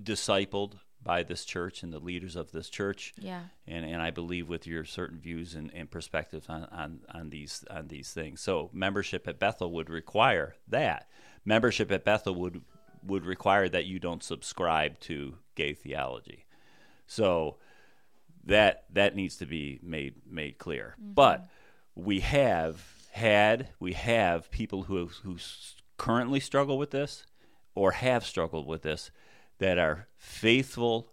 discipled 0.00 0.74
by 1.00 1.22
this 1.22 1.44
church 1.44 1.82
and 1.84 1.92
the 1.92 1.98
leaders 2.00 2.34
of 2.34 2.50
this 2.50 2.68
church 2.68 3.14
Yeah. 3.20 3.42
and, 3.68 3.84
and 3.84 4.02
I 4.02 4.10
believe 4.10 4.48
with 4.48 4.66
your 4.66 4.84
certain 4.84 5.20
views 5.20 5.54
and, 5.54 5.70
and 5.72 5.88
perspectives 5.88 6.48
on, 6.48 6.64
on, 6.64 7.00
on 7.14 7.30
these 7.30 7.64
on 7.70 7.86
these 7.88 8.10
things. 8.12 8.40
So 8.40 8.68
membership 8.72 9.28
at 9.28 9.38
Bethel 9.38 9.70
would 9.72 9.90
require 9.90 10.56
that. 10.66 11.08
Membership 11.44 11.92
at 11.92 12.04
Bethel 12.04 12.34
would 12.34 12.62
would 13.04 13.24
require 13.24 13.68
that 13.68 13.86
you 13.86 14.00
don't 14.00 14.24
subscribe 14.24 14.98
to 15.00 15.36
gay 15.54 15.72
theology. 15.72 16.44
So 17.08 17.56
that 18.44 18.84
that 18.92 19.16
needs 19.16 19.36
to 19.38 19.46
be 19.46 19.80
made 19.82 20.14
made 20.30 20.58
clear. 20.58 20.94
But 20.98 21.48
we 21.96 22.20
have 22.20 22.84
had 23.10 23.70
we 23.80 23.94
have 23.94 24.50
people 24.50 24.84
who 24.84 25.06
who 25.24 25.36
currently 25.96 26.38
struggle 26.38 26.78
with 26.78 26.92
this 26.92 27.26
or 27.74 27.92
have 27.92 28.24
struggled 28.24 28.66
with 28.66 28.82
this 28.82 29.10
that 29.58 29.78
are 29.78 30.06
faithful 30.16 31.12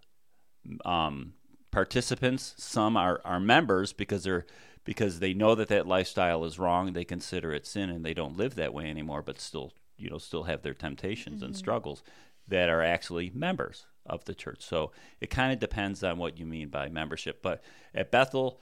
um, 0.84 1.34
participants. 1.72 2.54
Some 2.58 2.96
are, 2.96 3.22
are 3.26 3.40
members 3.40 3.94
because 3.94 4.24
they're 4.24 4.46
because 4.84 5.20
they 5.20 5.34
know 5.34 5.56
that 5.56 5.70
that 5.70 5.88
lifestyle 5.88 6.46
is 6.46 6.60
wrong. 6.60 6.94
They 6.94 7.06
consider 7.06 7.52
it 7.54 7.66
sin 7.66 7.90
and 7.90 8.06
they 8.06 8.14
don't 8.14 8.38
live 8.38 8.56
that 8.56 8.74
way 8.74 8.90
anymore, 8.90 9.22
but 9.22 9.40
still 9.40 9.74
you 9.98 10.10
know 10.10 10.18
still 10.18 10.44
have 10.44 10.62
their 10.62 10.74
temptations 10.74 11.42
and 11.42 11.56
struggles 11.56 12.04
that 12.48 12.70
are 12.70 12.84
actually 12.84 13.32
members 13.34 13.86
of 14.06 14.26
the 14.26 14.34
church. 14.36 14.64
So 14.64 14.92
it 15.20 15.30
kind 15.30 15.52
of 15.54 15.60
depends 15.60 16.04
on 16.04 16.18
what 16.18 16.38
you 16.40 16.46
mean 16.46 16.70
by 16.70 16.90
membership. 16.90 17.42
But 17.42 17.64
at 17.94 18.12
Bethel, 18.12 18.60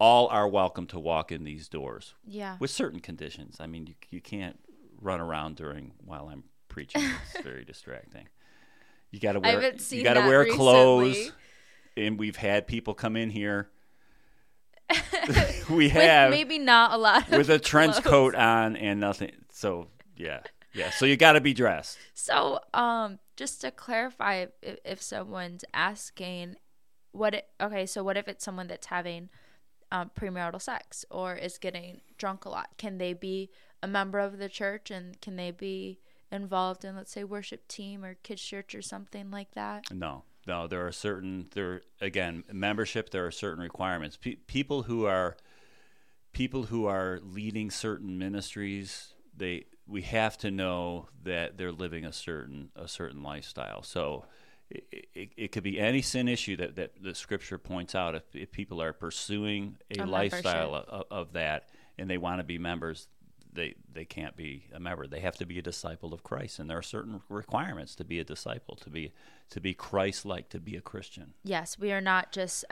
all 0.00 0.28
are 0.28 0.48
welcome 0.48 0.86
to 0.88 0.98
walk 0.98 1.32
in 1.32 1.44
these 1.44 1.68
doors 1.68 2.14
Yeah. 2.26 2.56
with 2.60 2.70
certain 2.70 3.00
conditions. 3.00 3.56
I 3.60 3.66
mean, 3.66 3.86
you 3.86 3.94
you 4.10 4.20
can't 4.20 4.58
run 5.00 5.20
around 5.20 5.56
during 5.56 5.92
while 6.04 6.28
I'm 6.28 6.44
preaching. 6.68 7.02
It's 7.34 7.42
very 7.44 7.64
distracting. 7.64 8.28
You 9.10 9.20
got 9.20 9.32
to 9.32 9.38
I 9.42 9.54
wear 9.56 9.74
you 9.90 10.02
got 10.04 10.14
to 10.14 10.20
wear 10.26 10.44
clothes, 10.46 11.32
and 11.96 12.18
we've 12.18 12.36
had 12.36 12.66
people 12.66 12.94
come 12.94 13.16
in 13.16 13.30
here. 13.30 13.70
we 15.68 15.84
With 15.86 15.92
have 15.92 16.30
maybe 16.30 16.58
not 16.58 16.92
a 16.92 16.96
lot 16.96 17.28
with 17.30 17.50
a 17.50 17.58
trench 17.58 17.92
clothes. 17.96 18.06
coat 18.06 18.34
on 18.34 18.76
and 18.76 19.00
nothing. 19.00 19.32
So 19.50 19.88
yeah, 20.16 20.40
yeah. 20.72 20.90
So 20.90 21.04
you 21.06 21.16
got 21.16 21.32
to 21.32 21.40
be 21.40 21.52
dressed. 21.54 21.98
So, 22.14 22.60
um, 22.72 23.18
just 23.38 23.60
to 23.60 23.70
clarify, 23.70 24.46
if, 24.60 24.78
if 24.84 25.00
someone's 25.00 25.64
asking, 25.72 26.56
what? 27.12 27.34
It, 27.34 27.46
okay, 27.60 27.86
so 27.86 28.02
what 28.02 28.16
if 28.16 28.26
it's 28.26 28.44
someone 28.44 28.66
that's 28.66 28.88
having 28.88 29.30
um, 29.92 30.10
premarital 30.18 30.60
sex 30.60 31.04
or 31.08 31.36
is 31.36 31.56
getting 31.56 32.00
drunk 32.18 32.44
a 32.44 32.48
lot? 32.48 32.70
Can 32.78 32.98
they 32.98 33.12
be 33.12 33.50
a 33.80 33.86
member 33.86 34.18
of 34.18 34.38
the 34.38 34.48
church 34.48 34.90
and 34.90 35.20
can 35.20 35.36
they 35.36 35.52
be 35.52 36.00
involved 36.32 36.84
in, 36.84 36.96
let's 36.96 37.12
say, 37.12 37.22
worship 37.22 37.68
team 37.68 38.04
or 38.04 38.14
kids 38.14 38.42
church 38.42 38.74
or 38.74 38.82
something 38.82 39.30
like 39.30 39.52
that? 39.52 39.84
No, 39.92 40.24
no. 40.44 40.66
There 40.66 40.84
are 40.84 40.92
certain 40.92 41.46
there 41.54 41.82
again 42.00 42.42
membership. 42.52 43.10
There 43.10 43.24
are 43.24 43.30
certain 43.30 43.62
requirements. 43.62 44.16
Pe- 44.16 44.34
people 44.34 44.82
who 44.82 45.06
are 45.06 45.36
people 46.32 46.64
who 46.64 46.86
are 46.86 47.20
leading 47.22 47.70
certain 47.70 48.18
ministries. 48.18 49.14
They 49.36 49.66
we 49.88 50.02
have 50.02 50.36
to 50.38 50.50
know 50.50 51.08
that 51.24 51.56
they're 51.56 51.72
living 51.72 52.04
a 52.04 52.12
certain 52.12 52.70
a 52.76 52.88
certain 52.88 53.22
lifestyle. 53.22 53.82
So. 53.82 54.24
It, 54.70 55.08
it, 55.14 55.30
it 55.38 55.52
could 55.52 55.62
be 55.62 55.80
any 55.80 56.02
sin 56.02 56.28
issue 56.28 56.54
that, 56.58 56.76
that 56.76 57.02
the 57.02 57.14
scripture 57.14 57.56
points 57.56 57.94
out. 57.94 58.14
If, 58.14 58.24
if 58.34 58.52
people 58.52 58.82
are 58.82 58.92
pursuing 58.92 59.78
a, 59.98 60.02
A 60.02 60.04
lifestyle 60.04 60.74
of, 60.74 61.04
of 61.10 61.32
that 61.32 61.70
and 61.96 62.10
they 62.10 62.18
want 62.18 62.40
to 62.40 62.44
be 62.44 62.58
members, 62.58 63.08
they 63.50 63.76
they 63.90 64.04
can't 64.04 64.36
be 64.36 64.66
a 64.74 64.78
member. 64.78 65.06
They 65.06 65.20
have 65.20 65.36
to 65.36 65.46
be 65.46 65.58
a 65.58 65.62
disciple 65.62 66.12
of 66.12 66.22
Christ, 66.22 66.58
and 66.58 66.68
there 66.68 66.76
are 66.76 66.82
certain 66.82 67.22
requirements 67.30 67.94
to 67.94 68.04
be 68.04 68.18
a 68.18 68.24
disciple, 68.24 68.76
to 68.76 68.90
be 68.90 69.12
to 69.48 69.58
be 69.58 69.72
Christ-like, 69.72 70.50
to 70.50 70.60
be 70.60 70.76
a 70.76 70.82
Christian. 70.82 71.32
Yes, 71.44 71.78
we 71.78 71.90
are 71.92 72.02
not 72.02 72.30
just 72.30 72.66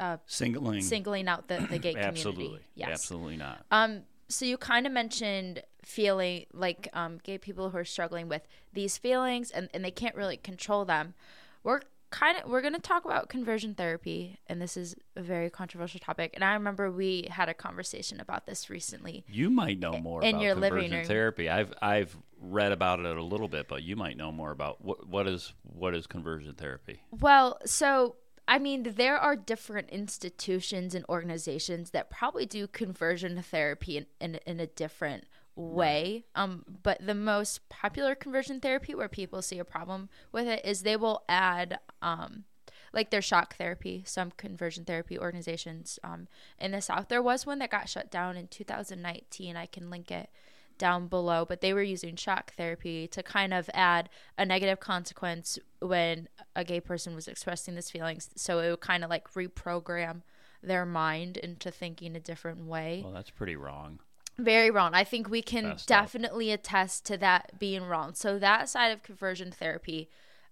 uh, 0.00 0.16
Singling, 0.26 0.80
singling 0.80 1.28
out 1.28 1.48
the, 1.48 1.66
the 1.70 1.78
gay 1.78 1.94
absolutely, 1.96 2.44
community. 2.44 2.64
Yes. 2.74 2.88
absolutely 2.90 3.36
not. 3.36 3.64
Um, 3.70 4.02
so 4.28 4.46
you 4.46 4.56
kind 4.56 4.86
of 4.86 4.92
mentioned 4.92 5.62
feeling 5.90 6.46
like 6.52 6.88
um, 6.92 7.18
gay 7.22 7.38
people 7.38 7.70
who 7.70 7.78
are 7.78 7.84
struggling 7.84 8.28
with 8.28 8.46
these 8.72 8.96
feelings 8.96 9.50
and, 9.50 9.68
and 9.74 9.84
they 9.84 9.90
can't 9.90 10.14
really 10.14 10.36
control 10.36 10.84
them. 10.84 11.14
We're 11.62 11.80
kind 12.10 12.38
of 12.38 12.50
we're 12.50 12.60
going 12.60 12.74
to 12.74 12.80
talk 12.80 13.04
about 13.04 13.28
conversion 13.28 13.72
therapy 13.72 14.36
and 14.48 14.60
this 14.60 14.76
is 14.76 14.96
a 15.14 15.22
very 15.22 15.48
controversial 15.48 16.00
topic 16.00 16.32
and 16.34 16.42
I 16.42 16.54
remember 16.54 16.90
we 16.90 17.28
had 17.30 17.48
a 17.48 17.54
conversation 17.54 18.20
about 18.20 18.46
this 18.46 18.68
recently. 18.68 19.24
You 19.28 19.48
might 19.48 19.78
know 19.78 19.92
more 19.92 20.22
in 20.22 20.36
about 20.36 20.42
your 20.42 20.54
living 20.56 20.70
conversion 20.70 20.98
room. 20.98 21.06
therapy. 21.06 21.48
I've 21.48 21.72
I've 21.80 22.16
read 22.40 22.72
about 22.72 23.00
it 23.00 23.16
a 23.16 23.22
little 23.22 23.48
bit, 23.48 23.68
but 23.68 23.82
you 23.82 23.96
might 23.96 24.16
know 24.16 24.32
more 24.32 24.50
about 24.50 24.82
what 24.84 25.06
what 25.06 25.26
is 25.28 25.52
what 25.62 25.94
is 25.94 26.06
conversion 26.06 26.54
therapy. 26.54 27.00
Well, 27.12 27.58
so 27.64 28.16
I 28.48 28.58
mean, 28.58 28.82
there 28.96 29.16
are 29.16 29.36
different 29.36 29.90
institutions 29.90 30.96
and 30.96 31.04
organizations 31.08 31.90
that 31.90 32.10
probably 32.10 32.46
do 32.46 32.66
conversion 32.66 33.40
therapy 33.40 33.96
in, 33.96 34.06
in, 34.20 34.40
in 34.44 34.58
a 34.58 34.66
different 34.66 35.26
way. 35.60 36.24
Um, 36.34 36.64
but 36.82 37.04
the 37.04 37.14
most 37.14 37.68
popular 37.68 38.14
conversion 38.14 38.60
therapy 38.60 38.94
where 38.94 39.08
people 39.08 39.42
see 39.42 39.58
a 39.58 39.64
problem 39.64 40.08
with 40.32 40.46
it 40.46 40.64
is 40.64 40.82
they 40.82 40.96
will 40.96 41.22
add 41.28 41.78
um, 42.02 42.44
like 42.92 43.10
their 43.10 43.22
shock 43.22 43.56
therapy, 43.56 44.02
some 44.06 44.32
conversion 44.32 44.84
therapy 44.84 45.18
organizations 45.18 45.98
um, 46.02 46.28
in 46.58 46.72
the 46.72 46.80
South. 46.80 47.08
There 47.08 47.22
was 47.22 47.46
one 47.46 47.58
that 47.60 47.70
got 47.70 47.88
shut 47.88 48.10
down 48.10 48.36
in 48.36 48.48
2019. 48.48 49.56
I 49.56 49.66
can 49.66 49.90
link 49.90 50.10
it 50.10 50.30
down 50.78 51.06
below, 51.08 51.44
but 51.44 51.60
they 51.60 51.74
were 51.74 51.82
using 51.82 52.16
shock 52.16 52.54
therapy 52.54 53.06
to 53.06 53.22
kind 53.22 53.52
of 53.52 53.68
add 53.74 54.08
a 54.38 54.46
negative 54.46 54.80
consequence 54.80 55.58
when 55.80 56.28
a 56.56 56.64
gay 56.64 56.80
person 56.80 57.14
was 57.14 57.28
expressing 57.28 57.74
these 57.74 57.90
feelings. 57.90 58.30
So 58.34 58.58
it 58.60 58.70
would 58.70 58.80
kind 58.80 59.04
of 59.04 59.10
like 59.10 59.32
reprogram 59.34 60.22
their 60.62 60.84
mind 60.84 61.36
into 61.36 61.70
thinking 61.70 62.16
a 62.16 62.20
different 62.20 62.64
way. 62.64 63.02
Well, 63.04 63.12
that's 63.12 63.30
pretty 63.30 63.56
wrong. 63.56 64.00
Very 64.44 64.70
wrong. 64.70 64.94
I 64.94 65.04
think 65.04 65.28
we 65.28 65.42
can 65.42 65.68
Messed 65.68 65.90
up. 65.90 66.04
definitely 66.04 66.50
attest 66.50 67.04
to 67.06 67.16
that 67.18 67.58
being 67.58 67.84
wrong. 67.84 68.14
So 68.14 68.38
that 68.38 68.68
side 68.68 68.88
of 68.92 69.02
conversion 69.02 69.50
therapy, 69.52 70.08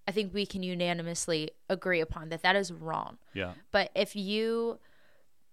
I 0.06 0.12
think 0.12 0.32
we 0.32 0.46
can 0.46 0.62
unanimously 0.62 1.50
agree 1.68 2.00
upon 2.00 2.28
that 2.30 2.42
that 2.42 2.56
is 2.56 2.72
wrong. 2.72 3.18
Yeah. 3.34 3.52
But 3.70 3.90
if 3.94 4.16
you 4.16 4.78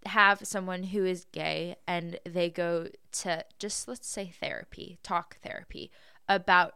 have 0.06 0.46
someone 0.46 0.84
who 0.84 1.04
is 1.06 1.26
gay 1.32 1.76
and 1.88 2.20
they 2.26 2.50
go 2.50 2.90
to 3.12 3.44
just 3.60 3.88
let's 3.88 4.08
say 4.08 4.34
therapy, 4.40 4.98
talk 5.04 5.38
therapy 5.42 5.92
about 6.30 6.76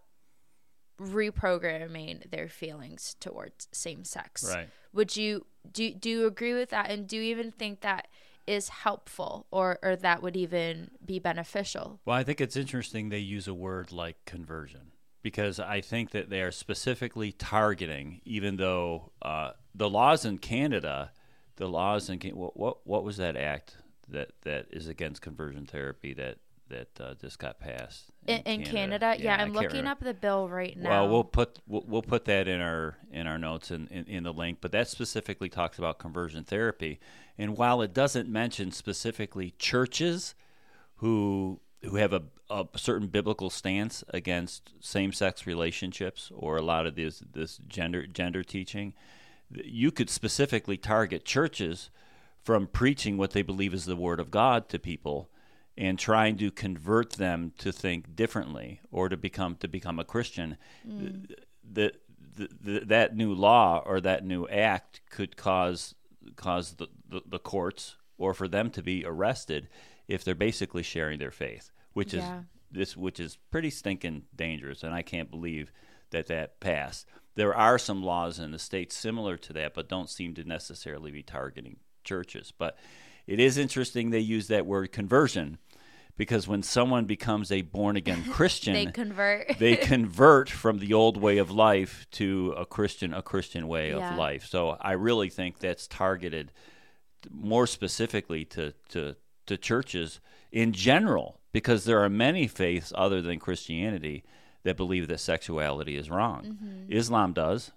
reprogramming 1.00 2.30
their 2.30 2.48
feelings 2.48 3.16
towards 3.20 3.68
same 3.72 4.04
sex. 4.04 4.52
Right. 4.54 4.70
Would 4.94 5.16
you 5.16 5.46
do 5.72 5.94
do 5.94 6.10
you 6.10 6.28
agree 6.28 6.54
with 6.54 6.70
that 6.70 6.90
and 6.90 7.08
do 7.08 7.18
you 7.18 7.24
even 7.24 7.52
think 7.52 7.82
that 7.82 8.08
is 8.50 8.70
helpful 8.70 9.46
or 9.52 9.78
or 9.84 9.96
that 9.96 10.24
would 10.24 10.36
even 10.36 10.90
be 11.06 11.20
beneficial? 11.20 12.00
Well, 12.04 12.18
I 12.18 12.24
think 12.24 12.42
it's 12.42 12.58
interesting 12.58 13.10
they 13.10 13.20
use 13.20 13.48
a 13.48 13.54
word 13.54 13.92
like 13.92 14.26
conversion 14.26 14.92
because 15.22 15.60
I 15.60 15.82
think 15.82 16.10
that 16.12 16.32
they 16.32 16.42
are 16.42 16.52
specifically 16.52 17.32
targeting, 17.32 18.22
even 18.26 18.58
though 18.58 19.12
uh, 19.22 19.52
the 19.76 19.90
laws 19.90 20.26
in 20.26 20.40
Canada, 20.40 21.12
the 21.58 21.68
laws 21.68 22.10
in 22.10 22.20
what, 22.32 22.58
what 22.58 22.88
what 22.88 23.04
was 23.04 23.18
that 23.18 23.38
act 23.38 23.78
that 24.08 24.32
that 24.42 24.66
is 24.72 24.88
against 24.88 25.22
conversion 25.22 25.68
therapy 25.68 26.14
that 26.16 26.40
that 26.70 26.88
uh, 27.00 27.14
just 27.16 27.40
got 27.40 27.60
passed 27.60 28.06
In, 28.28 28.40
in 28.42 28.64
Canada, 28.64 29.16
yeah, 29.20 29.36
I 29.36 29.42
I'm 29.42 29.54
looking 29.54 29.70
remember. 29.78 29.92
up 29.92 30.00
the 30.00 30.14
bill 30.14 30.48
right 30.48 30.78
now. 30.78 30.90
Well, 30.90 31.10
we'll 31.10 31.24
put 31.24 31.60
we'll, 31.68 31.84
we'll 31.88 32.02
put 32.02 32.26
that 32.26 32.48
in 32.48 32.62
our 32.62 32.98
in 33.12 33.28
our 33.28 33.38
notes 33.38 33.72
in, 33.72 33.88
in, 33.88 34.06
in 34.06 34.24
the 34.24 34.34
link, 34.34 34.60
but 34.62 34.72
that 34.72 34.88
specifically 34.88 35.50
talks 35.50 35.78
about 35.78 36.00
conversion 36.00 36.44
therapy. 36.44 37.00
And 37.38 37.58
while 37.58 37.82
it 37.82 37.94
doesn't 37.94 38.30
mention 38.30 38.72
specifically 38.72 39.54
churches 39.58 40.36
who 40.98 41.60
who 41.84 41.96
have 41.96 42.14
a, 42.14 42.24
a 42.50 42.66
certain 42.76 43.08
biblical 43.08 43.50
stance 43.50 44.04
against 44.10 44.72
same 44.80 45.12
sex 45.14 45.48
relationships 45.48 46.32
or 46.36 46.58
a 46.58 46.62
lot 46.62 46.86
of 46.86 46.96
this 46.96 47.24
this 47.34 47.60
gender 47.68 48.06
gender 48.06 48.44
teaching, 48.44 48.94
you 49.50 49.92
could 49.92 50.10
specifically 50.10 50.78
target 50.78 51.26
churches 51.26 51.90
from 52.44 52.68
preaching 52.68 53.18
what 53.18 53.32
they 53.32 53.42
believe 53.42 53.74
is 53.74 53.86
the 53.86 53.96
word 53.96 54.20
of 54.20 54.32
God 54.32 54.70
to 54.70 54.80
people 54.80 55.30
and 55.80 55.98
trying 55.98 56.36
to 56.38 56.52
convert 56.52 57.14
them 57.14 57.54
to 57.58 57.72
think 57.72 58.14
differently 58.14 58.82
or 58.92 59.08
to 59.08 59.16
become 59.16 59.56
to 59.56 59.68
become 59.68 59.98
a 59.98 60.04
Christian. 60.04 60.58
Mm. 60.88 61.32
The, 61.72 61.94
the, 62.36 62.50
the, 62.62 62.80
that 62.86 63.16
new 63.16 63.34
law 63.34 63.82
or 63.86 64.02
that 64.02 64.26
new 64.26 64.46
act 64.48 65.02
could 65.10 65.38
cause 65.38 65.96
cause 66.36 66.74
the, 66.74 66.88
the, 67.08 67.22
the 67.26 67.40
courts 67.40 67.96
or 68.18 68.34
for 68.34 68.48
them 68.48 68.70
to 68.72 68.84
be 68.84 69.06
arrested 69.06 69.70
if 70.08 70.24
they're 70.24 70.36
basically 70.36 70.84
sharing 70.84 71.18
their 71.18 71.32
faith, 71.32 71.72
which 71.94 72.14
Yeah. 72.14 72.40
is 72.40 72.46
this 72.72 72.98
which 72.98 73.20
is 73.20 73.38
pretty 73.50 73.70
stinking 73.70 74.24
dangerous 74.36 74.84
and 74.84 74.94
I 74.94 75.02
can't 75.02 75.32
believe 75.32 75.72
that 76.12 76.28
that 76.28 76.60
passed. 76.60 77.08
There 77.36 77.56
are 77.56 77.80
some 77.80 78.04
laws 78.04 78.38
in 78.38 78.52
the 78.52 78.60
states 78.60 78.98
similar 78.98 79.38
to 79.38 79.54
that 79.54 79.74
but 79.74 79.88
don't 79.88 80.10
seem 80.10 80.34
to 80.36 80.44
necessarily 80.44 81.12
be 81.12 81.24
targeting 81.24 81.78
churches. 82.04 82.52
But 82.56 82.78
it 83.28 83.40
is 83.40 83.58
interesting 83.58 84.10
they 84.10 84.20
use 84.20 84.48
that 84.48 84.66
word 84.66 84.92
conversion 84.92 85.60
because 86.20 86.48
when 86.48 86.62
someone 86.62 87.06
becomes 87.06 87.52
a 87.52 87.62
born 87.64 87.96
again 87.96 88.24
Christian 88.30 88.74
they 88.74 88.86
convert. 88.86 89.58
they 89.60 89.76
convert 89.76 90.50
from 90.52 90.78
the 90.78 90.94
old 90.94 91.18
way 91.18 91.40
of 91.40 91.50
life 91.50 92.06
to 92.12 92.54
a 92.56 92.66
Christian 92.66 93.14
a 93.14 93.24
Christian 93.24 93.68
way 93.68 93.90
Yeah. 93.90 94.12
of 94.12 94.18
life. 94.20 94.46
So 94.46 94.78
I 94.80 94.92
really 94.92 95.30
think 95.30 95.58
that's 95.58 95.88
targeted 95.88 96.52
more 97.32 97.66
specifically 97.68 98.46
to, 98.46 98.74
to 98.90 99.16
to 99.48 99.58
churches 99.58 100.20
in 100.52 100.74
general 100.74 101.40
because 101.52 101.86
there 101.86 102.04
are 102.04 102.10
many 102.10 102.46
faiths 102.48 102.94
other 102.96 103.22
than 103.22 103.40
Christianity 103.40 104.24
that 104.64 104.78
believe 104.78 105.08
that 105.08 105.20
sexuality 105.20 105.96
is 105.98 106.10
wrong. 106.10 106.44
Mm-hmm. 106.44 106.92
Islam 106.92 107.34
does. 107.34 107.72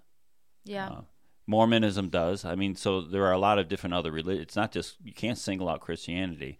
yeah. 0.65 0.87
Uh, 0.89 1.01
Mormonism 1.45 2.07
does. 2.09 2.45
I 2.45 2.55
mean, 2.55 2.75
so 2.75 3.01
there 3.01 3.25
are 3.25 3.33
a 3.33 3.37
lot 3.37 3.59
of 3.59 3.67
different 3.67 3.93
other 3.93 4.11
religions. 4.11 4.43
It's 4.43 4.55
not 4.55 4.71
just 4.71 4.95
you 5.03 5.11
can't 5.13 5.37
single 5.37 5.67
out 5.67 5.81
Christianity. 5.81 6.57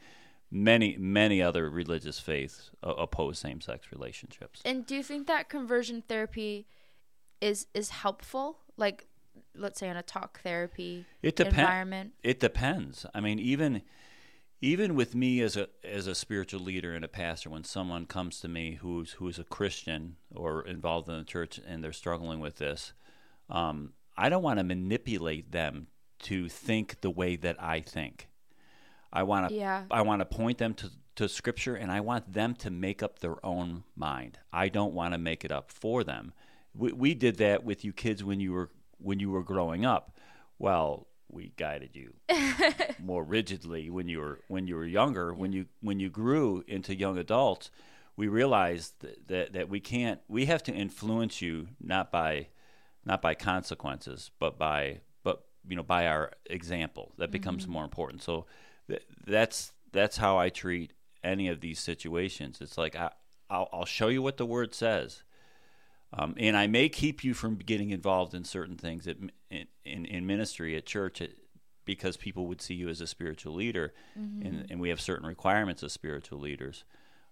Many 0.55 0.97
many 0.97 1.41
other 1.41 1.67
religious 1.67 2.19
faiths 2.19 2.69
oppose 2.83 3.39
same-sex 3.39 3.87
relationships. 3.91 4.61
And 4.63 4.85
do 4.85 4.95
you 4.95 5.01
think 5.01 5.25
that 5.25 5.49
conversion 5.49 6.03
therapy 6.07 6.67
is 7.41 7.65
is 7.73 7.89
helpful? 7.89 8.59
Like, 8.77 9.07
let's 9.55 9.79
say 9.79 9.89
in 9.89 9.97
a 9.97 10.03
talk 10.03 10.41
therapy 10.41 11.05
It 11.23 11.35
depends. 11.35 11.57
environment. 11.57 12.13
It 12.21 12.39
depends. 12.39 13.05
I 13.15 13.19
mean, 13.19 13.39
even 13.39 13.81
even 14.61 14.93
with 14.95 15.15
me 15.15 15.41
as 15.41 15.57
a 15.57 15.69
as 15.83 16.05
a 16.05 16.13
spiritual 16.13 16.61
leader 16.61 16.93
and 16.93 17.03
a 17.03 17.07
pastor, 17.07 17.49
when 17.49 17.63
someone 17.63 18.05
comes 18.05 18.39
to 18.41 18.47
me 18.47 18.75
who's 18.75 19.13
who 19.13 19.27
is 19.27 19.39
a 19.39 19.43
Christian 19.43 20.17
or 20.35 20.65
involved 20.67 21.09
in 21.09 21.17
the 21.17 21.23
church 21.25 21.59
and 21.67 21.83
they're 21.83 21.91
struggling 21.91 22.39
with 22.39 22.57
this, 22.57 22.93
um, 23.49 23.93
I 24.15 24.29
don't 24.29 24.43
want 24.43 24.59
to 24.59 24.63
manipulate 24.63 25.51
them 25.51 25.87
to 26.19 26.47
think 26.47 27.01
the 27.01 27.09
way 27.09 27.35
that 27.37 27.61
I 27.61 27.81
think. 27.81 28.29
I 29.13 29.23
want 29.23 29.49
to 29.49 29.55
Yeah. 29.55 29.83
I 29.89 30.01
want 30.01 30.19
to 30.19 30.25
point 30.25 30.57
them 30.57 30.73
to 30.75 30.91
to 31.15 31.29
scripture 31.29 31.75
and 31.75 31.91
I 31.91 32.01
want 32.01 32.33
them 32.33 32.55
to 32.55 32.71
make 32.71 33.03
up 33.03 33.19
their 33.19 33.43
own 33.45 33.83
mind. 33.95 34.39
I 34.51 34.67
don't 34.69 34.93
want 34.93 35.13
to 35.13 35.19
make 35.19 35.45
it 35.45 35.51
up 35.51 35.71
for 35.71 36.03
them. 36.03 36.33
We 36.73 36.91
we 36.91 37.13
did 37.13 37.37
that 37.37 37.63
with 37.63 37.85
you 37.85 37.93
kids 37.93 38.23
when 38.23 38.39
you 38.39 38.51
were 38.51 38.71
when 38.97 39.19
you 39.19 39.29
were 39.29 39.43
growing 39.43 39.85
up. 39.85 40.17
Well, 40.57 41.07
we 41.29 41.53
guided 41.57 41.95
you 41.95 42.13
more 42.99 43.23
rigidly 43.23 43.89
when 43.89 44.07
you 44.07 44.19
were 44.19 44.39
when 44.47 44.67
you 44.67 44.75
were 44.75 44.85
younger. 44.85 45.33
When 45.33 45.53
you 45.53 45.67
when 45.81 45.99
you 45.99 46.09
grew 46.09 46.63
into 46.67 46.95
young 46.95 47.17
adults, 47.17 47.69
we 48.15 48.27
realized 48.27 48.93
that, 49.01 49.27
that, 49.27 49.53
that 49.53 49.69
we 49.69 49.79
can't 49.79 50.21
we 50.27 50.45
have 50.45 50.63
to 50.63 50.73
influence 50.73 51.41
you 51.41 51.69
not 51.79 52.11
by 52.11 52.47
not 53.05 53.21
by 53.21 53.35
consequences, 53.35 54.31
but 54.39 54.57
by 54.57 55.01
but 55.23 55.45
you 55.67 55.75
know 55.75 55.83
by 55.83 56.07
our 56.07 56.31
example. 56.47 57.13
That 57.17 57.31
becomes 57.31 57.63
mm-hmm. 57.63 57.73
more 57.73 57.83
important. 57.83 58.23
So 58.23 58.45
th- 58.87 59.05
that's 59.25 59.73
that's 59.91 60.17
how 60.17 60.37
I 60.37 60.49
treat 60.49 60.93
any 61.23 61.47
of 61.47 61.61
these 61.61 61.79
situations. 61.79 62.59
It's 62.61 62.77
like 62.77 62.95
I, 62.95 63.11
I'll, 63.49 63.69
I'll 63.71 63.85
show 63.85 64.07
you 64.07 64.21
what 64.21 64.37
the 64.37 64.45
word 64.45 64.73
says, 64.73 65.23
um, 66.11 66.35
and 66.37 66.57
I 66.57 66.67
may 66.67 66.89
keep 66.89 67.23
you 67.23 67.33
from 67.33 67.55
getting 67.55 67.91
involved 67.91 68.33
in 68.33 68.43
certain 68.43 68.77
things 68.77 69.07
at, 69.07 69.17
in, 69.49 69.67
in 69.85 70.05
in 70.05 70.25
ministry 70.25 70.75
at 70.75 70.85
church. 70.85 71.21
At, 71.21 71.31
because 71.85 72.15
people 72.15 72.47
would 72.47 72.61
see 72.61 72.73
you 72.73 72.87
as 72.87 73.01
a 73.01 73.07
spiritual 73.07 73.53
leader, 73.53 73.93
and, 74.15 74.67
and 74.69 74.79
we 74.79 74.87
have 74.87 75.01
certain 75.01 75.27
requirements 75.27 75.83
as 75.83 75.91
spiritual 75.91 76.39
leaders. 76.39 76.85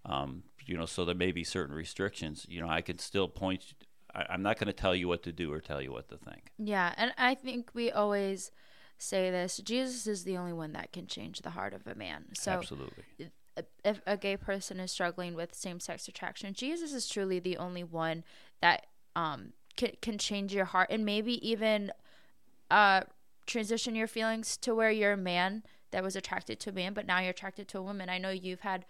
Um, 0.05 0.43
you 0.65 0.75
know, 0.75 0.85
so 0.85 1.05
there 1.05 1.15
may 1.15 1.31
be 1.31 1.43
certain 1.43 1.73
restrictions. 1.73 2.45
You 2.49 2.61
know, 2.61 2.67
I 2.67 2.81
can 2.81 2.99
still 2.99 3.29
point. 3.29 3.73
I, 4.13 4.25
I'm 4.29 4.41
not 4.41 4.57
going 4.57 4.67
to 4.67 4.73
tell 4.73 4.93
you 4.93 5.07
what 5.07 5.23
to 5.23 5.31
do 5.31 5.53
or 5.53 5.61
tell 5.61 5.81
you 5.81 5.91
what 5.91 6.09
to 6.09 6.17
think. 6.17 6.51
Yeah, 6.57 6.93
and 6.97 7.13
I 7.17 7.35
think 7.35 7.71
we 7.73 7.91
always 7.91 8.51
say 9.01 9.31
this: 9.31 9.57
Jesus 9.57 10.07
is 10.07 10.23
the 10.23 10.37
only 10.37 10.53
one 10.53 10.73
that 10.73 10.91
can 10.91 11.07
change 11.07 11.41
the 11.41 11.51
heart 11.51 11.73
of 11.73 11.87
a 11.87 11.95
man. 11.95 12.25
So 12.33 12.51
Absolutely. 12.51 13.03
if 13.83 14.01
a 14.05 14.17
gay 14.17 14.37
person 14.37 14.79
is 14.79 14.91
struggling 14.91 15.33
with 15.35 15.53
same-sex 15.53 16.07
attraction, 16.07 16.53
Jesus 16.53 16.93
is 16.93 17.07
truly 17.07 17.39
the 17.39 17.57
only 17.57 17.83
one 17.83 18.23
that 18.61 18.87
um 19.15 19.53
can, 19.75 19.91
can 20.01 20.17
change 20.17 20.53
your 20.53 20.65
heart 20.65 20.89
and 20.89 21.05
maybe 21.05 21.45
even 21.47 21.91
uh 22.69 23.01
transition 23.47 23.95
your 23.95 24.07
feelings 24.07 24.55
to 24.57 24.75
where 24.75 24.91
you're 24.91 25.13
a 25.13 25.17
man 25.17 25.63
that 25.91 26.03
was 26.03 26.15
attracted 26.15 26.59
to 26.61 26.69
a 26.69 26.73
man, 26.73 26.93
but 26.93 27.05
now 27.05 27.19
you're 27.19 27.31
attracted 27.31 27.67
to 27.67 27.77
a 27.77 27.83
woman. 27.83 28.09
I 28.09 28.17
know 28.17 28.29
you've 28.29 28.61
had 28.61 28.85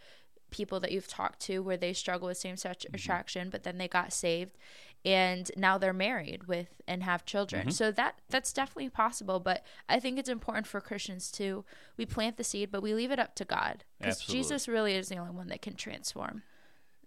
people 0.51 0.80
that 0.82 0.91
you've 0.91 1.07
talked 1.07 1.39
to 1.39 1.59
where 1.59 1.78
they 1.78 1.93
struggle 1.93 2.28
with 2.28 2.38
same-sex 2.38 2.86
attraction, 2.93 3.49
but 3.49 3.64
then 3.64 3.78
they 3.78 3.88
got 3.88 4.12
saved 4.12 4.57
and 5.04 5.49
now 5.58 5.78
they're 5.78 5.93
married 5.93 6.47
with 6.47 6.82
and 6.88 7.04
have 7.04 7.26
children. 7.26 7.72
So 7.72 7.91
that 7.91 8.20
that's 8.30 8.54
definitely 8.54 8.89
possible, 8.89 9.39
but 9.39 9.66
I 9.89 9.99
think 9.99 10.20
it's 10.20 10.30
important 10.30 10.68
for 10.68 10.80
Christians 10.82 11.32
to 11.34 11.66
We 11.97 12.06
plant 12.06 12.38
the 12.38 12.43
seed, 12.43 12.72
but 12.72 12.84
we 12.84 12.93
leave 12.93 13.12
it 13.12 13.20
up 13.20 13.36
to 13.36 13.45
God 13.45 13.84
because 13.99 14.20
Jesus 14.20 14.68
really 14.68 14.93
is 14.95 15.10
the 15.10 15.18
only 15.18 15.34
one 15.34 15.47
that 15.47 15.62
can 15.62 15.76
transform. 15.76 16.43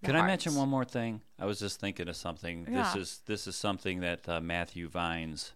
Can 0.03 0.17
I 0.17 0.27
mention 0.27 0.55
one 0.55 0.69
more 0.69 0.85
thing? 0.85 1.23
I 1.39 1.47
was 1.47 1.59
just 1.59 1.81
thinking 1.81 2.09
of 2.09 2.17
something. 2.17 2.67
Yeah. 2.71 2.83
This 2.83 2.97
is 2.97 3.23
this 3.27 3.47
is 3.47 3.57
something 3.57 4.01
that 4.01 4.29
uh, 4.29 4.41
Matthew 4.41 4.89
Vines, 4.89 5.53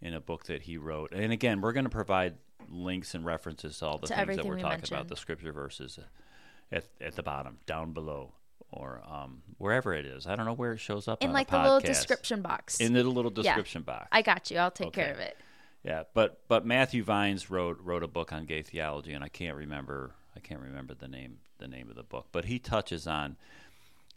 in 0.00 0.12
a 0.12 0.20
book 0.20 0.44
that 0.44 0.62
he 0.62 0.76
wrote, 0.76 1.12
and 1.12 1.32
again, 1.32 1.60
we're 1.62 1.72
going 1.72 1.84
to 1.84 1.90
provide 1.90 2.34
links 2.68 3.14
and 3.14 3.24
references 3.24 3.78
to 3.78 3.86
all 3.86 3.98
the 3.98 4.08
To 4.08 4.14
things 4.14 4.36
that 4.36 4.44
we're 4.44 4.56
we 4.56 4.60
talking 4.62 4.78
mentioned. 4.78 4.98
about, 4.98 5.08
the 5.08 5.16
scripture 5.16 5.52
verses, 5.52 5.98
uh, 5.98 6.04
at 6.76 6.84
at 7.00 7.16
the 7.16 7.22
bottom, 7.22 7.58
down 7.64 7.92
below, 7.92 8.34
or 8.72 9.02
um, 9.08 9.42
wherever 9.58 9.92
it 9.94 10.06
is. 10.06 10.26
I 10.26 10.34
don't 10.34 10.46
know 10.46 10.54
where 10.54 10.72
it 10.72 10.80
shows 10.80 11.06
up 11.06 11.22
in 11.22 11.32
like 11.32 11.50
the 11.50 11.58
the 11.58 11.62
little 11.62 11.80
description 11.80 12.42
box? 12.42 12.80
in 12.80 12.92
the 12.92 13.04
little 13.04 13.30
description 13.30 13.82
box. 13.82 14.08
I 14.10 14.22
got 14.22 14.50
you. 14.50 14.58
I'll 14.58 14.70
take 14.70 14.92
care 14.92 15.12
of 15.12 15.18
it. 15.18 15.36
Yeah, 15.84 16.04
but 16.14 16.40
but 16.48 16.64
Matthew 16.64 17.02
Vines 17.02 17.50
wrote 17.50 17.78
wrote 17.82 18.02
a 18.02 18.08
book 18.08 18.32
on 18.32 18.46
gay 18.46 18.62
theology, 18.62 19.12
and 19.12 19.22
I 19.22 19.28
can't 19.28 19.56
remember 19.56 20.12
I 20.36 20.40
can't 20.40 20.60
remember 20.60 20.94
the 20.94 21.08
name 21.08 21.38
the 21.58 21.68
name 21.68 21.90
of 21.90 21.96
the 21.96 22.02
book, 22.02 22.28
but 22.32 22.46
he 22.46 22.58
touches 22.58 23.06
on 23.06 23.36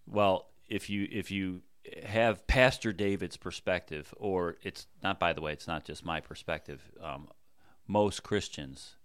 well 0.07 0.47
if 0.67 0.89
you 0.89 1.07
if 1.11 1.31
you 1.31 1.61
have 2.03 2.45
Pastor 2.47 2.93
David's 2.93 3.37
perspective, 3.37 4.13
or 4.17 4.57
it's 4.63 4.87
not 5.03 5.19
by 5.19 5.33
the 5.33 5.41
way, 5.41 5.53
it's 5.53 5.67
not 5.67 5.85
just 5.85 6.05
my 6.05 6.19
perspective. 6.19 6.81
Um, 7.01 7.27
most 7.87 8.23
Christians 8.23 8.95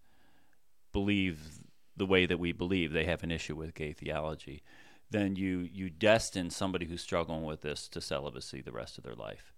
believe 0.93 1.61
the 1.97 2.07
way 2.07 2.27
that 2.27 2.39
we 2.39 2.53
believe. 2.53 2.93
They 2.93 3.05
have 3.05 3.23
an 3.23 3.31
issue 3.31 3.55
with 3.57 3.75
gay 3.75 3.93
theology. 3.93 4.63
Then 5.11 5.37
you 5.37 5.69
you 5.73 5.91
destine 5.91 6.51
somebody 6.51 6.87
who's 6.87 7.03
struggling 7.03 7.45
with 7.45 7.63
this 7.63 7.89
to 7.89 8.01
celibacy 8.01 8.61
the 8.61 8.73
rest 8.73 8.99
of 8.99 9.05
their 9.05 9.15
life. 9.15 9.53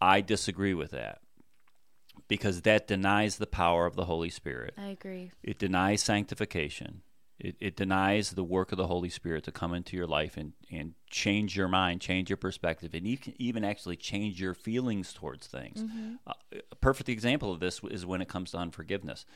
I 0.00 0.20
disagree 0.20 0.74
with 0.74 0.92
that 0.92 1.20
because 2.28 2.62
that 2.62 2.86
denies 2.86 3.36
the 3.38 3.46
power 3.46 3.86
of 3.86 3.96
the 3.96 4.04
Holy 4.04 4.30
Spirit. 4.30 4.74
I 4.78 4.88
agree. 4.88 5.32
It 5.42 5.58
denies 5.58 6.02
sanctification. 6.02 7.02
It, 7.38 7.56
it 7.60 7.76
denies 7.76 8.30
the 8.30 8.44
work 8.44 8.72
of 8.72 8.78
the 8.78 8.86
Holy 8.86 9.10
Spirit 9.10 9.44
to 9.44 9.52
come 9.52 9.74
into 9.74 9.94
your 9.94 10.06
life 10.06 10.38
and, 10.38 10.52
and 10.70 10.94
change 11.10 11.54
your 11.54 11.68
mind, 11.68 12.00
change 12.00 12.30
your 12.30 12.38
perspective, 12.38 12.94
and 12.94 13.06
you 13.06 13.18
even 13.36 13.62
actually 13.62 13.96
change 13.96 14.40
your 14.40 14.54
feelings 14.54 15.12
towards 15.12 15.46
things. 15.46 15.84
Uh, 16.26 16.32
a 16.72 16.76
perfect 16.76 17.10
example 17.10 17.52
of 17.52 17.60
this 17.60 17.80
is 17.90 18.06
when 18.06 18.22
it 18.22 18.28
comes 18.28 18.52
to 18.52 18.58
unforgiveness. 18.58 19.26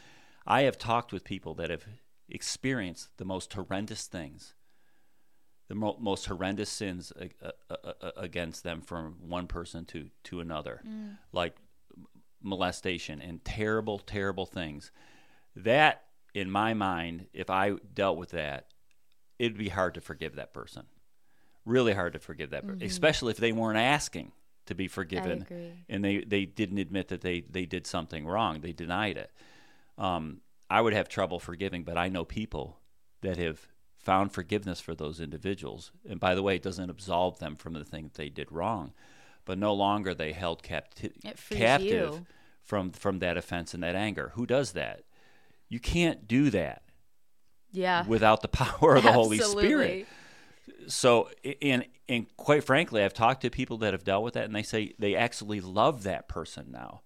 I 0.47 0.63
have 0.63 0.79
talked 0.79 1.13
with 1.13 1.25
people 1.25 1.53
that 1.57 1.69
have 1.69 1.85
experienced 2.31 3.09
the 3.19 3.27
most 3.27 3.53
horrendous 3.53 4.07
things, 4.07 4.55
the 5.71 5.77
mo- 5.77 5.97
most 6.01 6.27
horrendous 6.27 6.69
sins 6.69 7.13
a- 7.17 7.31
a- 7.71 7.95
a- 8.03 8.13
against 8.17 8.65
them 8.65 8.81
from 8.81 9.15
one 9.29 9.47
person 9.47 9.85
to, 9.85 10.11
to 10.25 10.41
another, 10.41 10.83
like 11.33 11.55
molestation 12.43 13.21
and 13.21 13.45
terrible, 13.45 13.99
terrible 13.99 14.47
things. 14.47 14.91
That, 15.55 16.05
in 16.35 16.51
my 16.51 16.75
mind, 16.75 17.27
if 17.33 17.51
I 17.51 17.75
dealt 17.95 18.19
with 18.19 18.31
that, 18.31 18.67
it'd 19.39 19.59
be 19.59 19.69
hard 19.69 19.95
to 19.95 20.01
forgive 20.01 20.35
that 20.37 20.53
person. 20.53 20.87
Really 21.65 21.93
hard 21.93 22.15
to 22.15 22.19
forgive 22.19 22.51
that 22.51 22.67
person, 22.67 22.83
especially 22.87 23.31
if 23.31 23.37
they 23.37 23.53
weren't 23.53 23.79
asking 23.79 24.33
to 24.67 24.75
be 24.75 24.89
forgiven 24.89 25.41
and 25.89 26.05
they, 26.05 26.19
they 26.19 26.47
didn't 26.47 26.79
admit 26.79 27.09
that 27.09 27.21
they, 27.21 27.43
they 27.43 27.65
did 27.65 27.87
something 27.87 28.27
wrong. 28.27 28.61
They 28.61 28.73
denied 28.73 29.17
it. 29.19 29.31
Um, 29.99 30.41
I 30.69 30.81
would 30.81 30.95
have 30.95 31.09
trouble 31.09 31.39
forgiving, 31.39 31.85
but 31.85 31.97
I 31.97 32.09
know 32.09 32.25
people 32.25 32.79
that 33.23 33.37
have 33.37 33.61
found 34.03 34.33
forgiveness 34.33 34.81
for 34.81 34.95
those 34.95 35.21
individuals. 35.21 35.93
And 36.09 36.19
by 36.19 36.35
the 36.35 36.43
way, 36.43 36.57
it 36.57 36.63
doesn't 36.63 36.89
absolve 36.91 37.39
them 37.39 37.55
from 37.57 37.75
the 37.75 37.85
thing 37.85 38.05
that 38.05 38.15
they 38.15 38.29
did 38.31 38.51
wrong, 38.51 38.93
but 39.45 39.59
no 39.59 39.75
longer 39.75 40.15
they 40.15 40.33
held 40.33 40.63
capti- 40.63 41.13
captive 41.51 42.15
you. 42.15 42.27
from 42.63 42.91
from 42.93 43.19
that 43.19 43.37
offense 43.37 43.75
and 43.75 43.83
that 43.83 43.95
anger. 43.95 44.33
Who 44.35 44.47
does 44.47 44.73
that? 44.73 45.03
You 45.69 45.79
can't 45.81 46.27
do 46.27 46.51
that 46.51 46.83
Yeah. 47.73 48.05
without 48.07 48.41
the 48.43 48.49
power 48.63 48.97
of 48.97 49.03
the 49.05 49.13
Holy 49.13 49.39
Spirit. 49.39 50.07
So, 50.89 51.29
and 51.61 51.85
and 52.09 52.27
quite 52.37 52.65
frankly, 52.65 53.03
I've 53.05 53.15
talked 53.15 53.43
to 53.43 53.51
people 53.51 53.77
that 53.79 53.93
have 53.93 54.05
dealt 54.05 54.25
with 54.25 54.35
that, 54.35 54.45
and 54.45 54.55
they 54.55 54.63
say 54.63 54.95
they 54.99 55.15
actually 55.15 55.61
love 55.61 56.05
that 56.05 56.27
person 56.27 56.71
now. 56.71 57.03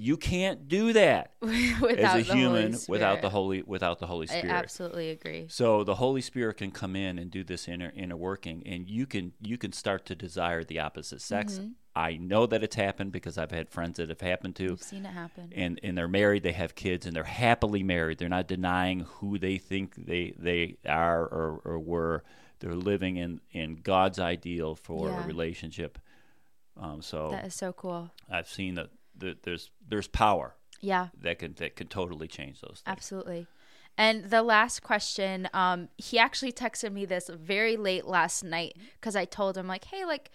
You 0.00 0.16
can't 0.16 0.68
do 0.68 0.92
that 0.92 1.32
as 1.42 2.14
a 2.14 2.20
human 2.34 2.76
without 2.88 3.20
the 3.20 3.30
holy 3.30 3.62
without 3.62 3.98
the 3.98 4.06
Holy 4.06 4.28
I 4.30 4.38
Spirit. 4.38 4.52
absolutely 4.54 5.10
agree. 5.10 5.46
So 5.48 5.82
the 5.82 5.96
Holy 5.96 6.20
Spirit 6.20 6.58
can 6.58 6.70
come 6.70 6.94
in 6.94 7.18
and 7.18 7.30
do 7.32 7.42
this 7.42 7.66
inner 7.66 7.92
inner 7.96 8.16
working, 8.16 8.62
and 8.64 8.88
you 8.88 9.06
can 9.06 9.32
you 9.42 9.58
can 9.58 9.72
start 9.72 10.06
to 10.06 10.14
desire 10.14 10.62
the 10.62 10.78
opposite 10.78 11.20
sex. 11.20 11.54
Mm-hmm. 11.54 11.68
I 11.96 12.16
know 12.16 12.46
that 12.46 12.62
it's 12.62 12.76
happened 12.76 13.10
because 13.10 13.36
I've 13.38 13.50
had 13.50 13.68
friends 13.70 13.96
that 13.96 14.08
have 14.08 14.20
happened 14.20 14.54
to, 14.56 14.74
I've 14.74 14.82
seen 14.82 15.04
it 15.04 15.08
happen. 15.12 15.52
and 15.52 15.80
and 15.82 15.98
they're 15.98 16.06
married, 16.06 16.44
they 16.44 16.52
have 16.52 16.76
kids, 16.76 17.04
and 17.04 17.16
they're 17.16 17.24
happily 17.24 17.82
married. 17.82 18.18
They're 18.18 18.28
not 18.28 18.46
denying 18.46 19.00
who 19.00 19.36
they 19.36 19.58
think 19.58 19.96
they 20.06 20.32
they 20.38 20.76
are 20.86 21.22
or, 21.24 21.60
or 21.64 21.78
were. 21.80 22.22
They're 22.60 22.74
living 22.76 23.16
in 23.16 23.40
in 23.50 23.76
God's 23.82 24.20
ideal 24.20 24.76
for 24.76 25.08
Yeah. 25.08 25.24
a 25.24 25.26
relationship. 25.26 25.98
Um, 26.76 27.02
so 27.02 27.30
that 27.32 27.46
is 27.46 27.54
so 27.56 27.72
cool. 27.72 28.12
I've 28.30 28.48
seen 28.48 28.76
that, 28.76 28.90
there's 29.18 29.70
there's 29.86 30.08
power 30.08 30.54
Yeah. 30.80 31.08
that 31.20 31.38
can 31.38 31.54
that 31.54 31.76
can 31.76 31.88
totally 31.88 32.28
change 32.28 32.60
those 32.60 32.82
things. 32.82 32.82
Absolutely. 32.86 33.46
And 33.96 34.26
the 34.30 34.42
last 34.42 34.82
question, 34.84 35.48
um, 35.52 35.88
he 35.96 36.18
actually 36.20 36.52
texted 36.52 36.92
me 36.92 37.04
this 37.04 37.28
very 37.28 37.76
late 37.76 38.04
last 38.06 38.44
night 38.44 38.76
because 38.94 39.16
I 39.16 39.24
told 39.24 39.56
him 39.58 39.66
like, 39.66 39.86
hey, 39.86 40.04
like, 40.04 40.30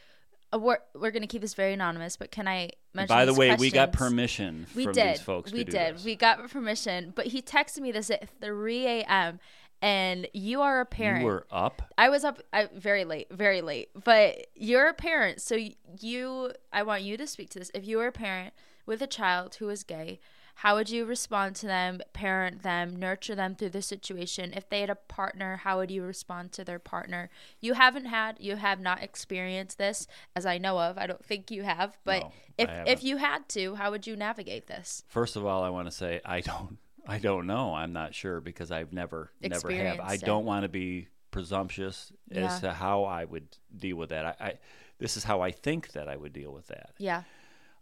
uh, 0.54 0.60
we're 0.60 0.80
we're 0.94 1.12
gonna 1.12 1.28
keep 1.28 1.42
this 1.42 1.54
very 1.54 1.72
anonymous, 1.74 2.18
but 2.18 2.30
can 2.30 2.46
I 2.48 2.72
mention? 2.94 3.16
By 3.16 3.24
the 3.26 3.34
way, 3.34 3.56
we 3.56 3.72
got 3.72 3.94
permission 3.94 4.68
We 4.76 4.84
from 4.84 4.94
did. 4.94 5.14
these 5.16 5.22
folks 5.22 5.52
we 5.54 5.64
to 5.64 5.72
did. 5.72 5.96
this. 5.96 6.04
We 6.04 6.16
got 6.18 6.50
permission, 6.50 7.14
but 7.16 7.28
he 7.28 7.42
texted 7.42 7.80
me 7.80 7.92
this 7.94 8.10
at 8.12 8.28
3 8.42 8.86
a.m. 8.86 9.40
And 9.82 10.28
you 10.34 10.62
are 10.62 10.80
a 10.80 10.86
parent. 10.86 11.22
you 11.22 11.26
were 11.28 11.46
up. 11.52 11.82
I 11.98 12.08
was 12.10 12.24
up 12.24 12.42
I, 12.54 12.70
very 12.74 13.04
late, 13.04 13.28
very 13.32 13.62
late. 13.62 13.90
But 14.02 14.48
you're 14.56 14.88
a 14.88 14.94
parent, 14.94 15.42
so 15.42 15.58
you. 16.00 16.52
I 16.72 16.84
want 16.84 17.04
you 17.04 17.16
to 17.18 17.28
speak 17.28 17.50
to 17.52 17.60
this. 17.60 17.72
If 17.74 17.86
you 17.88 17.98
were 17.98 18.08
a 18.08 18.12
parent 18.14 18.54
with 18.86 19.02
a 19.02 19.08
child 19.08 19.56
who 19.56 19.70
is 19.70 19.84
gay, 19.84 20.20
how 20.58 20.76
would 20.76 20.90
you 20.90 21.06
respond 21.06 21.56
to 21.58 21.66
them, 21.66 22.00
parent 22.14 22.62
them, 22.62 22.96
nurture 22.96 23.34
them 23.34 23.56
through 23.56 23.70
the 23.72 23.82
situation? 23.82 24.54
If 24.56 24.70
they 24.70 24.82
had 24.82 24.90
a 24.90 24.96
partner, 24.96 25.58
how 25.64 25.78
would 25.78 25.90
you 25.90 26.04
respond 26.04 26.52
to 26.54 26.64
their 26.64 26.78
partner? 26.78 27.30
You 27.60 27.74
haven't 27.74 28.06
had, 28.06 28.38
you 28.40 28.56
have 28.58 28.80
not 28.80 29.02
experienced 29.02 29.80
this, 29.80 30.06
as 30.36 30.46
I 30.46 30.60
know 30.60 30.78
of. 30.80 30.98
I 30.98 31.08
don't 31.08 31.26
think 31.26 31.50
you 31.50 31.64
have, 31.64 31.98
but 32.04 32.22
No, 32.22 32.32
if 32.60 32.70
if 32.88 33.04
you 33.04 33.18
had 33.18 33.50
to, 33.50 33.76
how 33.76 33.90
would 33.90 34.06
you 34.06 34.16
navigate 34.16 34.68
this? 34.68 35.04
First 35.08 35.36
of 35.36 35.46
all, 35.46 35.64
I 35.64 35.70
want 35.70 35.88
to 35.88 35.92
say 35.92 36.22
I 36.24 36.42
don't. 36.42 36.78
I 37.06 37.18
don't 37.18 37.48
know. 37.48 37.74
I'm 37.74 37.92
not 37.92 38.16
sure 38.16 38.40
because 38.40 38.72
I've 38.72 38.94
never, 38.94 39.30
never 39.42 39.70
have. 39.72 40.00
I 40.00 40.14
it. 40.14 40.22
don't 40.22 40.46
want 40.46 40.64
to 40.64 40.70
be 40.70 41.10
presumptuous 41.32 42.14
Yeah. 42.30 42.46
as 42.46 42.62
to 42.62 42.72
how 42.72 43.04
I 43.04 43.26
would 43.26 43.58
deal 43.76 43.98
with 43.98 44.10
that. 44.10 44.26
I, 44.26 44.46
I, 44.46 44.54
this 45.00 45.18
is 45.18 45.26
how 45.26 45.42
I 45.42 45.52
think 45.52 45.92
that 45.92 46.08
I 46.08 46.16
would 46.16 46.32
deal 46.32 46.54
with 46.54 46.68
that. 46.68 46.92
Yeah. 46.98 47.24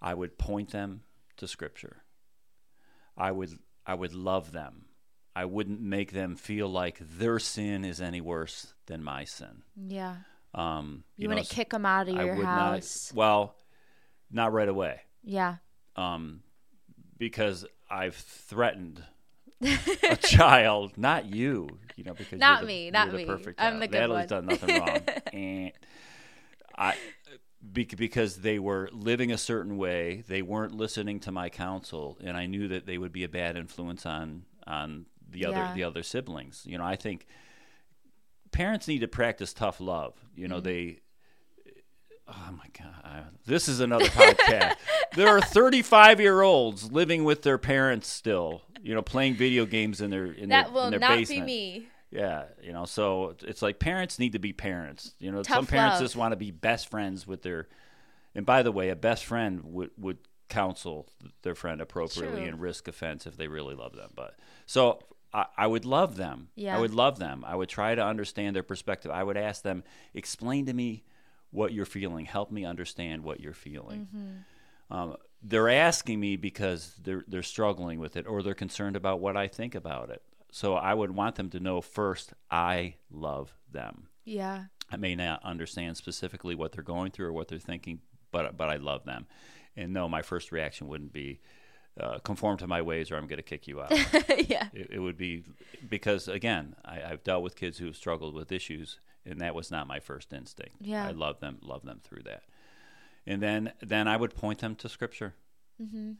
I 0.01 0.13
would 0.13 0.37
point 0.37 0.71
them 0.71 1.01
to 1.37 1.47
Scripture. 1.47 2.03
I 3.17 3.31
would, 3.31 3.51
I 3.85 3.93
would 3.93 4.13
love 4.13 4.51
them. 4.51 4.85
I 5.35 5.45
wouldn't 5.45 5.81
make 5.81 6.11
them 6.11 6.35
feel 6.35 6.67
like 6.67 6.97
their 6.99 7.39
sin 7.39 7.85
is 7.85 8.01
any 8.01 8.19
worse 8.21 8.73
than 8.87 9.03
my 9.03 9.23
sin. 9.25 9.63
Yeah. 9.75 10.15
Um, 10.53 11.03
You, 11.15 11.29
want 11.29 11.45
to 11.45 11.55
kick 11.55 11.69
them 11.69 11.85
out 11.85 12.09
of 12.09 12.17
I 12.17 12.25
your 12.25 12.35
would 12.35 12.45
house. 12.45 13.11
not. 13.11 13.17
Well, 13.17 13.55
not 14.31 14.51
right 14.53 14.67
away. 14.67 15.01
yeah. 15.23 15.57
um, 15.95 16.41
because 17.17 17.65
I've 17.89 18.15
threatened 18.15 19.03
a 19.61 20.15
child, 20.21 20.97
not 20.97 21.27
you, 21.33 21.69
you 21.95 22.03
know, 22.03 22.13
because 22.15 22.39
Not 22.39 22.61
you're 22.61 22.67
the, 22.67 22.67
me, 22.67 22.91
not 22.91 23.11
the 23.11 23.17
me. 23.17 23.25
perfect 23.25 23.61
I'm 23.61 23.73
child. 23.73 23.81
the 23.83 23.87
good 23.87 23.99
Natalie's 23.99 24.17
one. 24.19 24.27
done 24.27 24.45
nothing 24.47 24.79
wrong. 24.79 25.71
I, 26.77 26.95
because 27.73 28.37
they 28.37 28.59
were 28.59 28.89
living 28.91 29.31
a 29.31 29.37
certain 29.37 29.77
way, 29.77 30.23
they 30.27 30.41
weren't 30.41 30.73
listening 30.75 31.19
to 31.21 31.31
my 31.31 31.49
counsel, 31.49 32.17
and 32.23 32.35
I 32.35 32.45
knew 32.47 32.67
that 32.69 32.85
they 32.85 32.97
would 32.97 33.11
be 33.11 33.23
a 33.23 33.29
bad 33.29 33.55
influence 33.55 34.05
on 34.05 34.43
on 34.67 35.05
the 35.29 35.45
other 35.45 35.57
Yeah. 35.57 35.73
the 35.73 35.83
other 35.83 36.03
siblings. 36.03 36.63
You 36.65 36.77
know, 36.77 36.85
I 36.85 36.95
think 36.95 37.25
parents 38.51 38.87
need 38.87 38.99
to 38.99 39.07
practice 39.07 39.53
tough 39.53 39.79
love. 39.79 40.13
You 40.35 40.43
Mm-hmm. 40.45 40.51
know, 40.53 40.59
they. 40.59 40.99
Oh 42.27 42.51
my 42.53 42.65
God! 42.77 43.25
This 43.45 43.67
is 43.67 43.81
another 43.81 44.05
podcast. 44.05 44.75
there 45.15 45.27
are 45.27 45.41
35 45.41 46.21
year 46.21 46.41
olds 46.41 46.89
living 46.91 47.23
with 47.25 47.41
their 47.41 47.57
parents 47.57 48.07
still. 48.07 48.61
You 48.81 48.95
know, 48.95 49.01
playing 49.01 49.35
video 49.35 49.65
games 49.65 49.99
in 50.01 50.09
their 50.11 50.27
in 50.27 50.49
That 50.49 50.65
their, 50.67 50.73
will 50.73 50.83
in 50.85 50.91
their 50.91 50.99
not 50.99 51.17
basement. 51.17 51.45
be 51.45 51.79
me. 51.79 51.87
Yeah, 52.11 52.43
you 52.61 52.73
know, 52.73 52.85
so 52.85 53.35
it's 53.41 53.61
like 53.61 53.79
parents 53.79 54.19
need 54.19 54.33
to 54.33 54.39
be 54.39 54.51
parents. 54.51 55.15
You 55.17 55.31
know, 55.31 55.43
Tough 55.43 55.55
some 55.55 55.65
parents 55.65 55.95
love. 55.95 56.03
just 56.03 56.15
want 56.15 56.33
to 56.33 56.35
be 56.35 56.51
best 56.51 56.89
friends 56.89 57.25
with 57.25 57.41
their. 57.41 57.67
And 58.35 58.45
by 58.45 58.63
the 58.63 58.71
way, 58.71 58.89
a 58.89 58.95
best 58.95 59.25
friend 59.25 59.61
would 59.63 59.91
would 59.97 60.17
counsel 60.49 61.07
their 61.43 61.55
friend 61.55 61.79
appropriately 61.79 62.41
True. 62.41 62.49
and 62.49 62.61
risk 62.61 62.87
offense 62.89 63.25
if 63.25 63.37
they 63.37 63.47
really 63.47 63.75
love 63.75 63.95
them. 63.95 64.11
But 64.13 64.35
so 64.65 64.99
I, 65.33 65.45
I 65.57 65.67
would 65.67 65.85
love 65.85 66.17
them. 66.17 66.49
Yeah. 66.55 66.75
I 66.75 66.79
would 66.79 66.93
love 66.93 67.17
them. 67.17 67.45
I 67.47 67.55
would 67.55 67.69
try 67.69 67.95
to 67.95 68.05
understand 68.05 68.55
their 68.55 68.63
perspective. 68.63 69.11
I 69.11 69.23
would 69.23 69.37
ask 69.37 69.63
them, 69.63 69.83
explain 70.13 70.65
to 70.65 70.73
me 70.73 71.03
what 71.51 71.71
you're 71.73 71.85
feeling. 71.85 72.25
Help 72.25 72.51
me 72.51 72.65
understand 72.65 73.23
what 73.23 73.39
you're 73.39 73.53
feeling. 73.53 74.07
Mm-hmm. 74.13 74.95
Um, 74.95 75.15
they're 75.41 75.69
asking 75.69 76.19
me 76.19 76.35
because 76.35 76.93
they're 77.01 77.23
they're 77.27 77.43
struggling 77.43 77.99
with 77.99 78.17
it 78.17 78.27
or 78.27 78.43
they're 78.43 78.53
concerned 78.53 78.95
about 78.95 79.21
what 79.21 79.37
I 79.37 79.47
think 79.47 79.73
about 79.73 80.09
it. 80.09 80.21
So 80.51 80.75
I 80.75 80.93
would 80.93 81.11
want 81.11 81.35
them 81.35 81.49
to 81.51 81.59
know 81.59 81.81
first 81.81 82.33
I 82.51 82.95
love 83.09 83.53
them. 83.71 84.07
Yeah. 84.25 84.65
I 84.91 84.97
may 84.97 85.15
not 85.15 85.43
understand 85.43 85.95
specifically 85.97 86.53
what 86.55 86.73
they're 86.73 86.83
going 86.83 87.11
through 87.11 87.27
or 87.27 87.33
what 87.33 87.47
they're 87.47 87.57
thinking, 87.59 88.01
but 88.31 88.57
but 88.57 88.69
I 88.69 88.75
love 88.75 89.05
them. 89.05 89.25
And 89.77 89.93
no, 89.93 90.09
my 90.09 90.21
first 90.21 90.51
reaction 90.51 90.87
wouldn't 90.89 91.13
be 91.13 91.39
uh, 91.99 92.19
conform 92.19 92.57
to 92.57 92.67
my 92.67 92.81
ways 92.81 93.09
or 93.09 93.15
I'm 93.15 93.27
going 93.27 93.37
to 93.37 93.43
kick 93.43 93.67
you 93.67 93.81
out. 93.81 93.91
yeah. 94.49 94.67
it, 94.73 94.89
it 94.91 94.99
would 94.99 95.17
be 95.17 95.43
because 95.89 96.27
again, 96.27 96.75
I, 96.83 97.01
I've 97.01 97.23
dealt 97.23 97.43
with 97.43 97.55
kids 97.55 97.77
who 97.77 97.85
have 97.85 97.95
struggled 97.95 98.33
with 98.33 98.51
issues, 98.51 98.99
and 99.25 99.39
that 99.39 99.55
was 99.55 99.71
not 99.71 99.87
my 99.87 99.99
first 99.99 100.33
instinct. 100.33 100.75
Yeah. 100.81 101.07
I 101.07 101.11
love 101.11 101.39
them, 101.39 101.59
love 101.61 101.83
them 101.83 102.01
through 102.03 102.23
that, 102.23 102.43
and 103.25 103.41
then 103.41 103.71
then 103.81 104.09
I 104.09 104.17
would 104.17 104.35
point 104.35 104.59
them 104.59 104.75
to 104.75 104.89
Scripture, 104.89 105.33
Mm-hmm. 105.81 106.11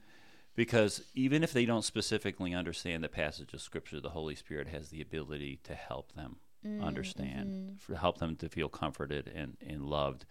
Because 0.56 1.04
even 1.14 1.44
if 1.44 1.54
they 1.54 1.66
don't 1.66 1.84
specifically 1.86 2.54
understand 2.54 3.04
the 3.04 3.10
passage 3.10 3.54
of 3.54 3.62
Scripture, 3.62 4.00
the 4.00 4.10
Holy 4.10 4.36
Spirit 4.36 4.68
has 4.68 4.90
the 4.90 5.02
ability 5.02 5.60
to 5.64 5.74
help 5.76 6.14
them 6.14 6.38
Mm, 6.64 6.84
understand, 6.84 7.50
mm-hmm. 7.50 7.76
for 7.78 7.96
help 7.96 8.20
them 8.20 8.36
to 8.36 8.48
feel 8.48 8.70
comforted 8.70 9.28
and, 9.34 9.58
and 9.68 9.84
loved, 9.84 10.26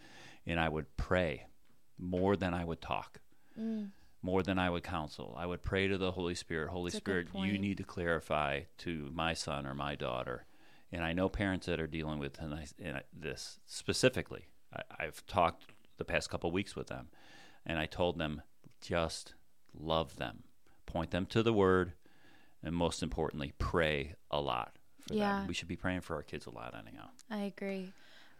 and 0.46 0.60
I 0.60 0.68
would 0.68 0.96
pray 0.96 1.46
more 1.98 2.36
than 2.36 2.54
I 2.54 2.64
would 2.64 2.80
talk 2.80 3.18
Mm. 3.58 3.90
more 4.22 4.40
than 4.44 4.56
I 4.56 4.70
would 4.70 4.84
counsel. 4.84 5.34
I 5.36 5.44
would 5.46 5.60
pray 5.64 5.88
to 5.88 5.98
the 5.98 6.12
Holy 6.12 6.36
Spirit. 6.36 6.70
Holy 6.70 6.92
That's 6.92 6.98
Spirit, 7.02 7.28
you 7.34 7.58
need 7.58 7.78
to 7.78 7.82
clarify 7.82 8.60
to 8.78 9.10
my 9.12 9.34
son 9.34 9.66
or 9.66 9.74
my 9.74 9.96
daughter. 9.96 10.46
And 10.92 11.02
I 11.02 11.12
know 11.12 11.28
parents 11.28 11.66
that 11.66 11.80
are 11.80 11.88
dealing 11.88 12.20
with 12.20 12.38
and 12.40 12.54
I, 12.54 12.66
and 12.80 12.98
I, 12.98 13.02
this 13.12 13.58
specifically. 13.66 14.46
I, 14.72 14.82
I've 15.00 15.26
talked 15.26 15.64
the 15.96 16.04
past 16.04 16.30
couple 16.30 16.52
weeks 16.52 16.76
with 16.76 16.86
them, 16.86 17.08
and 17.66 17.76
I 17.76 17.86
told 17.86 18.18
them 18.18 18.42
just 18.80 19.34
love 19.78 20.16
them, 20.16 20.44
point 20.86 21.10
them 21.10 21.26
to 21.26 21.42
the 21.42 21.52
Word, 21.52 21.92
and 22.62 22.74
most 22.74 23.02
importantly, 23.02 23.52
pray 23.58 24.14
a 24.30 24.40
lot 24.40 24.76
for 25.06 25.14
Yeah. 25.14 25.38
them. 25.38 25.46
We 25.46 25.54
should 25.54 25.68
be 25.68 25.76
praying 25.76 26.02
for 26.02 26.14
our 26.16 26.22
kids 26.22 26.46
a 26.46 26.50
lot, 26.50 26.74
anyhow. 26.74 27.08
I 27.30 27.38
agree. 27.38 27.92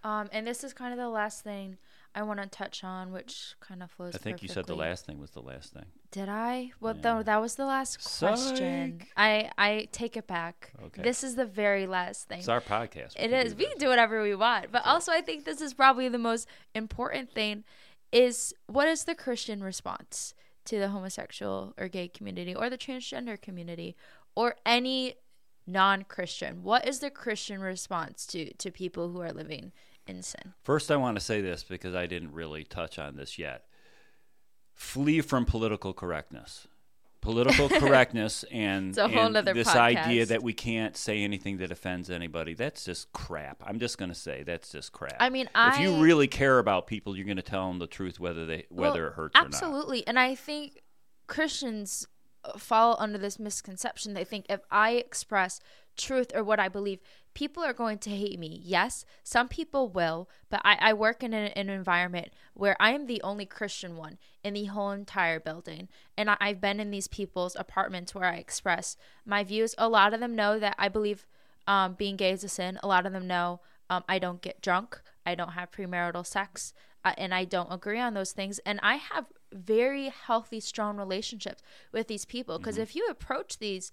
Um, 0.03 0.29
and 0.33 0.47
this 0.47 0.65
is 0.65 0.73
kind 0.73 0.93
of 0.93 0.99
the 0.99 1.09
last 1.11 1.43
thing 1.45 1.77
I 2.15 2.23
want 2.23 2.41
to 2.41 2.47
touch 2.49 2.83
on, 2.83 3.13
which 3.13 3.55
kind 3.61 3.83
of 3.83 3.91
flows. 3.91 4.15
I 4.15 4.19
think 4.19 4.43
you 4.43 4.49
said 4.49 4.67
the 4.67 4.75
last 4.75 5.05
thing 5.07 5.19
was 5.21 5.31
the 5.31 5.43
last 5.43 5.73
thing. 5.75 5.85
Did 6.11 6.29
I? 6.29 6.73
Well, 6.81 6.97
Yeah. 6.97 7.03
though 7.03 7.23
that 7.23 7.37
was 7.37 7.55
the 7.55 7.67
last 7.67 8.03
question. 8.03 8.99
Psych. 8.99 9.13
I 9.17 9.51
I 9.59 9.89
take 9.93 10.17
it 10.17 10.27
back. 10.27 10.73
Okay. 10.83 11.03
This 11.03 11.23
is 11.23 11.37
the 11.37 11.45
very 11.45 11.87
last 11.87 12.29
thing. 12.29 12.39
It's 12.41 12.49
our 12.49 12.61
podcast. 12.63 13.17
We 13.17 13.25
It 13.27 13.49
do 13.51 13.55
We 13.57 13.67
can 13.67 13.79
do 13.79 13.89
whatever 13.89 14.23
we 14.23 14.35
want. 14.35 14.73
But 14.73 14.85
also 14.87 15.13
I 15.13 15.21
think 15.21 15.45
this 15.45 15.61
is 15.61 15.73
probably 15.75 16.09
the 16.09 16.19
most 16.19 16.49
important 16.75 17.31
thing 17.33 17.65
is 18.11 18.53
what 18.67 18.89
is 18.89 19.05
the 19.05 19.15
Christian 19.15 19.63
response 19.63 20.35
to 20.71 20.79
the 20.79 20.89
homosexual 20.89 21.75
or 21.77 21.89
gay 21.89 22.07
community 22.07 22.55
or 22.55 22.71
the 22.71 22.79
transgender 22.79 23.41
community 23.41 23.97
or 24.37 24.55
any 24.65 25.15
non-Christian? 25.67 26.63
What 26.63 26.87
is 26.87 27.01
the 27.01 27.11
Christian 27.11 27.61
response 27.61 28.25
to 28.29 28.55
to 28.55 28.71
people 28.71 29.11
who 29.11 29.21
are 29.21 29.33
living 29.33 29.73
in 30.07 30.23
sin? 30.23 30.55
First, 30.63 30.93
I 30.93 30.97
want 30.97 31.19
to 31.19 31.25
say 31.25 31.41
this 31.41 31.65
because 31.65 31.95
I 31.95 32.07
didn't 32.07 32.33
really 32.33 32.63
touch 32.63 33.01
on 33.01 33.17
this 33.17 33.37
yet. 33.37 33.65
Flee 34.75 35.21
from 35.21 35.45
political 35.45 35.93
correctness. 35.93 36.69
Political 37.21 37.69
correctness 37.81 38.45
and, 38.51 38.91
It's 38.91 38.99
a 38.99 39.09
whole 39.09 39.37
and 39.37 39.47
this 39.49 39.69
podcast. 39.69 39.77
idea 39.77 40.27
that 40.27 40.43
we 40.43 40.53
can't 40.53 40.97
say 40.97 41.23
anything 41.23 41.59
that 41.59 41.71
offends 41.71 42.11
anybody. 42.11 42.55
That's 42.55 42.85
just 42.85 43.13
crap. 43.13 43.63
I'm 43.67 43.79
just 43.79 43.99
going 43.99 44.09
to 44.09 44.15
say 44.15 44.43
that's 44.43 44.73
just 44.73 44.93
crap. 44.93 45.17
I 45.21 45.29
mean, 45.29 45.49
if 45.55 45.79
you 45.81 46.01
really 46.03 46.29
care 46.29 46.59
about 46.59 46.87
people, 46.87 47.15
you're 47.17 47.27
going 47.27 47.37
to 47.37 47.43
tell 47.43 47.69
them 47.69 47.79
the 47.79 47.87
truth, 47.87 48.19
whether 48.19 48.47
they 48.47 48.67
whether 48.71 49.03
Well, 49.03 49.11
it 49.11 49.15
hurts 49.15 49.37
or 49.37 49.43
not. 49.43 49.47
Absolutely. 49.55 50.07
And 50.07 50.19
I 50.19 50.35
think 50.35 50.81
Christians 51.27 52.07
uh, 52.45 52.59
fall 52.59 52.97
under 52.99 53.19
this 53.19 53.39
misconception. 53.39 54.15
They 54.15 54.25
think 54.25 54.47
if 54.49 54.61
I 54.71 54.93
express 54.93 55.61
truth 56.01 56.33
or 56.35 56.43
what 56.43 56.61
I 56.61 56.69
believe, 56.69 57.01
people 57.35 57.63
are 57.63 57.73
going 57.73 57.99
to 57.99 58.11
hate 58.11 58.39
me. 58.39 58.61
Yes, 58.65 59.05
some 59.23 59.49
people 59.49 59.89
will, 59.89 60.29
but 60.49 60.61
I, 60.65 60.77
I 60.81 60.93
work 60.93 61.23
in 61.23 61.33
an, 61.33 61.53
an 61.53 61.69
environment 61.69 62.33
where 62.55 62.77
I 62.81 62.91
am 62.91 63.07
the 63.07 63.23
only 63.23 63.47
Christian 63.47 63.97
one 63.97 64.19
in 64.43 64.55
the 64.55 64.65
whole 64.67 64.91
entire 64.91 65.39
building. 65.39 65.89
And 66.17 66.31
I, 66.31 66.37
I've 66.41 66.61
been 66.61 66.81
in 66.81 66.91
these 66.91 67.09
people's 67.09 67.57
apartments 67.57 68.15
where 68.15 68.27
I 68.27 68.37
express 68.37 68.97
my 69.25 69.45
views. 69.45 69.75
A 69.79 69.89
lot 69.89 70.15
of 70.15 70.21
them 70.21 70.35
know 70.35 70.59
that 70.59 70.75
I 70.79 70.89
believe 70.89 71.27
um, 71.67 71.95
being 71.95 72.17
gay 72.17 72.33
is 72.33 72.45
a 72.45 72.49
sin. 72.49 72.79
A 72.83 72.89
lot 72.89 73.07
of 73.07 73.13
them 73.13 73.27
know 73.27 73.61
um, 73.89 74.05
I 74.09 74.19
don't 74.19 74.43
get 74.43 74.63
drunk. 74.63 75.01
I 75.25 75.35
don't 75.35 75.53
have 75.53 75.71
premarital 75.71 76.27
sex. 76.27 76.73
Uh, 77.05 77.15
and 77.17 77.33
I 77.33 77.45
don't 77.45 77.73
agree 77.73 77.99
on 77.99 78.15
those 78.15 78.33
things. 78.33 78.59
And 78.67 78.79
I 78.83 78.97
have 78.97 79.27
very 79.53 80.09
healthy, 80.09 80.61
strong 80.61 80.97
relationships 80.97 81.63
with 81.93 82.09
these 82.09 82.25
people. 82.25 82.59
Because 82.59 82.77
if 82.77 82.95
you 82.95 83.07
approach 83.09 83.59
these 83.59 83.91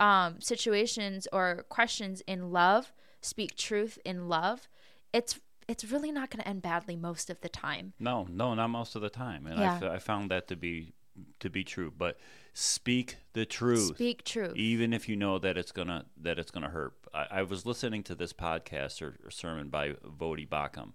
um, 0.00 0.40
situations 0.40 1.28
or 1.32 1.64
questions 1.68 2.22
in 2.26 2.50
love, 2.50 2.92
speak 3.20 3.54
truth 3.56 3.98
in 4.04 4.28
love, 4.28 4.68
it's 5.12 5.38
it's 5.68 5.84
really 5.84 6.10
not 6.10 6.30
going 6.30 6.42
to 6.42 6.48
end 6.48 6.62
badly 6.62 6.96
most 6.96 7.30
of 7.30 7.40
the 7.42 7.48
time. 7.48 7.92
No, 8.00 8.26
no, 8.28 8.54
not 8.54 8.68
most 8.70 8.96
of 8.96 9.02
the 9.02 9.10
time, 9.10 9.46
and 9.46 9.60
Yeah. 9.60 9.92
I, 9.92 9.98
found 10.00 10.28
that 10.32 10.48
to 10.48 10.56
be 10.56 10.94
to 11.38 11.48
be 11.48 11.62
true. 11.62 11.92
But 11.96 12.18
speak 12.54 13.18
the 13.34 13.44
truth. 13.46 13.94
Speak 13.94 14.24
truth. 14.24 14.56
even 14.56 14.92
if 14.92 15.08
you 15.08 15.14
know 15.16 15.38
that 15.38 15.56
it's 15.56 15.70
gonna 15.70 16.06
that 16.20 16.38
it's 16.38 16.50
gonna 16.50 16.70
hurt. 16.70 16.94
I, 17.14 17.26
I 17.30 17.42
was 17.42 17.66
listening 17.66 18.02
to 18.04 18.14
this 18.16 18.32
podcast 18.32 19.00
or, 19.02 19.18
or 19.24 19.30
sermon 19.30 19.68
by 19.68 19.90
Voddie 19.92 20.48
Baucham, 20.48 20.92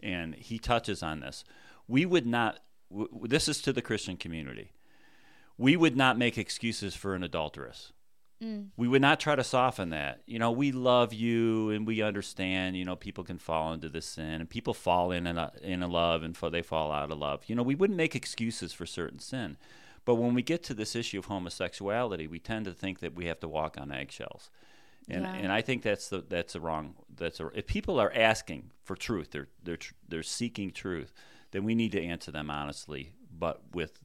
and 0.00 0.34
he 0.34 0.58
touches 0.58 1.02
on 1.02 1.20
this. 1.20 1.42
we 1.88 2.04
would 2.06 2.26
not. 2.26 2.60
W- 2.90 3.26
this 3.26 3.48
is 3.48 3.60
to 3.62 3.72
the 3.72 3.82
Christian 3.82 4.16
community. 4.16 4.72
We 5.58 5.74
would 5.76 5.96
not 5.96 6.18
make 6.18 6.36
excuses 6.38 6.94
for 6.94 7.14
an 7.14 7.22
adulteress. 7.24 7.92
Mm. 8.42 8.68
We 8.76 8.86
would 8.86 9.00
not 9.00 9.18
try 9.18 9.34
to 9.34 9.44
soften 9.44 9.90
that. 9.90 10.20
You 10.26 10.38
know, 10.38 10.50
we 10.50 10.70
love 10.72 11.14
you 11.14 11.70
and 11.70 11.86
we 11.86 12.02
understand. 12.02 12.76
You 12.76 12.84
know, 12.84 12.96
people 12.96 13.24
can 13.24 13.38
fall 13.38 13.72
into 13.72 13.88
this 13.88 14.06
sin, 14.06 14.40
and 14.40 14.50
people 14.50 14.74
fall 14.74 15.10
in 15.10 15.26
a, 15.26 15.52
in 15.62 15.82
a 15.82 15.88
love, 15.88 16.22
and 16.22 16.34
they 16.34 16.62
fall 16.62 16.92
out 16.92 17.10
of 17.10 17.18
love. 17.18 17.44
You 17.46 17.54
know, 17.54 17.62
we 17.62 17.74
wouldn't 17.74 17.96
make 17.96 18.14
excuses 18.14 18.72
for 18.72 18.84
certain 18.84 19.20
sin, 19.20 19.56
but 20.04 20.16
when 20.16 20.34
we 20.34 20.42
get 20.42 20.62
to 20.64 20.74
this 20.74 20.94
issue 20.94 21.18
of 21.18 21.26
homosexuality, 21.26 22.26
we 22.26 22.38
tend 22.38 22.66
to 22.66 22.72
think 22.72 23.00
that 23.00 23.14
we 23.14 23.24
have 23.26 23.40
to 23.40 23.48
walk 23.48 23.78
on 23.80 23.90
eggshells, 23.90 24.50
and 25.08 25.22
Yeah. 25.24 25.32
and 25.34 25.50
I 25.52 25.62
think 25.62 25.82
that's 25.82 26.08
the 26.08 26.22
that's 26.28 26.54
a 26.54 26.60
wrong. 26.60 26.94
That's 27.14 27.40
a 27.40 27.46
if 27.54 27.66
people 27.66 27.98
are 27.98 28.12
asking 28.14 28.70
for 28.84 28.96
truth, 28.96 29.30
they're 29.30 29.48
they're 29.62 29.78
tr- 29.78 29.94
they're 30.06 30.22
seeking 30.22 30.72
truth, 30.72 31.12
then 31.52 31.64
we 31.64 31.74
need 31.74 31.92
to 31.92 32.02
answer 32.02 32.30
them 32.30 32.50
honestly, 32.50 33.12
but 33.30 33.62
with 33.74 33.98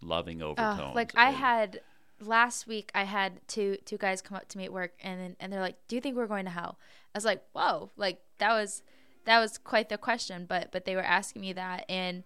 loving 0.00 0.40
overtones. 0.40 0.80
Oh, 0.82 0.92
like 0.94 1.12
I 1.14 1.30
had 1.30 1.80
last 2.20 2.66
week, 2.66 2.90
I 2.94 3.04
had 3.04 3.46
two 3.48 3.76
two 3.84 3.98
guys 3.98 4.22
come 4.22 4.36
up 4.36 4.48
to 4.48 4.58
me 4.58 4.64
at 4.64 4.72
work, 4.72 4.92
and 5.02 5.36
and 5.38 5.52
they're 5.52 5.60
like, 5.60 5.76
"Do 5.88 5.96
you 5.96 6.00
think 6.00 6.16
we're 6.16 6.26
going 6.26 6.44
to 6.44 6.50
hell?" 6.50 6.78
I 7.14 7.18
was 7.18 7.24
like, 7.24 7.42
"Whoa!" 7.52 7.90
Like 7.96 8.20
that 8.38 8.52
was 8.52 8.82
that 9.24 9.40
was 9.40 9.58
quite 9.58 9.88
the 9.88 9.98
question, 9.98 10.46
but 10.48 10.72
but 10.72 10.84
they 10.84 10.96
were 10.96 11.02
asking 11.02 11.42
me 11.42 11.52
that, 11.52 11.84
and 11.88 12.24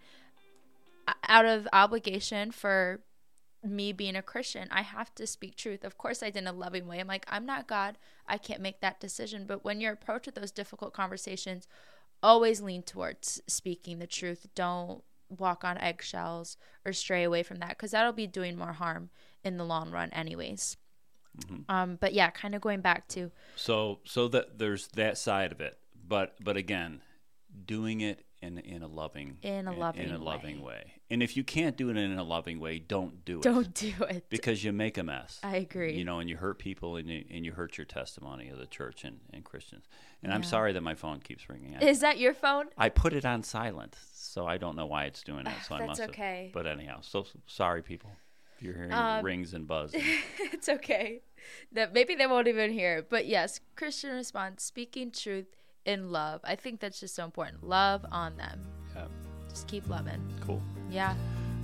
out 1.28 1.47
of 1.47 1.66
obligation 1.72 2.51
for 2.51 3.01
me 3.62 3.93
being 3.93 4.16
a 4.16 4.22
Christian, 4.22 4.68
I 4.70 4.82
have 4.82 5.14
to 5.16 5.26
speak 5.26 5.57
truth. 5.57 5.84
Of 5.84 5.99
course, 5.99 6.22
I 6.22 6.26
did 6.30 6.38
in 6.38 6.47
a 6.47 6.53
loving 6.53 6.86
way. 6.86 6.99
I'm 6.99 7.07
like, 7.07 7.26
I'm 7.28 7.45
not 7.45 7.68
God. 7.68 7.99
I 8.26 8.38
can't 8.38 8.62
make 8.62 8.80
that 8.80 9.01
decision. 9.01 9.45
But 9.47 9.64
when 9.64 9.80
you're 9.80 9.93
approached 9.93 10.26
with 10.26 10.36
those 10.36 10.51
difficult 10.51 10.95
conversations, 10.95 11.66
always 12.22 12.62
lean 12.62 12.82
towards 12.82 13.43
speaking 13.47 13.99
the 13.99 14.07
truth. 14.07 14.47
Don't 14.55 15.03
walk 15.28 15.62
on 15.62 15.78
eggshells 15.78 16.57
or 16.84 16.93
stray 16.93 17.22
away 17.22 17.43
from 17.43 17.59
that 17.59 17.70
because 17.70 17.93
that'll 17.93 18.12
be 18.12 18.26
doing 18.26 18.57
more 18.57 18.72
harm 18.72 19.11
in 19.45 19.57
the 19.57 19.64
long 19.64 19.91
run, 19.91 20.11
anyways. 20.11 20.76
Um, 21.68 21.97
but 22.01 22.12
yeah, 22.12 22.30
kind 22.30 22.55
of 22.55 22.61
going 22.61 22.80
back 22.80 23.09
to 23.09 23.30
So 23.57 24.01
so 24.05 24.28
that 24.28 24.59
there's 24.59 24.88
that 24.88 25.16
side 25.16 25.53
of 25.53 25.61
it, 25.61 25.78
but 26.07 26.34
but 26.43 26.57
again, 26.57 27.03
doing 27.66 28.01
it 28.01 28.24
in 28.43 28.59
in 28.59 28.82
a 28.82 28.88
loving 28.88 29.38
In 29.43 29.68
a 29.68 29.72
loving 29.72 30.03
in 30.03 30.14
a 30.14 30.18
loving 30.18 30.61
way. 30.61 30.95
And 31.09 31.22
if 31.22 31.36
you 31.36 31.45
can't 31.45 31.76
do 31.76 31.91
it 31.91 31.97
in 31.97 32.18
a 32.18 32.22
loving 32.22 32.61
way, 32.61 32.78
don't 32.78 33.24
do 33.24 33.38
it. 33.38 33.43
don't 33.43 33.74
do 33.74 33.93
it. 34.09 34.26
because 34.28 34.62
you 34.62 34.72
make 34.72 34.97
a 34.97 35.03
mess. 35.03 35.41
I 35.43 35.57
agree. 35.57 35.97
You 35.97 36.05
know, 36.05 36.20
and 36.20 36.30
you 36.30 36.36
hurt 36.36 36.59
people, 36.59 36.97
and 36.97 37.09
you, 37.09 37.24
and 37.30 37.45
you 37.45 37.53
hurt 37.53 37.78
your 37.78 37.84
testimony 37.84 38.49
of 38.49 38.59
the 38.59 38.66
church 38.66 39.05
and, 39.05 39.18
and 39.32 39.45
Christians. 39.45 39.86
And 40.22 40.32
I'm 40.32 40.45
sorry 40.45 40.72
that 40.72 40.82
my 40.82 40.95
phone 40.95 41.20
keeps 41.20 41.49
ringing. 41.49 41.76
I, 41.76 41.84
Is 41.84 42.01
that 42.01 42.18
your 42.18 42.34
phone? 42.34 42.66
I 42.78 42.91
put 42.91 43.12
it 43.12 43.24
on 43.24 43.43
silent, 43.43 43.97
so 44.12 44.47
I 44.47 44.57
don't 44.57 44.76
know 44.76 44.86
why 44.86 45.05
it's 45.05 45.22
doing 45.22 45.45
that. 45.45 45.64
So 45.66 45.74
I 45.74 45.78
That's 45.78 45.88
must 45.88 46.01
have. 46.01 46.11
okay. 46.11 46.51
But 46.53 46.66
anyhow, 46.66 47.01
so 47.03 47.26
sorry, 47.47 47.82
people. 47.82 48.11
You're 48.61 48.74
hearing 48.74 48.92
Um, 48.92 49.24
rings 49.24 49.54
and 49.54 49.66
buzz. 49.72 49.92
it's 49.94 50.68
okay. 50.68 51.22
That 51.72 51.94
maybe 51.94 52.14
they 52.14 52.26
won't 52.26 52.48
even 52.48 52.70
hear 52.72 52.98
it. 52.98 53.11
But 53.11 53.26
yes, 53.26 53.61
Christian 53.76 54.14
response, 54.14 54.62
speaking 54.62 55.11
truth 55.11 55.46
in 55.84 56.11
love. 56.12 56.40
I 56.44 56.56
think 56.56 56.80
that's 56.80 57.00
just 57.00 57.14
so 57.14 57.24
important. 57.24 57.64
Love 57.66 58.04
on 58.12 58.36
them. 58.36 58.61
yeah, 58.94 59.06
Just 59.48 59.66
keep 59.66 59.88
loving. 59.88 60.20
cool. 60.46 60.61
Yeah. 60.90 61.14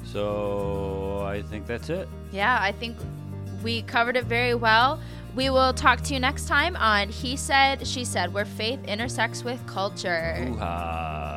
So 0.05 1.21
I 1.27 1.43
think 1.43 1.67
that's 1.67 1.91
it. 1.91 2.09
Yeah, 2.33 2.59
I 2.61 2.73
think 2.73 2.97
we 3.63 3.83
covered 3.83 4.17
it 4.17 4.25
very 4.25 4.55
well. 4.55 5.01
We 5.35 5.51
will 5.51 5.75
talk 5.75 6.01
to 6.03 6.15
you 6.15 6.21
next 6.21 6.49
time 6.49 6.77
on 6.77 7.11
He 7.11 7.37
Said, 7.37 7.87
She 7.87 8.05
Said, 8.07 8.33
where 8.33 8.47
faith 8.47 8.83
intersects 8.87 9.45
with 9.45 9.65
culture. 9.67 10.35
Hoo-ha. 10.37 11.36